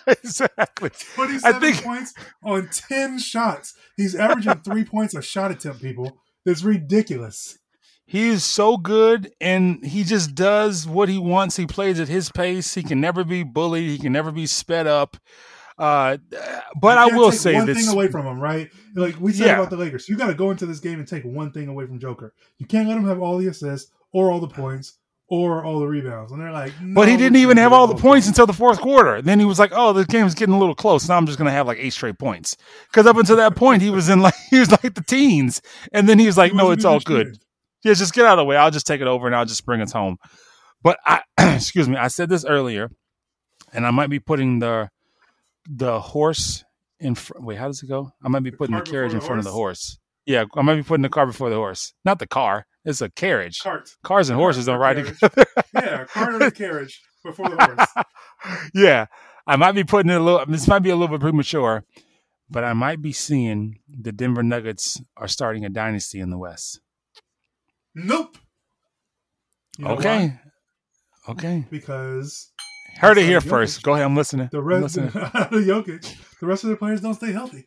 exactly. 0.06 0.90
27 1.14 1.54
I 1.54 1.58
think- 1.60 1.82
points 1.84 2.14
on 2.44 2.68
10 2.70 3.18
shots. 3.18 3.74
He's 3.96 4.14
averaging 4.14 4.60
three 4.64 4.84
points 4.84 5.14
a 5.14 5.22
shot 5.22 5.50
attempt, 5.50 5.82
people. 5.82 6.18
That's 6.44 6.62
ridiculous. 6.62 7.58
He 8.04 8.28
is 8.28 8.44
so 8.44 8.76
good, 8.76 9.32
and 9.40 9.84
he 9.86 10.02
just 10.04 10.34
does 10.34 10.86
what 10.86 11.08
he 11.08 11.18
wants. 11.18 11.56
He 11.56 11.66
plays 11.66 11.98
at 12.00 12.08
his 12.08 12.30
pace. 12.30 12.74
He 12.74 12.82
can 12.82 13.00
never 13.00 13.24
be 13.24 13.42
bullied. 13.42 13.88
He 13.88 13.98
can 13.98 14.12
never 14.12 14.30
be 14.32 14.46
sped 14.46 14.86
up. 14.86 15.16
Uh, 15.78 16.18
but 16.78 16.98
I 16.98 17.06
will 17.16 17.30
take 17.30 17.40
say 17.40 17.54
one 17.54 17.66
this: 17.66 17.78
thing 17.78 17.88
away 17.94 18.08
from 18.08 18.26
him, 18.26 18.38
right? 18.38 18.70
Like 18.94 19.18
we 19.18 19.32
said 19.32 19.46
Yeah. 19.46 19.54
about 19.54 19.70
the 19.70 19.76
Lakers, 19.76 20.08
you 20.08 20.16
got 20.16 20.26
to 20.26 20.34
go 20.34 20.50
into 20.50 20.66
this 20.66 20.80
game 20.80 20.98
and 20.98 21.08
take 21.08 21.24
one 21.24 21.52
thing 21.52 21.68
away 21.68 21.86
from 21.86 21.98
Joker. 21.98 22.34
You 22.58 22.66
can't 22.66 22.88
let 22.88 22.98
him 22.98 23.06
have 23.06 23.20
all 23.20 23.38
the 23.38 23.46
assists 23.46 23.90
or 24.12 24.30
all 24.30 24.40
the 24.40 24.48
points 24.48 24.98
or 25.32 25.64
all 25.64 25.80
the 25.80 25.86
rebounds. 25.86 26.30
And 26.30 26.38
they're 26.38 26.52
like, 26.52 26.74
But 26.94 27.08
he 27.08 27.16
didn't 27.16 27.36
even 27.36 27.56
have 27.56 27.72
all 27.72 27.86
the 27.86 27.94
points 27.94 28.28
until 28.28 28.44
the 28.44 28.52
fourth 28.52 28.78
quarter. 28.80 29.22
Then 29.22 29.40
he 29.40 29.46
was 29.46 29.58
like, 29.58 29.72
"Oh, 29.74 29.94
the 29.94 30.04
game's 30.04 30.34
getting 30.34 30.54
a 30.54 30.58
little 30.58 30.74
close. 30.74 31.08
Now 31.08 31.16
I'm 31.16 31.24
just 31.24 31.38
going 31.38 31.46
to 31.46 31.52
have 31.52 31.66
like 31.66 31.78
eight 31.80 31.94
straight 31.94 32.18
points." 32.18 32.54
Because 32.88 33.06
up 33.06 33.16
until 33.16 33.36
that 33.36 33.56
point, 33.56 33.80
he 33.80 33.88
was 33.88 34.10
in 34.10 34.20
like 34.20 34.34
he 34.50 34.58
was 34.58 34.70
like 34.70 34.82
the 34.94 35.02
teens, 35.02 35.62
and 35.90 36.06
then 36.06 36.18
he 36.18 36.26
was 36.26 36.36
like, 36.36 36.52
He 36.52 36.58
"No, 36.58 36.70
it's 36.70 36.84
all 36.84 37.00
good. 37.00 37.38
Yeah, 37.82 37.94
just 37.94 38.12
get 38.12 38.26
out 38.26 38.38
of 38.38 38.42
the 38.42 38.44
way. 38.44 38.56
I'll 38.56 38.70
just 38.70 38.86
take 38.86 39.00
it 39.00 39.06
over 39.06 39.26
and 39.26 39.34
I'll 39.34 39.46
just 39.46 39.64
bring 39.64 39.80
us 39.80 39.90
home." 39.90 40.18
But 40.82 40.98
I, 41.06 41.22
excuse 41.38 41.88
me, 41.88 41.96
I 41.96 42.08
said 42.08 42.28
this 42.28 42.44
earlier, 42.44 42.90
and 43.72 43.86
I 43.86 43.90
might 43.90 44.10
be 44.10 44.20
putting 44.20 44.58
the 44.58 44.90
the 45.66 45.98
horse 45.98 46.62
in. 47.00 47.14
Fr- 47.14 47.38
Wait, 47.38 47.56
how 47.56 47.68
does 47.68 47.82
it 47.82 47.86
go? 47.86 48.12
I 48.22 48.28
might 48.28 48.42
be 48.42 48.50
putting 48.50 48.74
the 48.74 48.80
cart 48.82 48.90
carriage 48.90 49.14
in 49.14 49.20
front 49.20 49.42
the 49.42 49.48
of 49.48 49.52
the 49.52 49.52
horse. 49.52 49.98
Yeah, 50.26 50.44
I 50.54 50.62
might 50.62 50.76
be 50.76 50.82
putting 50.82 51.02
the 51.02 51.08
car 51.08 51.26
before 51.26 51.50
the 51.50 51.56
horse. 51.56 51.92
Not 52.04 52.18
the 52.18 52.26
car. 52.26 52.66
It's 52.84 53.00
a 53.00 53.10
carriage. 53.10 53.58
Cart. 53.60 53.90
Cars 54.02 54.28
and 54.28 54.38
horses 54.38 54.66
don't 54.66 54.78
ride 54.78 54.96
Carriage. 54.96 55.18
together. 55.20 55.46
Yeah, 55.74 56.04
cart 56.04 56.34
or 56.34 56.38
the 56.38 56.50
carriage 56.50 57.00
before 57.24 57.48
the 57.48 57.56
horse. 57.56 58.06
yeah, 58.74 59.06
I 59.46 59.56
might 59.56 59.72
be 59.72 59.84
putting 59.84 60.10
it 60.10 60.20
a 60.20 60.20
little. 60.22 60.44
This 60.46 60.68
might 60.68 60.80
be 60.80 60.90
a 60.90 60.96
little 60.96 61.16
bit 61.16 61.20
premature, 61.22 61.84
but 62.50 62.62
I 62.62 62.72
might 62.74 63.00
be 63.00 63.12
seeing 63.12 63.78
the 63.88 64.12
Denver 64.12 64.42
Nuggets 64.42 65.00
are 65.16 65.28
starting 65.28 65.64
a 65.64 65.70
dynasty 65.70 66.20
in 66.20 66.30
the 66.30 66.38
West. 66.38 66.80
Nope. 67.94 68.36
You 69.78 69.86
know 69.86 69.90
okay, 69.92 70.28
why? 71.26 71.32
okay. 71.32 71.64
Because 71.70 72.52
Heard 72.98 73.16
it 73.18 73.24
here 73.24 73.38
of 73.38 73.44
first. 73.44 73.82
Go 73.82 73.94
ahead. 73.94 74.04
I'm 74.04 74.14
listening. 74.16 74.48
the 74.52 74.58
I'm 74.58 74.64
rest 74.64 74.82
listening. 74.82 75.06
of 75.08 75.12
Jokic, 75.50 76.14
the 76.40 76.46
rest 76.46 76.64
of 76.64 76.70
the 76.70 76.76
players 76.76 77.00
don't 77.00 77.14
stay 77.14 77.32
healthy. 77.32 77.64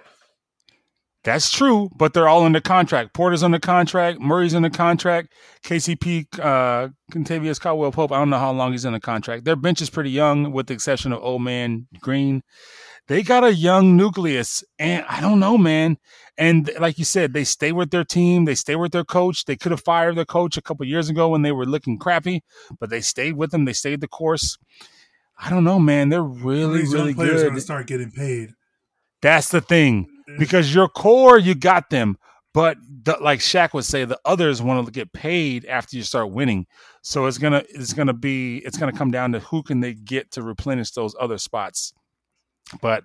That's 1.25 1.49
true, 1.49 1.89
but 1.97 2.13
they're 2.13 2.27
all 2.27 2.43
under 2.43 2.61
contract. 2.61 3.15
Porter's 3.15 3.41
under 3.41 3.57
contract. 3.57 4.19
Murray's 4.19 4.53
under 4.53 4.69
contract. 4.69 5.33
KCP, 5.63 6.27
uh, 6.39 6.89
Kentavious 7.11 7.59
Caldwell 7.59 7.91
Pope. 7.91 8.11
I 8.11 8.19
don't 8.19 8.29
know 8.29 8.37
how 8.37 8.51
long 8.51 8.73
he's 8.73 8.85
under 8.85 8.99
contract. 8.99 9.43
Their 9.43 9.55
bench 9.55 9.81
is 9.81 9.89
pretty 9.89 10.11
young, 10.11 10.51
with 10.51 10.67
the 10.67 10.75
exception 10.75 11.11
of 11.11 11.23
old 11.23 11.41
man 11.41 11.87
Green. 11.99 12.43
They 13.07 13.23
got 13.23 13.43
a 13.43 13.51
young 13.51 13.97
nucleus, 13.97 14.63
and 14.77 15.03
I 15.09 15.19
don't 15.19 15.39
know, 15.39 15.57
man. 15.57 15.97
And 16.37 16.69
like 16.79 16.99
you 16.99 17.05
said, 17.05 17.33
they 17.33 17.43
stay 17.43 17.71
with 17.71 17.89
their 17.89 18.03
team. 18.03 18.45
They 18.45 18.55
stay 18.55 18.75
with 18.75 18.91
their 18.91 19.03
coach. 19.03 19.45
They 19.45 19.55
could 19.55 19.71
have 19.71 19.81
fired 19.81 20.15
their 20.17 20.25
coach 20.25 20.57
a 20.57 20.61
couple 20.61 20.85
years 20.85 21.09
ago 21.09 21.29
when 21.29 21.41
they 21.41 21.51
were 21.51 21.65
looking 21.65 21.97
crappy, 21.97 22.43
but 22.79 22.91
they 22.91 23.01
stayed 23.01 23.35
with 23.35 23.49
them. 23.49 23.65
They 23.65 23.73
stayed 23.73 24.01
the 24.01 24.07
course. 24.07 24.59
I 25.39 25.49
don't 25.49 25.63
know, 25.63 25.79
man. 25.79 26.09
They're 26.09 26.21
really, 26.21 26.81
These 26.81 26.93
really 26.93 27.07
young 27.07 27.15
players 27.15 27.31
are 27.31 27.35
good. 27.35 27.43
going 27.45 27.55
to 27.55 27.61
start 27.61 27.87
getting 27.87 28.11
paid. 28.11 28.51
That's 29.23 29.49
the 29.49 29.61
thing 29.61 30.07
Mm-hmm. 30.27 30.39
because 30.39 30.73
your 30.73 30.87
core, 30.87 31.37
you 31.37 31.53
got 31.55 31.89
them. 31.89 32.17
But 32.53 32.77
the, 33.03 33.17
like 33.21 33.41
Shaq 33.41 33.73
would 33.73 33.83
say, 33.83 34.05
the 34.05 34.19
others 34.23 34.61
want 34.61 34.85
to 34.85 34.91
get 34.91 35.11
paid 35.11 35.65
after 35.65 35.97
you 35.97 36.03
start 36.03 36.31
winning. 36.31 36.67
So 37.01 37.25
it's 37.25 37.37
gonna 37.37 37.63
it's 37.69 37.91
gonna 37.91 38.13
be 38.13 38.59
it's 38.59 38.77
gonna 38.77 38.93
come 38.93 39.11
down 39.11 39.33
to 39.33 39.39
who 39.39 39.61
can 39.61 39.81
they 39.81 39.93
get 39.93 40.31
to 40.31 40.41
replenish 40.41 40.91
those 40.91 41.15
other 41.19 41.37
spots. 41.37 41.93
But 42.81 43.03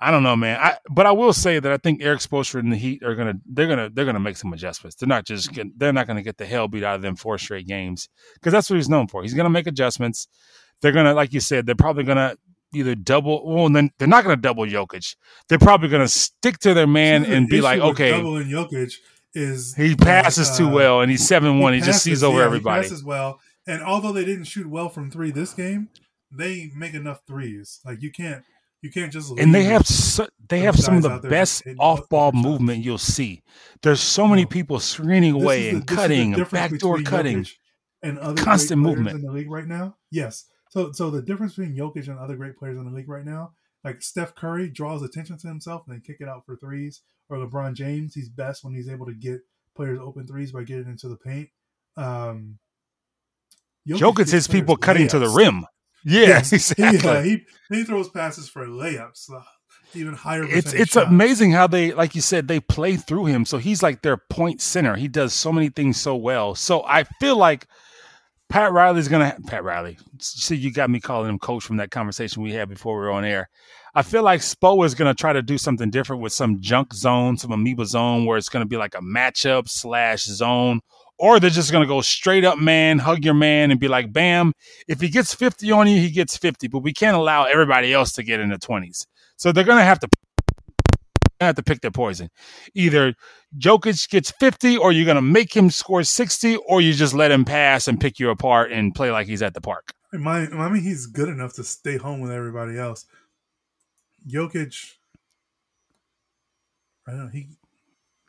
I 0.00 0.10
don't 0.10 0.22
know, 0.22 0.34
man. 0.34 0.58
I 0.60 0.78
but 0.90 1.06
I 1.06 1.12
will 1.12 1.34
say 1.34 1.58
that 1.58 1.70
I 1.70 1.76
think 1.76 2.02
Erik 2.02 2.20
Spoelstra 2.20 2.60
and 2.60 2.72
the 2.72 2.76
Heat 2.76 3.02
are 3.02 3.14
gonna 3.14 3.34
they're 3.44 3.68
gonna 3.68 3.90
they're 3.92 4.06
gonna 4.06 4.18
make 4.18 4.38
some 4.38 4.52
adjustments. 4.52 4.96
They're 4.96 5.06
not 5.06 5.26
just 5.26 5.52
getting, 5.52 5.72
they're 5.76 5.92
not 5.92 6.06
gonna 6.06 6.22
get 6.22 6.38
the 6.38 6.46
hell 6.46 6.66
beat 6.66 6.82
out 6.82 6.96
of 6.96 7.02
them 7.02 7.16
four 7.16 7.36
straight 7.38 7.66
games 7.66 8.08
because 8.34 8.52
that's 8.52 8.68
what 8.70 8.76
he's 8.76 8.88
known 8.88 9.08
for. 9.08 9.22
He's 9.22 9.34
gonna 9.34 9.50
make 9.50 9.66
adjustments. 9.66 10.26
They're 10.80 10.92
gonna 10.92 11.14
like 11.14 11.32
you 11.32 11.40
said, 11.40 11.66
they're 11.66 11.74
probably 11.74 12.04
gonna 12.04 12.36
either 12.76 12.94
double. 12.94 13.46
Well, 13.46 13.68
then 13.68 13.90
they're 13.98 14.08
not 14.08 14.24
gonna 14.24 14.36
double 14.36 14.64
Jokic. 14.66 15.16
They're 15.48 15.58
probably 15.58 15.88
gonna 15.88 16.08
stick 16.08 16.58
to 16.60 16.74
their 16.74 16.86
man 16.86 17.24
See, 17.24 17.30
the 17.30 17.36
and 17.36 17.48
be 17.48 17.56
issue 17.56 17.64
like, 17.64 17.80
okay, 17.80 18.10
doubling 18.10 18.48
Jokic 18.48 18.94
is 19.34 19.74
he 19.74 19.94
passes 19.96 20.50
that, 20.50 20.56
too 20.56 20.68
uh, 20.68 20.72
well 20.72 21.00
and 21.02 21.10
he's 21.10 21.26
seven 21.26 21.58
one. 21.58 21.74
He, 21.74 21.80
just 21.80 22.02
sees 22.02 22.22
over 22.22 22.36
yeah, 22.38 22.42
he 22.42 22.46
everybody. 22.46 22.82
passes 22.82 23.04
well, 23.04 23.40
and 23.66 23.82
although 23.82 24.12
they 24.12 24.24
didn't 24.24 24.44
shoot 24.44 24.66
well 24.66 24.88
from 24.88 25.10
three 25.10 25.30
this 25.30 25.52
game, 25.54 25.88
they 26.30 26.70
make 26.74 26.94
enough 26.94 27.20
threes. 27.26 27.80
Like 27.84 28.02
you 28.02 28.10
can't 28.10 28.42
You 28.82 28.90
can't 28.90 29.12
just 29.12 29.36
and 29.38 29.54
they 29.54 29.64
have 29.64 29.86
so, 29.86 30.26
they 30.48 30.60
have 30.60 30.78
some 30.78 30.96
of 30.96 31.02
the 31.02 31.28
best 31.28 31.64
off 31.78 32.08
ball 32.08 32.32
movement 32.32 32.84
you'll 32.84 32.98
see. 32.98 33.42
There's 33.82 34.00
so 34.00 34.26
many 34.28 34.46
people 34.46 34.78
screening 34.80 35.34
This 35.34 35.42
away 35.42 35.62
the- 35.62 35.68
and 35.70 35.82
the 35.86 35.94
cutting 35.94 36.34
and 36.34 36.50
backdoor 36.50 37.00
cutting. 37.02 37.44
Jokic 37.44 37.52
and 38.02 38.18
other 38.18 38.40
Constant 38.42 38.80
movement. 38.80 39.16
in 39.16 39.22
the 39.22 39.32
league 39.32 39.50
right 39.50 39.66
now. 39.66 39.96
Yes. 40.10 40.44
So 40.76 40.92
so 40.92 41.08
the 41.08 41.22
difference 41.22 41.54
between 41.54 41.74
Jokic 41.74 42.06
and 42.06 42.18
other 42.18 42.36
great 42.36 42.58
players 42.58 42.76
in 42.76 42.84
the 42.84 42.94
league 42.94 43.08
right 43.08 43.24
now, 43.24 43.52
like 43.82 44.02
Steph 44.02 44.34
Curry 44.34 44.68
draws 44.68 45.02
attention 45.02 45.38
to 45.38 45.48
himself 45.48 45.84
and 45.86 45.94
then 45.94 46.02
kick 46.02 46.18
it 46.20 46.28
out 46.28 46.44
for 46.44 46.54
threes, 46.54 47.00
or 47.30 47.38
LeBron 47.38 47.72
James, 47.72 48.14
he's 48.14 48.28
best 48.28 48.62
when 48.62 48.74
he's 48.74 48.86
able 48.86 49.06
to 49.06 49.14
get 49.14 49.40
players 49.74 49.98
open 50.02 50.26
threes 50.26 50.52
by 50.52 50.64
getting 50.64 50.88
into 50.88 51.08
the 51.08 51.16
paint. 51.16 51.48
Um, 51.96 52.58
Jokic 53.88 54.16
gets 54.16 54.32
hits 54.32 54.48
people 54.48 54.76
cutting 54.76 55.08
to 55.08 55.18
the 55.18 55.30
rim. 55.30 55.64
Yeah, 56.04 56.26
Yes, 56.26 56.52
exactly. 56.76 56.98
He, 56.98 57.08
uh, 57.08 57.22
he 57.22 57.46
he 57.70 57.84
throws 57.84 58.10
passes 58.10 58.50
for 58.50 58.66
layups, 58.66 59.32
uh, 59.32 59.40
even 59.94 60.12
higher. 60.12 60.44
it's 60.44 60.74
it's 60.74 60.92
shots. 60.92 61.08
amazing 61.08 61.52
how 61.52 61.66
they 61.66 61.92
like 61.92 62.14
you 62.14 62.20
said 62.20 62.48
they 62.48 62.60
play 62.60 62.96
through 62.96 63.24
him 63.24 63.46
so 63.46 63.56
he's 63.56 63.82
like 63.82 64.02
their 64.02 64.18
point 64.18 64.60
center 64.60 64.96
he 64.96 65.08
does 65.08 65.32
so 65.32 65.50
many 65.52 65.68
things 65.68 65.98
so 65.98 66.14
well 66.14 66.54
so 66.54 66.82
i 66.84 67.04
feel 67.20 67.36
like 67.36 67.66
pat 68.48 68.72
riley's 68.72 69.08
gonna 69.08 69.36
pat 69.46 69.64
riley 69.64 69.98
see 70.20 70.56
you 70.56 70.72
got 70.72 70.88
me 70.88 71.00
calling 71.00 71.28
him 71.28 71.38
coach 71.38 71.64
from 71.64 71.76
that 71.76 71.90
conversation 71.90 72.42
we 72.42 72.52
had 72.52 72.68
before 72.68 72.94
we 72.94 73.00
were 73.00 73.10
on 73.10 73.24
air. 73.24 73.48
I 73.94 74.02
feel 74.02 74.22
like 74.22 74.40
spo 74.40 74.84
is 74.84 74.94
gonna 74.94 75.14
try 75.14 75.32
to 75.32 75.42
do 75.42 75.58
something 75.58 75.90
different 75.90 76.22
with 76.22 76.32
some 76.32 76.60
junk 76.60 76.94
zone 76.94 77.36
some 77.36 77.52
amoeba 77.52 77.86
zone 77.86 78.24
where 78.24 78.38
it's 78.38 78.48
gonna 78.48 78.66
be 78.66 78.76
like 78.76 78.94
a 78.94 79.00
matchup 79.00 79.68
slash 79.68 80.24
zone 80.24 80.80
or 81.18 81.40
they're 81.40 81.50
just 81.50 81.72
gonna 81.72 81.86
go 81.86 82.00
straight 82.00 82.44
up 82.44 82.58
man 82.58 82.98
hug 82.98 83.24
your 83.24 83.34
man 83.34 83.70
and 83.70 83.80
be 83.80 83.88
like 83.88 84.12
bam 84.12 84.52
if 84.86 85.00
he 85.00 85.08
gets 85.08 85.34
50 85.34 85.70
on 85.72 85.88
you 85.88 85.98
he 85.98 86.10
gets 86.10 86.36
50 86.36 86.68
but 86.68 86.80
we 86.80 86.92
can't 86.92 87.16
allow 87.16 87.44
everybody 87.44 87.92
else 87.92 88.12
to 88.12 88.22
get 88.22 88.38
in 88.38 88.50
the 88.50 88.58
20s 88.58 89.06
so 89.36 89.50
they're 89.50 89.64
gonna 89.64 89.82
have 89.82 90.00
to 90.00 90.08
have 91.44 91.56
to 91.56 91.62
pick 91.62 91.80
their 91.80 91.90
poison. 91.90 92.30
Either 92.74 93.14
Jokic 93.58 94.08
gets 94.08 94.30
50 94.30 94.76
or 94.76 94.92
you're 94.92 95.06
gonna 95.06 95.22
make 95.22 95.54
him 95.54 95.70
score 95.70 96.02
60, 96.02 96.56
or 96.56 96.80
you 96.80 96.94
just 96.94 97.14
let 97.14 97.30
him 97.30 97.44
pass 97.44 97.88
and 97.88 98.00
pick 98.00 98.18
you 98.18 98.30
apart 98.30 98.72
and 98.72 98.94
play 98.94 99.10
like 99.10 99.26
he's 99.26 99.42
at 99.42 99.54
the 99.54 99.60
park. 99.60 99.92
My, 100.12 100.46
I 100.48 100.68
mean, 100.68 100.82
he's 100.82 101.06
good 101.06 101.28
enough 101.28 101.54
to 101.54 101.64
stay 101.64 101.96
home 101.96 102.20
with 102.20 102.30
everybody 102.30 102.78
else. 102.78 103.04
Jokic, 104.28 104.94
I 107.06 107.10
don't 107.12 107.24
know. 107.24 107.28
He 107.28 107.48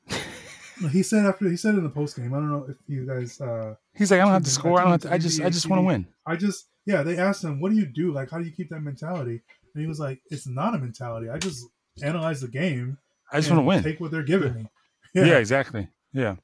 he 0.92 1.04
said 1.04 1.26
after 1.26 1.50
he 1.50 1.58
said 1.58 1.76
in 1.76 1.84
the 1.84 1.90
post 1.90 2.16
game. 2.16 2.34
I 2.34 2.38
don't 2.38 2.50
know 2.50 2.66
if 2.70 2.78
you 2.88 3.06
guys. 3.06 3.42
uh 3.42 3.76
He's 3.96 4.12
like, 4.12 4.20
I 4.20 4.24
don't 4.24 4.34
have 4.34 4.44
to 4.44 4.50
score. 4.50 4.80
I 4.80 4.84
don't 4.84 4.92
have 4.92 5.02
to. 5.02 5.14
I 5.14 5.18
just, 5.18 5.42
I 5.42 5.50
just 5.50 5.68
want 5.70 5.80
to 5.80 5.84
win. 5.84 6.08
I 6.26 6.36
just 6.36 6.68
yeah. 6.86 7.04
They 7.04 7.18
asked 7.18 7.44
him, 7.44 7.60
"What 7.60 7.72
do 7.72 7.78
you 7.78 7.86
do? 7.86 8.12
Like, 8.12 8.30
how 8.30 8.38
do 8.38 8.46
you 8.46 8.52
keep 8.52 8.70
that 8.70 8.82
mentality?" 8.82 9.42
And 9.74 9.82
he 9.82 9.88
was 9.88 10.00
like, 10.00 10.22
"It's 10.30 10.48
not 10.48 10.76
a 10.76 10.78
mentality. 10.78 11.30
I 11.30 11.38
just 11.38 11.66
analyze 12.04 12.42
the 12.42 12.48
game. 12.48 12.98
I 13.32 13.38
just 13.40 13.50
want 13.50 13.60
to 13.60 13.64
win. 13.66 13.84
Take 13.84 14.00
what 14.00 14.12
they're 14.12 14.24
giving 14.24 14.54
me." 14.54 14.68
Yeah. 15.16 15.38
exactly. 15.38 15.88
Yeah. 16.14 16.36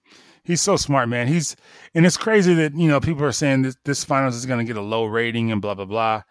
He's 0.43 0.61
so 0.61 0.77
smart, 0.77 1.07
man. 1.07 1.27
He's 1.27 1.55
and 1.93 2.05
it's 2.07 2.17
crazy 2.17 2.53
that 2.55 2.75
you 2.75 2.87
know 2.87 2.99
people 2.99 3.23
are 3.23 3.31
saying 3.31 3.61
this 3.61 3.77
this 3.85 4.03
finals 4.03 4.35
is 4.35 4.45
going 4.47 4.59
to 4.59 4.65
get 4.65 4.77
a 4.77 4.81
low 4.81 5.05
rating 5.05 5.51
and 5.51 5.61
blah 5.61 5.75
blah 5.75 5.85
blah. 5.85 6.23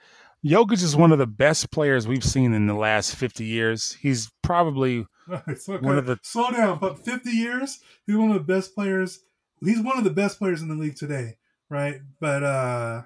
Jokic 0.44 0.82
is 0.82 0.96
one 0.96 1.12
of 1.12 1.18
the 1.18 1.26
best 1.26 1.70
players 1.70 2.08
we've 2.08 2.24
seen 2.24 2.52
in 2.52 2.66
the 2.66 2.74
last 2.74 3.14
50 3.14 3.44
years. 3.44 3.92
He's 4.00 4.28
probably 4.42 5.06
so, 5.56 5.78
One 5.78 5.98
of 5.98 6.06
the- 6.06 6.18
slow 6.24 6.50
down. 6.50 6.78
But 6.80 7.04
50 7.04 7.30
years, 7.30 7.78
he's 8.06 8.16
one 8.16 8.30
of 8.30 8.34
the 8.34 8.52
best 8.52 8.74
players. 8.74 9.20
He's 9.64 9.80
one 9.80 9.96
of 9.98 10.02
the 10.04 10.10
best 10.10 10.38
players 10.38 10.60
in 10.62 10.68
the 10.68 10.74
league 10.74 10.96
today, 10.96 11.36
right? 11.70 12.00
But 12.20 12.42
uh 12.42 13.02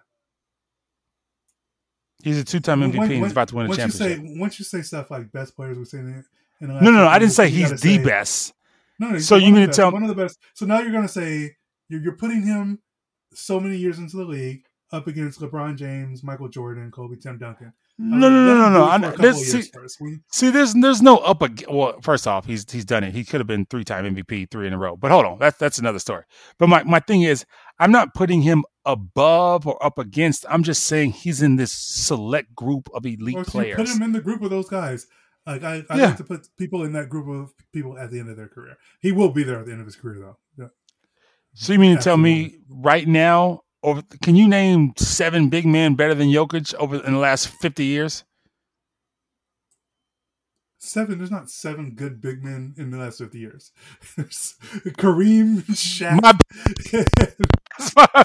he's 2.27 2.39
a 2.39 2.45
two-time 2.45 2.81
MVP 2.83 2.99
when- 2.99 3.11
and 3.13 3.23
he's 3.25 3.33
about 3.33 3.49
to 3.49 3.55
win 3.57 3.67
a 3.67 3.69
once 3.69 3.79
you 3.79 3.89
championship. 3.89 4.27
say 4.27 4.39
once 4.41 4.59
you 4.59 4.65
say 4.65 4.83
stuff 4.83 5.11
like 5.11 5.31
best 5.33 5.55
players 5.57 5.79
we've 5.79 5.87
seen 5.87 6.01
in, 6.01 6.25
in 6.61 6.69
the 6.69 6.75
last 6.75 6.83
no, 6.85 6.91
no, 6.91 6.99
no. 7.05 7.09
I 7.09 7.19
didn't 7.19 7.33
say 7.33 7.49
you 7.49 7.69
the 7.69 7.79
say- 7.79 7.99
best. 7.99 8.53
No, 8.99 9.11
no. 9.11 9.19
So 9.19 9.37
you 9.37 9.53
mean 9.53 9.67
to 9.67 9.73
tell- 9.73 9.93
one 9.93 10.03
of 10.03 10.09
the 10.09 10.15
best? 10.15 10.39
So 10.55 10.67
now 10.67 10.81
you're 10.81 10.93
gonna 10.93 11.09
say 11.09 11.57
you're, 11.89 12.01
you're 12.03 12.17
putting 12.17 12.43
him 12.43 12.81
so 13.35 13.61
many 13.61 13.77
years 13.77 13.99
into 13.99 14.17
the 14.17 14.25
league 14.25 14.63
up 14.93 15.07
against 15.07 15.41
LeBron 15.41 15.77
James, 15.77 16.23
Michael 16.23 16.49
Jordan, 16.49 16.91
Kobe, 16.91 17.17
Tim 17.17 17.39
Duncan. 17.39 17.73
No, 17.99 18.29
no, 18.29 18.31
no, 18.31 18.55
no, 18.55 18.71
no. 18.71 18.85
it 18.85 18.89
I, 18.89 18.99
for 18.99 19.07
a 19.07 19.11
couple 19.11 19.23
there's, 19.23 19.53
see. 19.67 19.71
We- 20.01 20.19
See, 20.31 20.51
there's 20.51 20.75
there's 20.75 21.01
no 21.03 21.17
up. 21.19 21.43
ag- 21.43 21.65
Well, 21.69 21.99
first 22.03 22.27
off, 22.27 22.45
he's 22.47 22.71
he's 22.71 22.85
done 22.85 23.03
it. 23.05 23.15
He 23.15 23.25
could 23.25 23.41
have 23.41 23.47
been 23.47 23.65
three 23.67 23.85
time 23.85 24.05
MVP, 24.15 24.51
three 24.51 24.67
in 24.67 24.73
a 24.75 24.79
row. 24.79 24.97
But 24.97 25.11
hold 25.11 25.25
on, 25.27 25.39
that's 25.39 25.57
that's 25.59 25.79
another 25.79 25.99
story. 25.99 26.25
But 26.59 26.69
my 26.69 26.83
my 26.85 27.01
thing 27.01 27.23
is, 27.23 27.45
I'm 27.79 27.91
not 27.91 28.13
putting 28.15 28.43
him 28.43 28.65
above 28.87 29.67
or 29.67 29.85
up 29.85 29.99
against. 29.99 30.47
I'm 30.49 30.63
just 30.63 30.85
saying 30.85 31.11
he's 31.13 31.43
in 31.43 31.57
this 31.57 31.73
select 31.73 32.55
group 32.55 32.89
of 32.95 33.05
elite 33.05 33.37
oh, 33.37 33.41
Or 33.41 33.41
you 33.41 33.45
players. 33.45 33.77
put 33.77 33.89
him 33.89 34.03
in 34.03 34.13
the 34.13 34.21
group 34.21 34.41
of 34.43 34.51
those 34.51 34.69
guys. 34.69 35.07
Like 35.47 35.63
I, 35.63 35.85
I 35.91 35.99
Yeah. 35.99 36.07
like 36.07 36.17
to 36.17 36.25
put 36.25 36.49
people 36.57 36.85
in 36.85 36.93
that 36.93 37.09
group 37.09 37.29
of 37.29 37.53
people 37.73 37.99
at 37.99 38.11
the 38.11 38.19
end 38.19 38.31
of 38.31 38.37
their 38.37 38.49
career. 38.49 38.77
He 39.01 39.13
will 39.13 39.31
be 39.31 39.43
there 39.45 39.59
at 39.61 39.67
the 39.67 39.73
end 39.73 39.81
of 39.81 39.87
his 39.87 39.97
career, 39.97 40.19
though. 40.21 40.39
Yeah. 40.57 40.69
so 41.55 41.73
you 41.73 41.79
mean 41.79 41.97
to 41.97 42.03
tell 42.03 42.17
me 42.17 42.59
right 42.69 43.07
now, 43.07 43.63
over 43.83 44.03
can 44.23 44.35
you 44.37 44.49
name 44.49 44.93
seven 44.97 45.49
big 45.49 45.67
men 45.67 45.95
better 45.95 46.15
than 46.15 46.29
Jokic 46.29 46.75
over 46.75 46.97
in 46.97 47.13
the 47.13 47.19
last 47.19 47.49
50 47.49 47.85
years? 47.85 48.25
Seven. 50.79 51.19
There's 51.19 51.31
not 51.31 51.49
seven 51.51 51.95
good 51.95 52.21
big 52.21 52.45
men 52.45 52.75
in 52.77 52.91
the 52.91 52.99
last 52.99 53.19
fifty 53.19 53.39
years. 53.39 53.73
There's 54.17 54.57
Kareem, 54.99 55.63
Shaq, 55.71 56.21
My, 56.21 56.33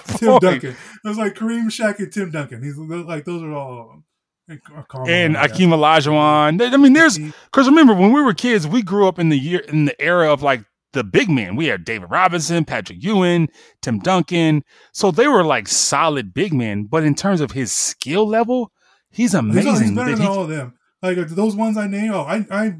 Tim 0.18 0.28
point. 0.30 0.42
Duncan. 0.42 0.70
It 1.04 1.08
was 1.08 1.18
like 1.18 1.34
Kareem, 1.34 1.66
Shaq, 1.66 1.98
and 1.98 2.12
Tim 2.12 2.30
Duncan. 2.30 2.62
He's 2.62 2.76
like 2.76 3.24
those 3.24 3.42
are 3.42 3.52
all. 3.52 4.02
And, 4.48 4.60
Karl 4.88 5.08
And 5.08 5.36
Akeem 5.36 5.68
Olajuwon. 5.68 6.60
I 6.72 6.76
mean, 6.76 6.92
there's. 6.92 7.16
Mm-hmm. 7.18 7.30
Because 7.46 7.68
remember, 7.68 7.94
when 7.94 8.12
we 8.12 8.20
were 8.22 8.34
kids, 8.34 8.66
we 8.66 8.82
grew 8.82 9.06
up 9.08 9.18
in 9.18 9.28
the 9.28 9.38
year 9.38 9.60
in 9.60 9.84
the 9.86 10.00
era 10.02 10.30
of 10.32 10.42
like 10.42 10.64
the 10.92 11.04
big 11.04 11.30
men. 11.30 11.56
We 11.56 11.66
had 11.66 11.84
David 11.84 12.10
Robinson, 12.10 12.64
Patrick 12.64 13.02
Ewing, 13.02 13.48
Tim 13.80 13.98
Duncan. 14.00 14.62
So 14.92 15.10
they 15.10 15.28
were 15.28 15.44
like 15.44 15.68
solid 15.68 16.34
big 16.34 16.52
men. 16.52 16.84
But 16.84 17.04
in 17.04 17.14
terms 17.14 17.40
of 17.40 17.52
his 17.52 17.72
skill 17.72 18.26
level, 18.28 18.72
he's 19.10 19.30
He's, 19.30 19.34
amazing. 19.34 19.72
he's 19.74 19.90
better 19.92 20.10
that 20.10 20.16
than 20.16 20.20
he- 20.22 20.28
all 20.28 20.42
of 20.42 20.48
them. 20.50 20.74
Like 21.02 21.16
those 21.28 21.56
ones 21.56 21.76
I 21.76 21.86
named. 21.88 22.12
Oh, 22.14 22.22
I, 22.22 22.46
I, 22.50 22.76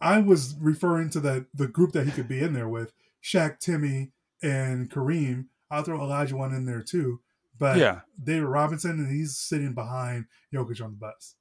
I 0.00 0.20
was 0.20 0.54
referring 0.60 1.10
to 1.10 1.20
the 1.20 1.46
the 1.54 1.66
group 1.66 1.92
that 1.92 2.04
he 2.06 2.12
could 2.12 2.28
be 2.28 2.40
in 2.40 2.52
there 2.52 2.68
with 2.68 2.92
Shaq, 3.22 3.58
Timmy, 3.58 4.12
and 4.42 4.90
Kareem. 4.90 5.46
I'll 5.70 5.82
throw 5.82 5.98
Olajuwon 5.98 6.54
in 6.56 6.66
there 6.66 6.82
too. 6.82 7.20
But 7.58 7.78
yeah. 7.78 8.00
David 8.22 8.44
Robinson, 8.46 8.92
and 8.92 9.10
he's 9.10 9.36
sitting 9.36 9.74
behind 9.74 10.26
Jokic 10.52 10.82
on 10.84 10.90
the 10.92 10.96
bus. 10.96 11.34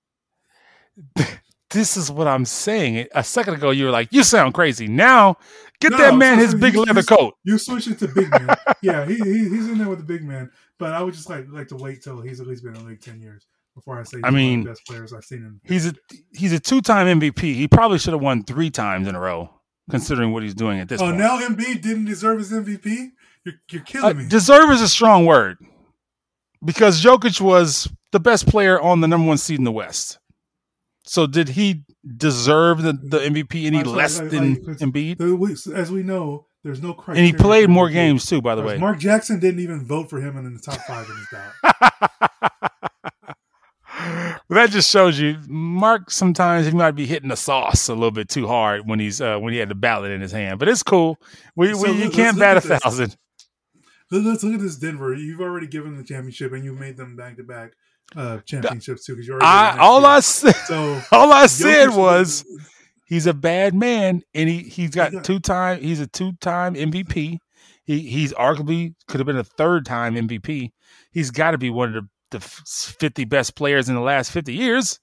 This 1.70 1.98
is 1.98 2.12
what 2.12 2.28
I'm 2.28 2.46
saying. 2.46 3.08
A 3.16 3.24
second 3.24 3.56
ago, 3.56 3.72
you 3.72 3.86
were 3.86 3.90
like, 3.92 4.10
"You 4.14 4.22
sound 4.22 4.54
crazy." 4.54 4.88
Now, 4.88 5.38
get 5.80 5.90
No, 5.92 5.98
that 5.98 6.16
man 6.16 6.38
his 6.38 6.54
big 6.54 6.76
you- 6.76 6.84
leather 6.84 7.02
coat. 7.02 7.34
You 7.44 7.58
switch 7.58 7.88
it 7.88 7.98
to 7.98 8.08
big 8.10 8.30
man. 8.30 8.56
yeah, 8.84 9.08
he, 9.08 9.16
he 9.16 9.50
he's 9.50 9.68
in 9.68 9.80
there 9.80 9.90
with 9.90 9.98
the 9.98 10.06
big 10.06 10.24
man. 10.24 10.52
But 10.78 10.94
I 10.94 11.02
would 11.02 11.16
just 11.16 11.32
like 11.32 11.48
like 11.50 11.70
to 11.70 11.76
wait 11.76 12.04
till 12.04 12.22
he's 12.22 12.40
at 12.40 12.46
least 12.46 12.64
been 12.64 12.76
in 12.76 12.84
the 12.84 12.90
league 12.90 13.02
ten 13.02 13.20
years 13.20 13.48
before 13.76 14.00
I 14.00 14.04
say. 14.04 14.18
he's 14.18 14.24
I 14.24 14.28
one 14.28 14.34
of 14.34 14.34
the 14.34 14.38
mean, 14.40 14.64
best 14.64 14.86
players 14.88 15.14
I've 15.14 15.24
seen 15.26 15.40
in. 15.40 15.60
He's 15.64 15.88
a 15.88 15.94
he's 16.34 16.54
a 16.54 16.60
two 16.60 16.82
time 16.82 17.20
MVP. 17.20 17.40
He 17.42 17.68
probably 17.68 17.98
should 18.00 18.14
have 18.14 18.22
won 18.22 18.44
three 18.44 18.70
times 18.70 19.08
in 19.08 19.16
a 19.16 19.20
row, 19.20 19.50
considering 19.90 20.32
what 20.32 20.44
he's 20.44 20.54
doing 20.56 20.80
at 20.80 20.90
this 20.90 21.02
Oh, 21.02 21.06
point. 21.06 21.18
now 21.18 21.40
Embiid 21.40 21.82
didn't 21.82 22.06
deserve 22.06 22.40
his 22.40 22.52
MVP. 22.52 23.10
You're, 23.46 23.56
you're 23.72 23.82
Uh, 23.82 23.86
killing 23.86 24.18
me. 24.20 24.28
deserve 24.30 24.70
is 24.72 24.82
a 24.82 24.88
strong 24.88 25.26
word 25.26 25.58
because 26.64 27.04
Jokic 27.04 27.42
was 27.42 27.90
the 28.12 28.20
best 28.20 28.48
player 28.48 28.80
on 28.80 29.02
the 29.02 29.08
number 29.08 29.28
one 29.28 29.38
seed 29.38 29.58
in 29.60 29.66
the 29.66 29.72
West. 29.72 30.20
So 31.06 31.28
did 31.28 31.50
he 31.50 31.84
deserve 32.16 32.82
the, 32.82 32.94
the 32.94 33.20
MVP 33.20 33.66
any 33.66 33.84
sorry, 33.84 33.90
less 33.98 34.20
like- 34.22 34.30
than 34.30 34.54
like, 34.64 34.78
Embiid? 34.78 35.74
As 35.76 35.92
we 35.92 36.02
know, 36.04 36.46
there's 36.64 36.82
no 36.82 36.96
And 37.08 37.18
he 37.18 37.34
played 37.34 37.70
more 37.70 37.90
games 37.90 38.26
too, 38.26 38.42
by 38.42 38.56
the 38.56 38.62
way. 38.62 38.78
Mark 38.78 38.98
Jackson 39.00 39.38
didn't 39.42 39.60
even 39.60 39.84
vote 39.86 40.10
for 40.10 40.22
him 40.22 40.38
in 40.38 40.54
the 40.54 40.62
top 40.62 40.80
five 40.88 41.06
in 41.10 41.18
his 41.18 41.28
ballot. 41.30 42.12
that 44.54 44.70
just 44.72 44.90
shows 44.90 45.20
you 45.20 45.38
Mark 45.48 46.12
sometimes 46.12 46.66
he 46.66 46.72
might 46.74 46.92
be 46.92 47.06
hitting 47.06 47.30
the 47.30 47.36
sauce 47.38 47.88
a 47.90 47.94
little 47.94 48.12
bit 48.12 48.30
too 48.30 48.48
hard 48.48 48.88
when 48.88 49.00
he's 49.00 49.22
uh, 49.22 49.38
when 49.38 49.54
he 49.54 49.60
had 49.60 49.70
the 49.70 49.76
ballot 49.76 50.12
in 50.12 50.22
his 50.22 50.32
hand. 50.32 50.60
But 50.60 50.68
it's 50.70 50.84
cool. 50.84 51.18
We, 51.56 51.74
So 51.74 51.92
we 51.92 52.04
you 52.04 52.10
can't 52.10 52.38
bat 52.40 52.58
a 52.58 52.68
this. 52.68 52.80
thousand. 52.82 53.16
Let- 54.12 54.24
Let's 54.24 54.44
look 54.44 54.54
at 54.54 54.60
this 54.60 54.76
Denver. 54.78 55.14
You've 55.16 55.42
already 55.42 55.66
given 55.68 55.98
the 55.98 56.04
championship, 56.04 56.52
and 56.54 56.64
you've 56.64 56.78
made 56.80 56.98
them 56.98 57.16
back 57.16 57.38
to 57.38 57.44
back 57.44 57.74
championships 58.46 59.06
too. 59.06 59.14
Because 59.14 59.28
you 59.28 59.34
already 59.34 59.46
I, 59.48 59.72
did 59.72 59.76
it 59.76 59.78
next 59.78 59.84
all 59.84 60.00
year. 60.02 60.10
I 60.10 60.20
said 60.20 60.56
so 60.68 61.02
all 61.12 61.34
I 61.34 61.46
said 61.48 61.90
was 61.90 62.46
he's 63.08 63.26
a 63.28 63.34
bad 63.34 63.74
man 63.74 64.22
and 64.36 64.50
he 64.50 64.60
he's 64.60 64.92
got 64.92 65.12
got- 65.12 65.24
two 65.24 65.40
time 65.40 65.82
he's 65.82 66.00
a 66.00 66.08
two 66.08 66.34
time 66.42 66.76
MVP. 66.76 67.38
He 67.86 68.00
he's 68.02 68.34
arguably 68.34 68.94
could 69.08 69.20
have 69.20 69.28
been 69.28 69.38
a 69.38 69.44
third 69.44 69.86
time 69.86 70.16
MVP. 70.16 70.72
He's 71.12 71.32
got 71.32 71.52
to 71.52 71.58
be 71.58 71.70
one 71.70 71.90
of 71.96 72.04
the, 72.04 72.10
the 72.34 72.40
50 72.40 73.26
best 73.26 73.56
players 73.56 73.90
in 73.90 73.96
the 73.96 74.02
last 74.02 74.32
50 74.32 74.54
years. 74.54 75.00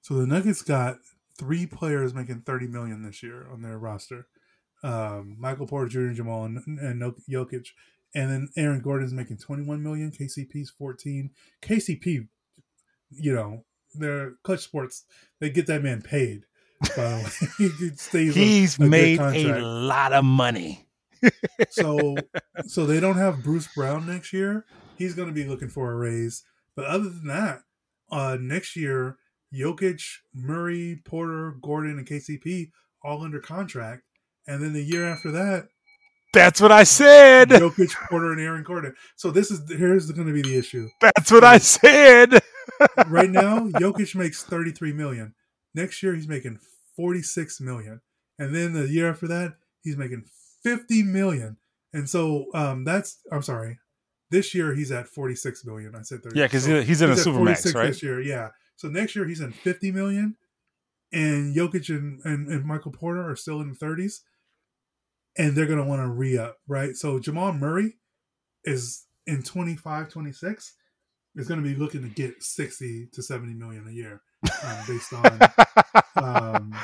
So 0.00 0.14
the 0.14 0.26
Nuggets 0.26 0.62
got 0.62 0.98
three 1.38 1.66
players 1.66 2.14
making 2.14 2.42
thirty 2.42 2.66
million 2.66 3.02
this 3.02 3.22
year 3.22 3.46
on 3.50 3.62
their 3.62 3.78
roster: 3.78 4.26
um, 4.82 5.36
Michael 5.38 5.66
Porter 5.66 5.88
Jr., 5.88 6.12
Jamal, 6.12 6.44
and, 6.44 6.58
and 6.78 7.02
Jokic. 7.30 7.68
And 8.14 8.30
then 8.30 8.48
Aaron 8.56 8.80
Gordon's 8.80 9.14
making 9.14 9.38
twenty-one 9.38 9.82
million. 9.82 10.12
KCP's 10.12 10.70
fourteen. 10.70 11.30
KCP, 11.62 12.28
you 13.10 13.34
know, 13.34 13.64
their 13.94 14.34
Klutch 14.42 14.60
Sports, 14.60 15.04
they 15.40 15.50
get 15.50 15.66
that 15.68 15.82
man 15.82 16.02
paid. 16.02 16.42
By 16.96 17.02
the 17.02 17.48
way, 17.58 17.68
he. 18.12 18.30
He's 18.30 18.78
a, 18.78 18.84
a 18.84 18.86
made 18.86 19.20
a 19.20 19.58
lot 19.60 20.12
of 20.12 20.24
money. 20.24 20.86
so 21.70 22.14
so 22.66 22.84
they 22.84 23.00
don't 23.00 23.16
have 23.16 23.42
Bruce 23.42 23.68
Brown 23.74 24.06
next 24.06 24.32
year. 24.34 24.66
He's 24.96 25.14
going 25.14 25.28
to 25.28 25.34
be 25.34 25.44
looking 25.44 25.68
for 25.68 25.92
a 25.92 25.96
raise. 25.96 26.44
But 26.76 26.86
other 26.86 27.08
than 27.08 27.26
that, 27.28 27.62
uh, 28.10 28.36
next 28.40 28.76
year, 28.76 29.18
Jokic, 29.54 30.02
Murray, 30.34 31.00
Porter, 31.04 31.56
Gordon, 31.62 31.98
and 31.98 32.06
KCP 32.06 32.70
all 33.02 33.22
under 33.22 33.40
contract, 33.40 34.02
and 34.46 34.62
then 34.62 34.72
the 34.72 34.82
year 34.82 35.06
after 35.08 35.30
that, 35.32 35.68
That's 36.32 36.60
what 36.60 36.72
I 36.72 36.82
said. 36.82 37.50
Jokic, 37.50 37.94
Porter, 38.08 38.32
and 38.32 38.40
Aaron 38.40 38.64
Gordon. 38.64 38.94
So 39.16 39.30
this 39.30 39.50
is 39.50 39.60
here's 39.70 40.10
going 40.10 40.26
to 40.26 40.34
be 40.34 40.42
the 40.42 40.56
issue. 40.56 40.88
That's 41.00 41.30
what 41.30 41.44
I 41.44 41.58
said. 41.58 42.40
Right 43.06 43.30
now, 43.30 43.68
Jokic 43.68 44.16
makes 44.16 44.42
33 44.42 44.92
million. 44.94 45.34
Next 45.74 46.02
year, 46.02 46.14
he's 46.14 46.26
making 46.26 46.58
46 46.96 47.60
million, 47.60 48.00
and 48.38 48.54
then 48.54 48.72
the 48.72 48.88
year 48.88 49.08
after 49.08 49.28
that, 49.28 49.54
he's 49.82 49.96
making 49.96 50.24
50 50.64 51.04
million. 51.04 51.58
And 51.92 52.10
so 52.10 52.46
um, 52.52 52.84
that's 52.84 53.18
I'm 53.30 53.42
sorry. 53.42 53.78
This 54.34 54.54
year 54.54 54.74
he's 54.74 54.90
at 54.90 55.06
46 55.06 55.64
million. 55.64 55.94
I 55.94 56.02
said 56.02 56.22
30. 56.22 56.38
Yeah, 56.38 56.46
because 56.46 56.64
So 56.64 56.82
he's 56.82 57.00
in 57.02 57.10
a 57.10 57.14
he's 57.14 57.26
at 57.26 57.32
supermax, 57.32 57.62
46 57.62 57.74
right? 57.74 57.86
This 57.86 58.02
year, 58.02 58.20
yeah. 58.20 58.48
So 58.76 58.88
next 58.88 59.14
year 59.14 59.26
he's 59.26 59.40
in 59.40 59.52
50 59.52 59.92
million, 59.92 60.36
and 61.12 61.54
Jokic 61.54 61.88
and, 61.88 62.20
and, 62.24 62.48
and 62.48 62.64
Michael 62.64 62.90
Porter 62.90 63.28
are 63.30 63.36
still 63.36 63.60
in 63.60 63.70
the 63.70 63.76
30s, 63.76 64.22
and 65.38 65.56
they're 65.56 65.66
gonna 65.66 65.84
want 65.84 66.02
to 66.02 66.08
re 66.08 66.36
up, 66.36 66.58
right? 66.66 66.96
So 66.96 67.20
Jamal 67.20 67.52
Murray 67.52 67.94
is 68.64 69.06
in 69.26 69.42
25, 69.42 70.08
26 70.08 70.74
is 71.36 71.48
going 71.48 71.62
to 71.62 71.68
be 71.68 71.74
looking 71.74 72.02
to 72.02 72.08
get 72.08 72.42
60 72.42 73.08
to 73.12 73.22
70 73.22 73.54
million 73.54 73.86
a 73.88 73.90
year 73.90 74.22
um, 74.64 74.76
based 74.86 75.12
on 75.12 75.26
um, 76.16 76.74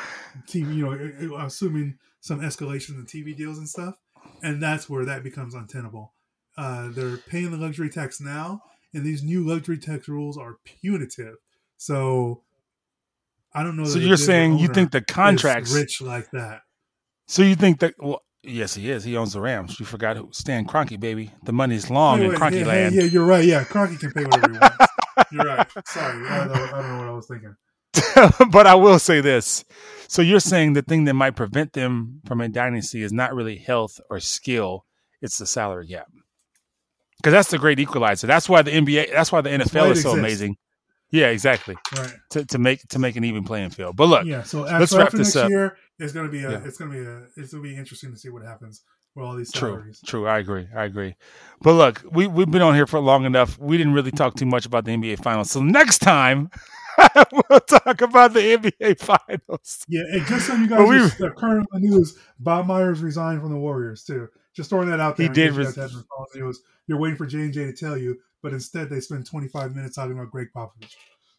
TV, 0.46 0.74
you 0.76 1.28
know, 1.28 1.36
assuming 1.36 1.98
some 2.20 2.40
escalation 2.40 2.90
in 2.90 3.06
TV 3.06 3.36
deals 3.36 3.58
and 3.58 3.68
stuff, 3.68 3.94
and 4.42 4.62
that's 4.62 4.88
where 4.88 5.04
that 5.04 5.22
becomes 5.22 5.54
untenable. 5.54 6.12
Uh, 6.56 6.88
they're 6.90 7.16
paying 7.16 7.50
the 7.50 7.56
luxury 7.56 7.88
tax 7.88 8.20
now, 8.20 8.62
and 8.92 9.04
these 9.04 9.22
new 9.22 9.46
luxury 9.46 9.78
tax 9.78 10.08
rules 10.08 10.36
are 10.36 10.56
punitive. 10.64 11.36
So 11.76 12.42
I 13.54 13.62
don't 13.62 13.76
know. 13.76 13.84
so 13.84 13.98
you're 13.98 14.16
saying 14.16 14.58
you 14.58 14.68
think 14.68 14.92
the 14.92 15.00
contracts? 15.00 15.72
rich 15.72 16.00
like 16.00 16.30
that? 16.32 16.62
So 17.26 17.42
you 17.42 17.54
think 17.54 17.80
that? 17.80 17.94
Well, 17.98 18.22
yes, 18.42 18.74
he 18.74 18.90
is. 18.90 19.04
He 19.04 19.16
owns 19.16 19.32
the 19.32 19.40
Rams. 19.40 19.78
You 19.80 19.86
forgot 19.86 20.16
who? 20.16 20.28
Stan 20.32 20.66
Kroenke, 20.66 20.98
baby. 20.98 21.30
The 21.44 21.52
money's 21.52 21.90
long 21.90 22.20
Wait, 22.20 22.30
in 22.30 22.32
Kroenke 22.32 22.60
yeah, 22.60 22.66
land. 22.66 22.94
yeah, 22.94 23.04
you're 23.04 23.24
right. 23.24 23.44
Yeah, 23.44 23.64
Kroenke 23.64 23.98
can 23.98 24.12
pay 24.12 24.24
whatever 24.24 24.52
he 24.52 24.58
wants. 24.58 24.76
You're 25.32 25.44
right. 25.44 25.66
Sorry, 25.86 26.26
I 26.26 26.38
don't, 26.38 26.48
know, 26.48 26.54
I 26.54 26.82
don't 26.82 26.88
know 26.88 26.98
what 26.98 27.08
I 27.08 27.12
was 27.12 27.26
thinking. 27.26 27.54
but 28.50 28.66
I 28.66 28.74
will 28.74 28.98
say 28.98 29.20
this. 29.20 29.64
So 30.08 30.22
you're 30.22 30.40
saying 30.40 30.72
the 30.72 30.82
thing 30.82 31.04
that 31.04 31.14
might 31.14 31.36
prevent 31.36 31.72
them 31.72 32.20
from 32.26 32.40
a 32.40 32.48
dynasty 32.48 33.02
is 33.02 33.12
not 33.12 33.34
really 33.34 33.56
health 33.56 34.00
or 34.08 34.18
skill; 34.18 34.86
it's 35.20 35.38
the 35.38 35.46
salary 35.46 35.86
gap. 35.86 36.08
Because 37.20 37.32
that's 37.32 37.50
the 37.50 37.58
great 37.58 37.78
equalizer. 37.78 38.26
That's 38.26 38.48
why 38.48 38.62
the 38.62 38.70
NBA. 38.70 39.12
That's 39.12 39.30
why 39.30 39.40
the 39.40 39.50
NFL 39.50 39.62
is 39.92 40.02
so 40.02 40.10
exists. 40.10 40.14
amazing. 40.18 40.56
Yeah, 41.12 41.26
exactly. 41.28 41.76
Right. 41.96 42.12
To, 42.30 42.44
to 42.46 42.58
make 42.58 42.86
to 42.88 42.98
make 42.98 43.16
an 43.16 43.24
even 43.24 43.44
playing 43.44 43.70
field. 43.70 43.96
But 43.96 44.06
look, 44.06 44.24
Yeah. 44.26 44.42
So 44.44 44.60
let's 44.62 44.92
after, 44.92 44.98
wrap 44.98 45.10
this 45.10 45.34
next 45.34 45.36
up. 45.36 45.50
year, 45.50 45.76
it's 45.98 46.12
gonna 46.12 46.28
be 46.28 46.44
a. 46.44 46.50
Yeah. 46.52 46.60
It's 46.64 46.78
gonna 46.78 46.92
be 46.92 47.00
a. 47.00 47.26
It's 47.36 47.52
gonna 47.52 47.62
be 47.64 47.76
interesting 47.76 48.12
to 48.12 48.16
see 48.16 48.28
what 48.30 48.44
happens 48.44 48.82
with 49.16 49.26
all 49.26 49.34
these 49.36 49.50
True, 49.52 49.70
salaries. 49.70 50.00
true. 50.06 50.26
I 50.28 50.38
agree. 50.38 50.68
I 50.74 50.84
agree. 50.84 51.16
But 51.62 51.72
look, 51.72 52.02
we 52.12 52.28
we've 52.28 52.50
been 52.50 52.62
on 52.62 52.74
here 52.76 52.86
for 52.86 53.00
long 53.00 53.24
enough. 53.24 53.58
We 53.58 53.76
didn't 53.76 53.92
really 53.92 54.12
talk 54.12 54.34
too 54.36 54.46
much 54.46 54.66
about 54.66 54.84
the 54.84 54.92
NBA 54.92 55.20
finals. 55.22 55.50
So 55.50 55.60
next 55.62 55.98
time 55.98 56.48
we'll 57.50 57.60
talk 57.60 58.00
about 58.02 58.32
the 58.32 58.40
NBA 58.56 58.98
finals. 59.00 59.84
Yeah, 59.88 60.02
and 60.12 60.24
just 60.26 60.46
so 60.46 60.54
you 60.54 60.68
guys 60.68 60.88
we- 61.18 61.26
uh, 61.26 61.30
current 61.32 61.66
the 61.72 61.80
news, 61.80 62.16
Bob 62.38 62.66
Myers 62.66 63.00
resigned 63.02 63.40
from 63.40 63.50
the 63.50 63.58
Warriors 63.58 64.04
too. 64.04 64.28
Just 64.54 64.70
throwing 64.70 64.88
that 64.90 65.00
out 65.00 65.16
there. 65.16 65.28
He 65.28 65.32
did 65.32 65.52
you 65.52 65.58
res- 65.58 65.66
guys 65.68 65.90
hadn't 65.90 66.06
followed 66.08 66.28
the 66.32 66.40
news. 66.40 66.60
You're 66.86 66.98
waiting 66.98 67.16
for 67.16 67.26
J 67.26 67.38
and 67.40 67.52
J 67.52 67.66
to 67.66 67.72
tell 67.72 67.96
you, 67.96 68.18
but 68.42 68.52
instead 68.52 68.90
they 68.90 69.00
spend 69.00 69.26
25 69.26 69.74
minutes 69.76 69.96
talking 69.96 70.12
about 70.12 70.30
Gregg 70.30 70.48
Popovich. 70.54 70.94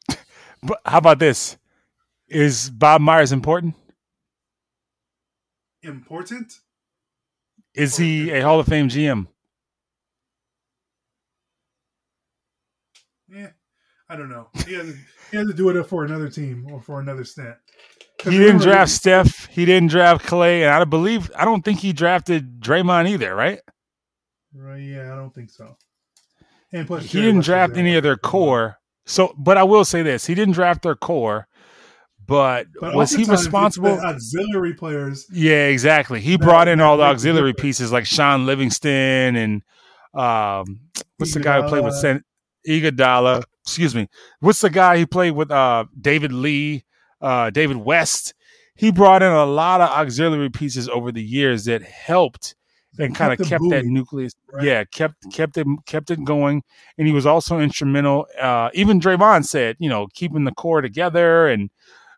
But 0.64 0.80
how 0.86 1.00
about 1.00 1.18
this? 1.18 1.58
Is 2.28 2.70
Bob 2.70 3.02
Myers 3.02 3.32
important? 3.32 3.74
Important? 5.82 6.54
Is 7.74 7.98
he 7.98 8.30
a 8.30 8.42
Hall 8.42 8.60
of 8.60 8.68
Fame 8.68 8.88
GM? 8.88 9.28
Yeah, 13.28 13.50
I 14.12 14.18
don't 14.18 14.30
know. 14.30 14.50
He 14.68 14.76
to, 14.76 14.94
he 15.32 15.38
to 15.38 15.54
do 15.54 15.70
it 15.70 15.84
for 15.86 16.04
another 16.04 16.28
team 16.30 16.68
or 16.70 16.82
for 16.82 17.00
another 17.00 17.24
stint. 17.24 17.56
He 18.26 18.32
didn't 18.32 18.62
draft 18.62 18.92
Steph. 18.92 19.48
He 19.48 19.64
didn't 19.64 19.90
draft 19.90 20.26
Clay, 20.26 20.64
and 20.64 20.72
I 20.74 20.84
believe 20.84 21.32
I 21.34 21.46
don't 21.46 21.64
think 21.64 21.80
he 21.80 21.94
drafted 21.94 22.60
Draymond 22.60 23.10
either. 23.10 23.34
Right? 23.34 23.62
Right, 24.54 24.82
yeah, 24.82 25.14
I 25.14 25.16
don't 25.16 25.34
think 25.34 25.50
so. 25.50 25.78
And 26.74 26.86
plus, 26.86 27.04
He 27.04 27.10
Jerry 27.10 27.26
didn't 27.28 27.46
draft 27.46 27.78
any 27.78 27.96
of 27.96 28.04
their 28.04 28.18
core. 28.18 28.78
So, 29.06 29.34
but 29.38 29.58
I 29.58 29.64
will 29.64 29.86
say 29.86 30.04
this: 30.04 30.26
he 30.26 30.36
didn't 30.36 30.56
draft 30.56 30.84
their 30.84 30.96
core. 30.96 31.48
But, 32.28 32.68
But 32.80 32.96
was 32.96 33.12
he 33.12 33.26
responsible? 33.26 34.00
auxiliary 34.00 34.74
players. 34.74 35.26
Yeah, 35.34 35.68
exactly. 35.68 36.22
He 36.22 36.38
brought 36.38 36.68
in 36.68 36.80
all 36.80 36.96
the 36.96 37.04
auxiliary 37.04 37.54
pieces 37.54 37.92
like 37.92 38.06
Shaun 38.06 38.46
Livingston 38.46 39.36
and 39.36 39.62
um, 40.14 40.82
what's 41.18 41.34
the 41.34 41.42
guy 41.42 41.62
who 41.62 41.68
played 41.68 41.84
with 41.84 41.94
Iguodala. 41.94 42.02
San 42.02 42.24
Iguodala? 42.68 43.44
Excuse 43.66 43.96
me. 43.96 44.08
What's 44.40 44.62
the 44.62 44.70
guy 44.70 44.98
he 44.98 45.06
played 45.06 45.32
with? 45.32 45.52
Uh, 45.52 45.86
David 46.00 46.32
Lee, 46.32 46.84
uh, 47.22 47.50
David 47.50 47.78
West. 47.78 48.34
He 48.76 48.92
brought 48.92 49.22
in 49.22 49.32
a 49.32 49.46
lot 49.46 49.82
of 49.82 49.90
auxiliary 49.90 50.50
pieces 50.50 50.90
over 50.90 51.12
the 51.12 51.24
years 51.24 51.66
that 51.66 51.84
helped 51.84 52.56
and 53.00 53.16
kind 53.16 53.32
of 53.32 53.40
them 53.40 53.48
kept 53.48 53.64
that 53.70 53.86
nucleus. 53.86 54.34
right? 54.52 54.64
Yeah, 54.64 54.84
kept 54.84 55.32
kept 55.32 55.58
it 55.58 55.68
kept 55.86 56.12
it 56.12 56.24
going, 56.24 56.64
and 56.98 57.08
he 57.08 57.14
was 57.14 57.26
also 57.26 57.60
instrumental. 57.60 58.28
Uh, 58.40 58.70
even 58.74 59.00
Draymond 59.00 59.46
said, 59.46 59.78
you 59.80 59.90
know, 59.90 60.08
keeping 60.14 60.44
the 60.44 60.52
core 60.52 60.82
together. 60.82 61.48
And 61.48 61.70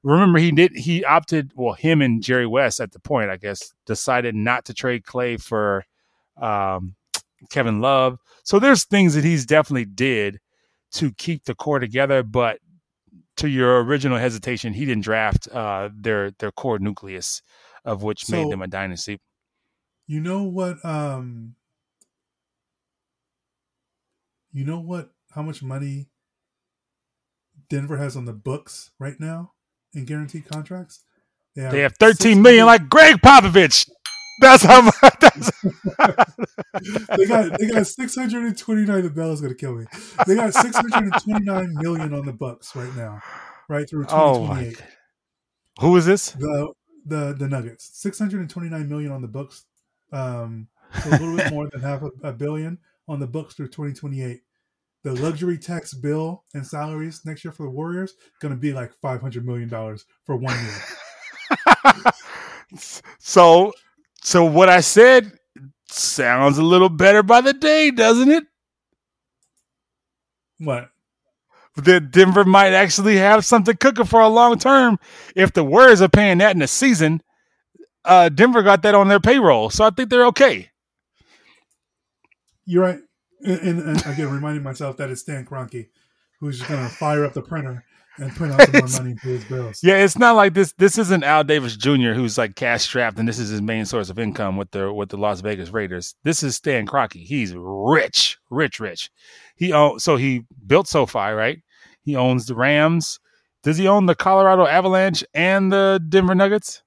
remember, 0.03 0.39
he 0.39 0.51
did 0.51 0.71
he 0.75 1.03
opted. 1.05 1.51
Well, 1.55 1.73
him 1.73 2.01
and 2.01 2.23
Jerry 2.23 2.47
West 2.47 2.79
at 2.79 2.91
the 2.91 2.99
point, 2.99 3.29
I 3.29 3.37
guess, 3.37 3.73
decided 3.85 4.35
not 4.35 4.65
to 4.65 4.73
trade 4.73 5.05
Clay 5.05 5.37
for 5.37 5.85
um, 6.41 6.95
Kevin 7.49 7.81
Love. 7.81 8.19
So 8.43 8.59
there's 8.59 8.83
things 8.83 9.13
that 9.15 9.23
he's 9.23 9.45
definitely 9.45 9.85
did 9.85 10.39
to 10.93 11.11
keep 11.13 11.45
the 11.45 11.55
core 11.55 11.79
together. 11.79 12.23
But 12.23 12.59
to 13.37 13.47
your 13.49 13.83
original 13.83 14.17
hesitation, 14.17 14.73
he 14.73 14.85
didn't 14.85 15.03
draft 15.03 15.47
uh, 15.51 15.89
their 15.95 16.31
their 16.39 16.51
core 16.51 16.79
nucleus, 16.79 17.41
of 17.85 18.03
which 18.03 18.25
So- 18.25 18.43
made 18.43 18.51
them 18.51 18.61
a 18.61 18.67
dynasty. 18.67 19.19
You 20.07 20.19
know 20.19 20.43
what? 20.43 20.83
Um, 20.83 21.55
you 24.51 24.65
know 24.65 24.79
what? 24.79 25.11
How 25.33 25.41
much 25.41 25.63
money 25.63 26.07
Denver 27.69 27.97
has 27.97 28.15
on 28.15 28.25
the 28.25 28.33
books 28.33 28.91
right 28.99 29.19
now 29.19 29.53
in 29.93 30.05
guaranteed 30.05 30.45
contracts? 30.45 31.03
They 31.55 31.81
have 31.81 31.93
13 31.99 32.41
million, 32.41 32.65
like 32.65 32.89
Gregg 32.89 33.17
Popovich. 33.21 33.87
That's 34.39 34.63
how 34.63 34.81
much. 34.81 34.95
That's, 35.19 35.51
they 37.17 37.25
got 37.25 37.59
they 37.59 37.67
got 37.67 37.87
629 37.87 39.03
the 39.03 39.09
bell 39.09 39.31
is 39.31 39.41
gonna 39.41 39.53
kill 39.55 39.75
me. 39.75 39.85
They 40.27 40.35
got 40.35 40.53
629 40.53 41.73
million 41.81 42.13
on 42.13 42.25
the 42.25 42.33
books 42.33 42.75
right 42.75 42.95
now, 42.95 43.21
right 43.69 43.87
through 43.89 44.05
oh 44.09 44.39
2028. 44.39 44.77
God. 44.77 44.87
Who 45.81 45.95
is 45.97 46.05
this? 46.05 46.31
the 46.31 46.73
the 47.05 47.35
the 47.37 47.47
Nuggets 47.47 47.89
629 47.93 48.89
million 48.89 49.11
on 49.11 49.21
the 49.21 49.27
books, 49.27 49.65
um, 50.11 50.67
so 51.03 51.09
a 51.09 51.11
little 51.11 51.35
bit 51.37 51.51
more 51.51 51.69
than 51.69 51.81
half 51.81 52.01
a, 52.01 52.09
a 52.23 52.33
billion 52.33 52.79
on 53.07 53.19
the 53.19 53.27
books 53.27 53.55
through 53.55 53.67
2028. 53.67 54.41
The 55.03 55.13
luxury 55.13 55.57
tax 55.57 55.93
bill 55.93 56.45
and 56.53 56.65
salaries 56.65 57.25
next 57.25 57.43
year 57.43 57.51
for 57.51 57.63
the 57.63 57.69
Warriors 57.69 58.11
is 58.11 58.17
going 58.39 58.53
to 58.53 58.59
be 58.59 58.71
like 58.71 58.93
500 59.01 59.45
million 59.45 59.67
dollars 59.67 60.05
for 60.25 60.37
one 60.37 60.55
year. 60.63 61.93
so, 63.19 63.73
so 64.23 64.45
what 64.45 64.69
I 64.69 64.81
said 64.81 65.31
sounds 65.89 66.57
a 66.57 66.63
little 66.63 66.89
better 66.89 67.23
by 67.23 67.41
the 67.41 67.53
day, 67.53 67.91
doesn't 67.91 68.31
it? 68.31 68.43
What? 70.59 70.89
That 71.75 72.11
Denver 72.11 72.43
might 72.45 72.73
actually 72.73 73.17
have 73.17 73.45
something 73.45 73.75
cooking 73.77 74.05
for 74.05 74.21
a 74.21 74.27
long 74.27 74.59
term. 74.59 74.99
If 75.35 75.53
the 75.53 75.63
Warriors 75.63 76.01
are 76.01 76.09
paying 76.09 76.37
that 76.37 76.55
in 76.55 76.59
the 76.59 76.67
season, 76.67 77.21
uh, 78.05 78.29
Denver 78.29 78.61
got 78.61 78.81
that 78.83 78.95
on 78.95 79.07
their 79.07 79.19
payroll, 79.19 79.69
so 79.69 79.85
I 79.85 79.89
think 79.89 80.09
they're 80.09 80.27
okay. 80.27 80.69
You're 82.65 82.83
right. 82.83 82.99
And, 83.43 83.59
and, 83.59 83.81
and 83.81 84.05
again, 84.05 84.29
reminding 84.29 84.63
myself 84.63 84.97
that 84.97 85.09
it's 85.09 85.21
Stan 85.21 85.45
Kroenke 85.45 85.87
who's 86.43 86.57
just 86.57 86.69
going 86.69 86.83
to 86.83 86.93
fire 86.93 87.23
up 87.23 87.33
the 87.33 87.41
printer 87.41 87.85
and 88.17 88.29
print 88.35 88.53
out 88.53 88.61
some 88.63 88.81
more 88.81 88.89
money 88.99 89.15
for 89.15 89.29
his 89.29 89.45
bills. 89.45 89.79
Yeah, 89.81 90.03
it's 90.03 90.17
not 90.17 90.35
like 90.35 90.53
this. 90.53 90.73
This 90.73 90.97
isn't 90.97 91.23
Al 91.23 91.45
Davis 91.45 91.77
Jr., 91.77 92.11
who's 92.11 92.37
like 92.37 92.55
cash 92.55 92.83
strapped, 92.83 93.17
and 93.17 93.25
this 93.25 93.39
is 93.39 93.47
his 93.49 93.61
main 93.61 93.85
source 93.85 94.09
of 94.09 94.19
income 94.19 94.57
with 94.57 94.69
the 94.71 94.91
with 94.91 95.07
the 95.07 95.15
Las 95.17 95.39
Vegas 95.39 95.69
Raiders. 95.69 96.15
This 96.23 96.43
is 96.43 96.57
Stan 96.57 96.85
Kroenke. 96.85 97.23
He's 97.25 97.53
rich, 97.55 98.37
rich, 98.49 98.81
rich. 98.81 99.09
He 99.55 99.71
own, 99.71 99.99
so 99.99 100.17
he 100.17 100.43
built 100.67 100.89
SoFi, 100.89 101.31
right? 101.31 101.61
He 102.01 102.17
owns 102.17 102.45
the 102.45 102.55
Rams. 102.55 103.21
Does 103.63 103.77
he 103.77 103.87
own 103.87 104.05
the 104.05 104.15
Colorado 104.15 104.67
Avalanche 104.67 105.23
and 105.33 105.71
the 105.71 106.03
Denver 106.09 106.35
Nuggets? 106.35 106.83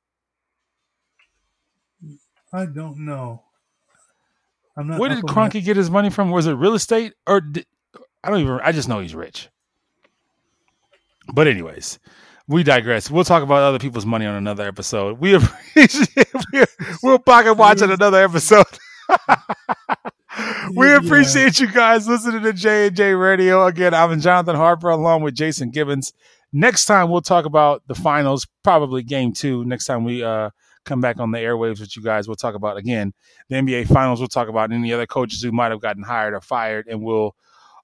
I 2.53 2.67
don't 2.67 2.99
know. 2.99 3.43
I'm 4.77 4.89
not. 4.89 5.01
Where 5.01 5.09
did 5.09 5.25
Kroenke 5.25 5.65
get 5.65 5.79
his 5.79 5.91
money 5.91 6.11
from? 6.11 6.31
Was 6.31 6.47
it 6.47 6.53
real 6.53 6.75
estate 6.75 7.15
or 7.27 7.41
did, 7.41 7.65
I 8.27 8.31
don't 8.31 8.41
even. 8.41 8.59
I 8.61 8.73
just 8.73 8.89
know 8.89 8.99
he's 8.99 9.15
rich. 9.15 9.49
But 11.33 11.47
anyways, 11.47 12.01
we 12.49 12.65
digress. 12.65 13.09
We'll 13.09 13.23
talk 13.23 13.45
about 13.45 13.63
other 13.63 13.79
people's 13.79 14.05
money 14.05 14.27
on 14.27 14.35
another 14.35 14.67
episode. 14.67 15.21
We 15.21 15.35
appreciate. 15.37 16.27
we'll 17.05 17.21
pocket 17.21 17.55
watch 17.55 17.83
on 17.83 17.93
another 17.93 18.25
episode. 18.25 18.67
we 20.75 20.93
appreciate 20.93 21.61
yeah. 21.61 21.67
you 21.69 21.73
guys 21.73 22.09
listening 22.09 22.43
to 22.43 22.53
J 22.53 22.89
and 22.89 22.97
J 22.97 23.15
Radio. 23.15 23.65
Again, 23.65 23.95
I'm 23.95 24.19
Jonathan 24.19 24.57
Harper 24.57 24.91
along 24.91 25.23
with 25.23 25.37
Jason 25.37 25.71
Gibbons. 25.71 26.13
Next 26.53 26.87
time 26.87 27.09
we'll 27.11 27.21
talk 27.21 27.45
about 27.45 27.85
the 27.87 27.95
finals, 27.95 28.45
probably 28.65 29.05
game 29.05 29.35
two. 29.35 29.65
Next 29.65 29.85
time 29.85 30.03
we 30.03 30.25
uh, 30.25 30.51
come 30.85 31.01
back 31.01 31.21
on 31.21 31.31
the 31.31 31.39
airwaves 31.39 31.79
with 31.79 31.97
you 31.97 32.03
guys, 32.03 32.27
we'll 32.27 32.35
talk 32.35 32.57
about 32.57 32.77
again 32.77 33.15
the 33.49 33.57
NBA 33.57 33.87
finals. 33.87 34.19
We'll 34.19 34.27
talk 34.27 34.49
about 34.49 34.73
any 34.73 34.93
other 34.93 35.07
coaches 35.07 35.43
who 35.43 35.53
might 35.53 35.71
have 35.71 35.81
gotten 35.81 36.03
hired 36.03 36.35
or 36.35 36.41
fired, 36.41 36.89
and 36.89 37.03
we'll 37.03 37.37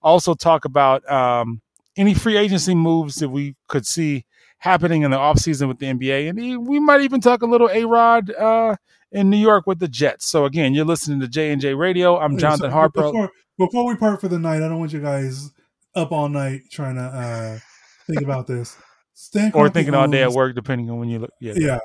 also 0.03 0.35
talk 0.35 0.65
about 0.65 1.09
um, 1.11 1.61
any 1.97 2.15
free 2.15 2.37
agency 2.37 2.75
moves 2.75 3.17
that 3.17 3.29
we 3.29 3.55
could 3.69 3.87
see 3.87 4.25
happening 4.59 5.03
in 5.03 5.11
the 5.11 5.17
offseason 5.17 5.69
with 5.69 5.79
the 5.79 5.87
NBA. 5.87 6.29
And 6.29 6.67
we 6.67 6.79
might 6.79 7.01
even 7.01 7.21
talk 7.21 7.43
a 7.43 7.47
little 7.47 7.69
A 7.69 7.85
Rod 7.85 8.31
uh, 8.31 8.77
in 9.11 9.29
New 9.29 9.37
York 9.37 9.67
with 9.67 9.79
the 9.79 9.89
Jets. 9.89 10.27
So 10.27 10.45
again, 10.45 10.75
you're 10.75 10.85
listening 10.85 11.21
to 11.21 11.29
J 11.29 11.51
and 11.51 11.61
J 11.61 11.75
Radio. 11.75 12.19
I'm 12.19 12.39
Jonathan 12.39 12.71
so 12.71 12.75
Harper. 12.75 13.03
Before, 13.03 13.31
before, 13.59 13.87
we 13.87 13.97
part 13.97 14.21
for 14.21 14.29
the 14.29 14.39
night, 14.39 14.63
I 14.63 14.69
don't 14.69 14.79
want 14.79 14.93
you 14.93 15.01
guys 15.01 15.51
up 15.95 16.13
all 16.13 16.29
night 16.29 16.63
trying 16.71 16.95
to 16.95 17.03
uh, 17.03 17.59
think 18.07 18.23
about 18.23 18.47
this. 18.47 18.77
Stan 19.15 19.53
or 19.55 19.69
thinking 19.69 19.95
owns, 19.95 20.07
all 20.07 20.11
day 20.11 20.23
at 20.23 20.33
work, 20.33 20.55
depending 20.55 20.91
on 20.91 20.99
when 20.99 21.09
you 21.09 21.19
look. 21.19 21.33
Yeah, 21.41 21.55
yeah. 21.57 21.79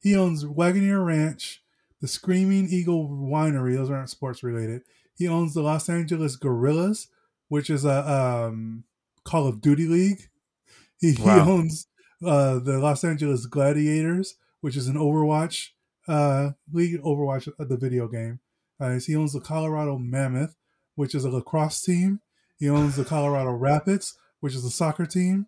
He 0.00 0.16
owns 0.16 0.44
Waggoner 0.44 1.02
Ranch, 1.02 1.62
the 2.00 2.08
Screaming 2.08 2.68
Eagle 2.70 3.08
Winery. 3.08 3.76
Those 3.76 3.90
aren't 3.90 4.10
sports 4.10 4.42
related. 4.42 4.82
He 5.14 5.28
owns 5.28 5.54
the 5.54 5.62
Los 5.62 5.88
Angeles 5.88 6.36
Guerrillas, 6.36 7.08
which 7.48 7.70
is 7.70 7.84
a 7.84 8.08
um, 8.10 8.84
Call 9.24 9.46
of 9.46 9.60
Duty 9.60 9.86
league. 9.86 10.28
He, 11.00 11.16
wow. 11.20 11.34
he 11.34 11.50
owns 11.50 11.88
uh, 12.24 12.58
the 12.58 12.78
Los 12.78 13.04
Angeles 13.04 13.46
Gladiators, 13.46 14.36
which 14.60 14.76
is 14.76 14.88
an 14.88 14.96
Overwatch 14.96 15.68
uh, 16.08 16.50
league, 16.72 17.00
Overwatch 17.02 17.48
uh, 17.48 17.64
the 17.64 17.76
video 17.76 18.08
game. 18.08 18.40
Uh, 18.80 18.98
he 19.04 19.16
owns 19.16 19.32
the 19.32 19.40
Colorado 19.40 19.98
Mammoth, 19.98 20.54
which 20.94 21.14
is 21.14 21.24
a 21.24 21.30
lacrosse 21.30 21.82
team. 21.82 22.20
He 22.58 22.68
owns 22.68 22.96
the 22.96 23.04
Colorado 23.04 23.50
Rapids, 23.50 24.16
which 24.40 24.54
is 24.54 24.64
a 24.64 24.70
soccer 24.70 25.06
team. 25.06 25.46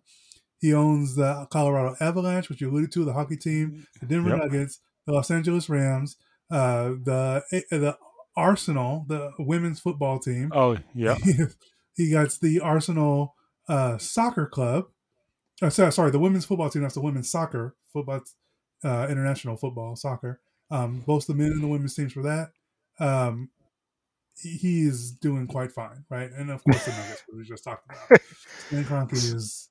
He 0.59 0.73
owns 0.73 1.15
the 1.15 1.47
Colorado 1.49 1.95
Avalanche, 1.99 2.49
which 2.49 2.61
you 2.61 2.69
alluded 2.69 2.91
to, 2.93 3.05
the 3.05 3.13
hockey 3.13 3.37
team, 3.37 3.87
the 3.99 4.05
Denver 4.05 4.29
yep. 4.29 4.39
Nuggets, 4.39 4.79
the 5.05 5.13
Los 5.13 5.31
Angeles 5.31 5.69
Rams, 5.69 6.17
uh, 6.51 6.89
the 7.03 7.43
eh, 7.51 7.61
the 7.71 7.97
Arsenal, 8.35 9.05
the 9.07 9.31
women's 9.39 9.79
football 9.79 10.19
team. 10.19 10.51
Oh, 10.53 10.77
yeah. 10.93 11.17
he 11.99 12.09
got 12.09 12.31
the 12.41 12.61
Arsenal 12.61 13.35
uh, 13.67 13.97
soccer 13.97 14.45
club. 14.45 14.85
Uh, 15.61 15.69
sorry, 15.69 15.91
sorry, 15.91 16.11
the 16.11 16.19
women's 16.19 16.45
football 16.45 16.69
team. 16.69 16.81
That's 16.81 16.93
the 16.93 17.01
women's 17.01 17.29
soccer 17.29 17.75
football, 17.91 18.21
uh, 18.85 19.07
international 19.09 19.57
football 19.57 19.97
soccer. 19.97 20.39
Um, 20.71 21.03
both 21.05 21.27
the 21.27 21.33
men 21.33 21.47
and 21.47 21.61
the 21.61 21.67
women's 21.67 21.95
teams 21.95 22.13
for 22.13 22.21
that. 22.23 22.51
Um, 22.99 23.49
he 24.41 24.83
is 24.87 25.11
doing 25.11 25.45
quite 25.45 25.73
fine, 25.73 26.05
right? 26.09 26.31
And 26.31 26.49
of 26.49 26.63
course, 26.63 26.85
the 26.85 26.91
Nuggets 26.91 27.23
we 27.35 27.43
just 27.43 27.65
talked 27.65 27.85
about. 27.85 28.21
Stan 28.67 28.85
Kroenke 28.85 29.13
is 29.13 29.67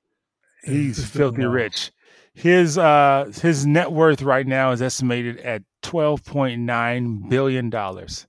he's 0.62 1.02
filthy 1.02 1.42
well. 1.42 1.50
rich. 1.50 1.92
His 2.34 2.76
uh 2.76 3.32
his 3.40 3.64
net 3.64 3.90
worth 3.90 4.20
right 4.20 4.46
now 4.46 4.72
is 4.72 4.82
estimated 4.82 5.38
at 5.38 5.62
twelve 5.80 6.24
point 6.24 6.60
nine 6.60 7.26
billion 7.30 7.70
dollars. 7.70 8.26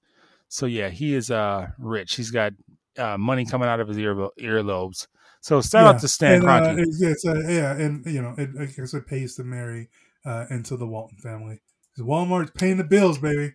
So 0.47 0.65
yeah, 0.65 0.87
he 0.87 1.13
is 1.13 1.29
uh 1.29 1.67
rich. 1.77 2.15
He's 2.15 2.31
got 2.31 2.53
uh, 2.99 3.17
money 3.17 3.45
coming 3.45 3.69
out 3.69 3.79
of 3.79 3.87
his 3.87 3.97
ear 3.97 4.15
earlobes. 4.39 5.07
So 5.41 5.61
shout 5.61 5.83
yeah. 5.83 5.89
out 5.89 6.01
to 6.01 6.07
Stan 6.07 6.35
and, 6.35 6.43
Kroenke. 6.43 6.79
Uh, 6.79 7.09
it's, 7.09 7.25
uh, 7.25 7.39
yeah, 7.47 7.71
and 7.73 8.05
you 8.05 8.21
know, 8.21 8.35
it, 8.37 8.49
I 8.59 8.65
guess 8.65 8.93
it 8.93 9.07
pays 9.07 9.35
to 9.35 9.43
marry 9.43 9.89
uh, 10.25 10.45
into 10.49 10.77
the 10.77 10.87
Walton 10.87 11.17
family. 11.17 11.61
Walmart's 11.97 12.51
paying 12.51 12.77
the 12.77 12.83
bills, 12.83 13.17
baby. 13.17 13.53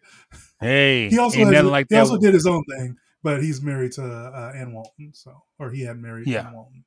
Hey, 0.60 1.08
he 1.08 1.18
also 1.18 1.44
has, 1.44 1.64
like 1.64 1.86
he 1.88 1.94
that. 1.94 2.00
also 2.00 2.18
did 2.18 2.34
his 2.34 2.46
own 2.46 2.62
thing, 2.64 2.96
but 3.22 3.42
he's 3.42 3.62
married 3.62 3.92
to 3.92 4.04
uh, 4.04 4.52
Ann 4.54 4.72
Walton, 4.72 5.12
so 5.14 5.42
or 5.58 5.70
he 5.70 5.82
had 5.82 5.98
married 5.98 6.26
yeah. 6.26 6.46
Ann 6.46 6.54
Walton. 6.54 6.84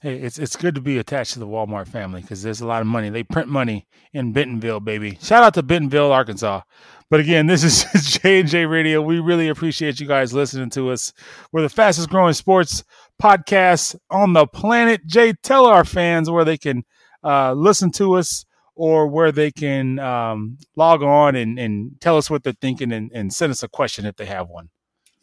Hey, 0.00 0.16
it's 0.16 0.38
it's 0.38 0.56
good 0.56 0.74
to 0.76 0.80
be 0.80 0.98
attached 0.98 1.34
to 1.34 1.38
the 1.38 1.46
Walmart 1.46 1.86
family 1.86 2.22
because 2.22 2.42
there's 2.42 2.60
a 2.60 2.66
lot 2.66 2.80
of 2.80 2.86
money. 2.86 3.10
They 3.10 3.22
print 3.22 3.48
money 3.48 3.86
in 4.12 4.32
Bentonville, 4.32 4.80
baby. 4.80 5.18
Shout 5.20 5.42
out 5.42 5.54
to 5.54 5.62
Bentonville, 5.62 6.10
Arkansas. 6.10 6.62
But 7.10 7.20
again, 7.20 7.46
this 7.48 7.62
is 7.62 8.18
J 8.18 8.40
and 8.40 8.48
J 8.48 8.66
Radio. 8.66 9.02
We 9.02 9.20
really 9.20 9.48
appreciate 9.48 10.00
you 10.00 10.06
guys 10.06 10.32
listening 10.32 10.70
to 10.70 10.90
us. 10.90 11.12
We're 11.52 11.62
the 11.62 11.68
fastest 11.68 12.08
growing 12.08 12.32
sports 12.32 12.82
podcast 13.22 13.94
on 14.10 14.32
the 14.32 14.46
planet. 14.46 15.06
Jay, 15.06 15.34
tell 15.42 15.66
our 15.66 15.84
fans 15.84 16.30
where 16.30 16.44
they 16.44 16.56
can 16.56 16.84
uh, 17.22 17.52
listen 17.52 17.90
to 17.92 18.14
us 18.14 18.46
or 18.74 19.06
where 19.06 19.30
they 19.30 19.50
can 19.50 19.98
um, 19.98 20.56
log 20.76 21.02
on 21.02 21.36
and, 21.36 21.58
and 21.58 22.00
tell 22.00 22.16
us 22.16 22.30
what 22.30 22.42
they're 22.42 22.54
thinking 22.62 22.92
and, 22.92 23.10
and, 23.12 23.30
send 23.30 23.50
us 23.50 23.62
a 23.62 23.68
question 23.68 24.06
if 24.06 24.16
they 24.16 24.24
have 24.24 24.48
one. 24.48 24.70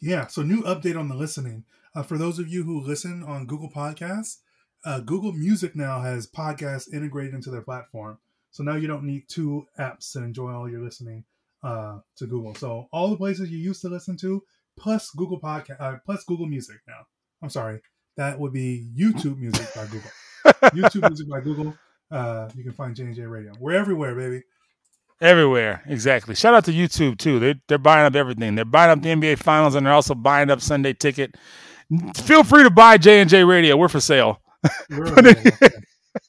Yeah. 0.00 0.28
So, 0.28 0.42
new 0.42 0.62
update 0.62 0.96
on 0.96 1.08
the 1.08 1.16
listening. 1.16 1.64
Uh, 1.98 2.02
for 2.04 2.16
those 2.16 2.38
of 2.38 2.46
you 2.46 2.62
who 2.62 2.80
listen 2.80 3.24
on 3.24 3.44
Google 3.44 3.68
Podcasts, 3.68 4.36
uh, 4.84 5.00
Google 5.00 5.32
Music 5.32 5.74
now 5.74 6.00
has 6.00 6.28
podcasts 6.28 6.92
integrated 6.92 7.34
into 7.34 7.50
their 7.50 7.60
platform. 7.60 8.18
So 8.52 8.62
now 8.62 8.76
you 8.76 8.86
don't 8.86 9.02
need 9.02 9.24
two 9.26 9.66
apps 9.80 10.12
to 10.12 10.20
enjoy 10.20 10.52
all 10.52 10.70
your 10.70 10.80
listening 10.80 11.24
uh, 11.64 11.98
to 12.18 12.26
Google. 12.28 12.54
So 12.54 12.86
all 12.92 13.10
the 13.10 13.16
places 13.16 13.50
you 13.50 13.58
used 13.58 13.80
to 13.80 13.88
listen 13.88 14.16
to, 14.18 14.44
plus 14.78 15.10
Google 15.10 15.40
Podcast, 15.40 15.80
uh, 15.80 15.96
plus 16.06 16.22
Google 16.22 16.46
Music 16.46 16.76
now. 16.86 17.06
I'm 17.42 17.50
sorry, 17.50 17.80
that 18.16 18.38
would 18.38 18.52
be 18.52 18.88
YouTube 18.96 19.36
Music 19.38 19.66
by 19.74 19.86
Google. 19.86 20.10
YouTube 20.70 21.08
Music 21.08 21.28
by 21.28 21.40
Google 21.40 21.74
uh, 22.12 22.48
you 22.54 22.62
can 22.62 22.74
find 22.74 22.94
J&J 22.94 23.22
Radio. 23.22 23.54
We're 23.58 23.74
everywhere, 23.74 24.14
baby. 24.14 24.44
Everywhere, 25.20 25.82
exactly. 25.86 26.36
Shout 26.36 26.54
out 26.54 26.64
to 26.66 26.72
YouTube 26.72 27.18
too. 27.18 27.40
They 27.40 27.56
they're 27.66 27.76
buying 27.76 28.06
up 28.06 28.14
everything. 28.14 28.54
They're 28.54 28.64
buying 28.64 28.92
up 28.92 29.02
the 29.02 29.08
NBA 29.08 29.38
Finals, 29.38 29.74
and 29.74 29.84
they're 29.84 29.92
also 29.92 30.14
buying 30.14 30.48
up 30.48 30.60
Sunday 30.60 30.92
Ticket. 30.92 31.34
Feel 32.16 32.44
free 32.44 32.64
to 32.64 32.70
buy 32.70 32.98
J 32.98 33.20
and 33.20 33.30
J 33.30 33.44
Radio. 33.44 33.76
We're 33.76 33.88
for 33.88 34.00
sale. 34.00 34.42
We're, 34.90 35.14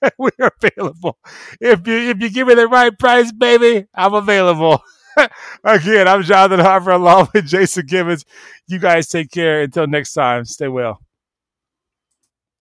available. 0.64 1.18
If 1.60 1.86
you 1.88 1.96
if 2.10 2.22
you 2.22 2.30
give 2.30 2.48
me 2.48 2.54
the 2.54 2.68
right 2.68 2.98
price, 2.98 3.32
baby, 3.32 3.88
I'm 3.94 4.14
available. 4.14 4.82
Again, 5.64 6.08
I'm 6.08 6.24
Jonathan 6.24 6.64
Harper 6.64 6.92
along 6.92 7.30
with 7.34 7.48
Jason 7.48 7.86
Gibbons. 7.86 8.24
You 8.68 8.80
guys 8.80 9.08
take 9.10 9.32
care. 9.32 9.62
Until 9.62 9.88
next 9.88 10.14
time, 10.14 10.46
stay 10.46 10.68
well. 10.68 11.02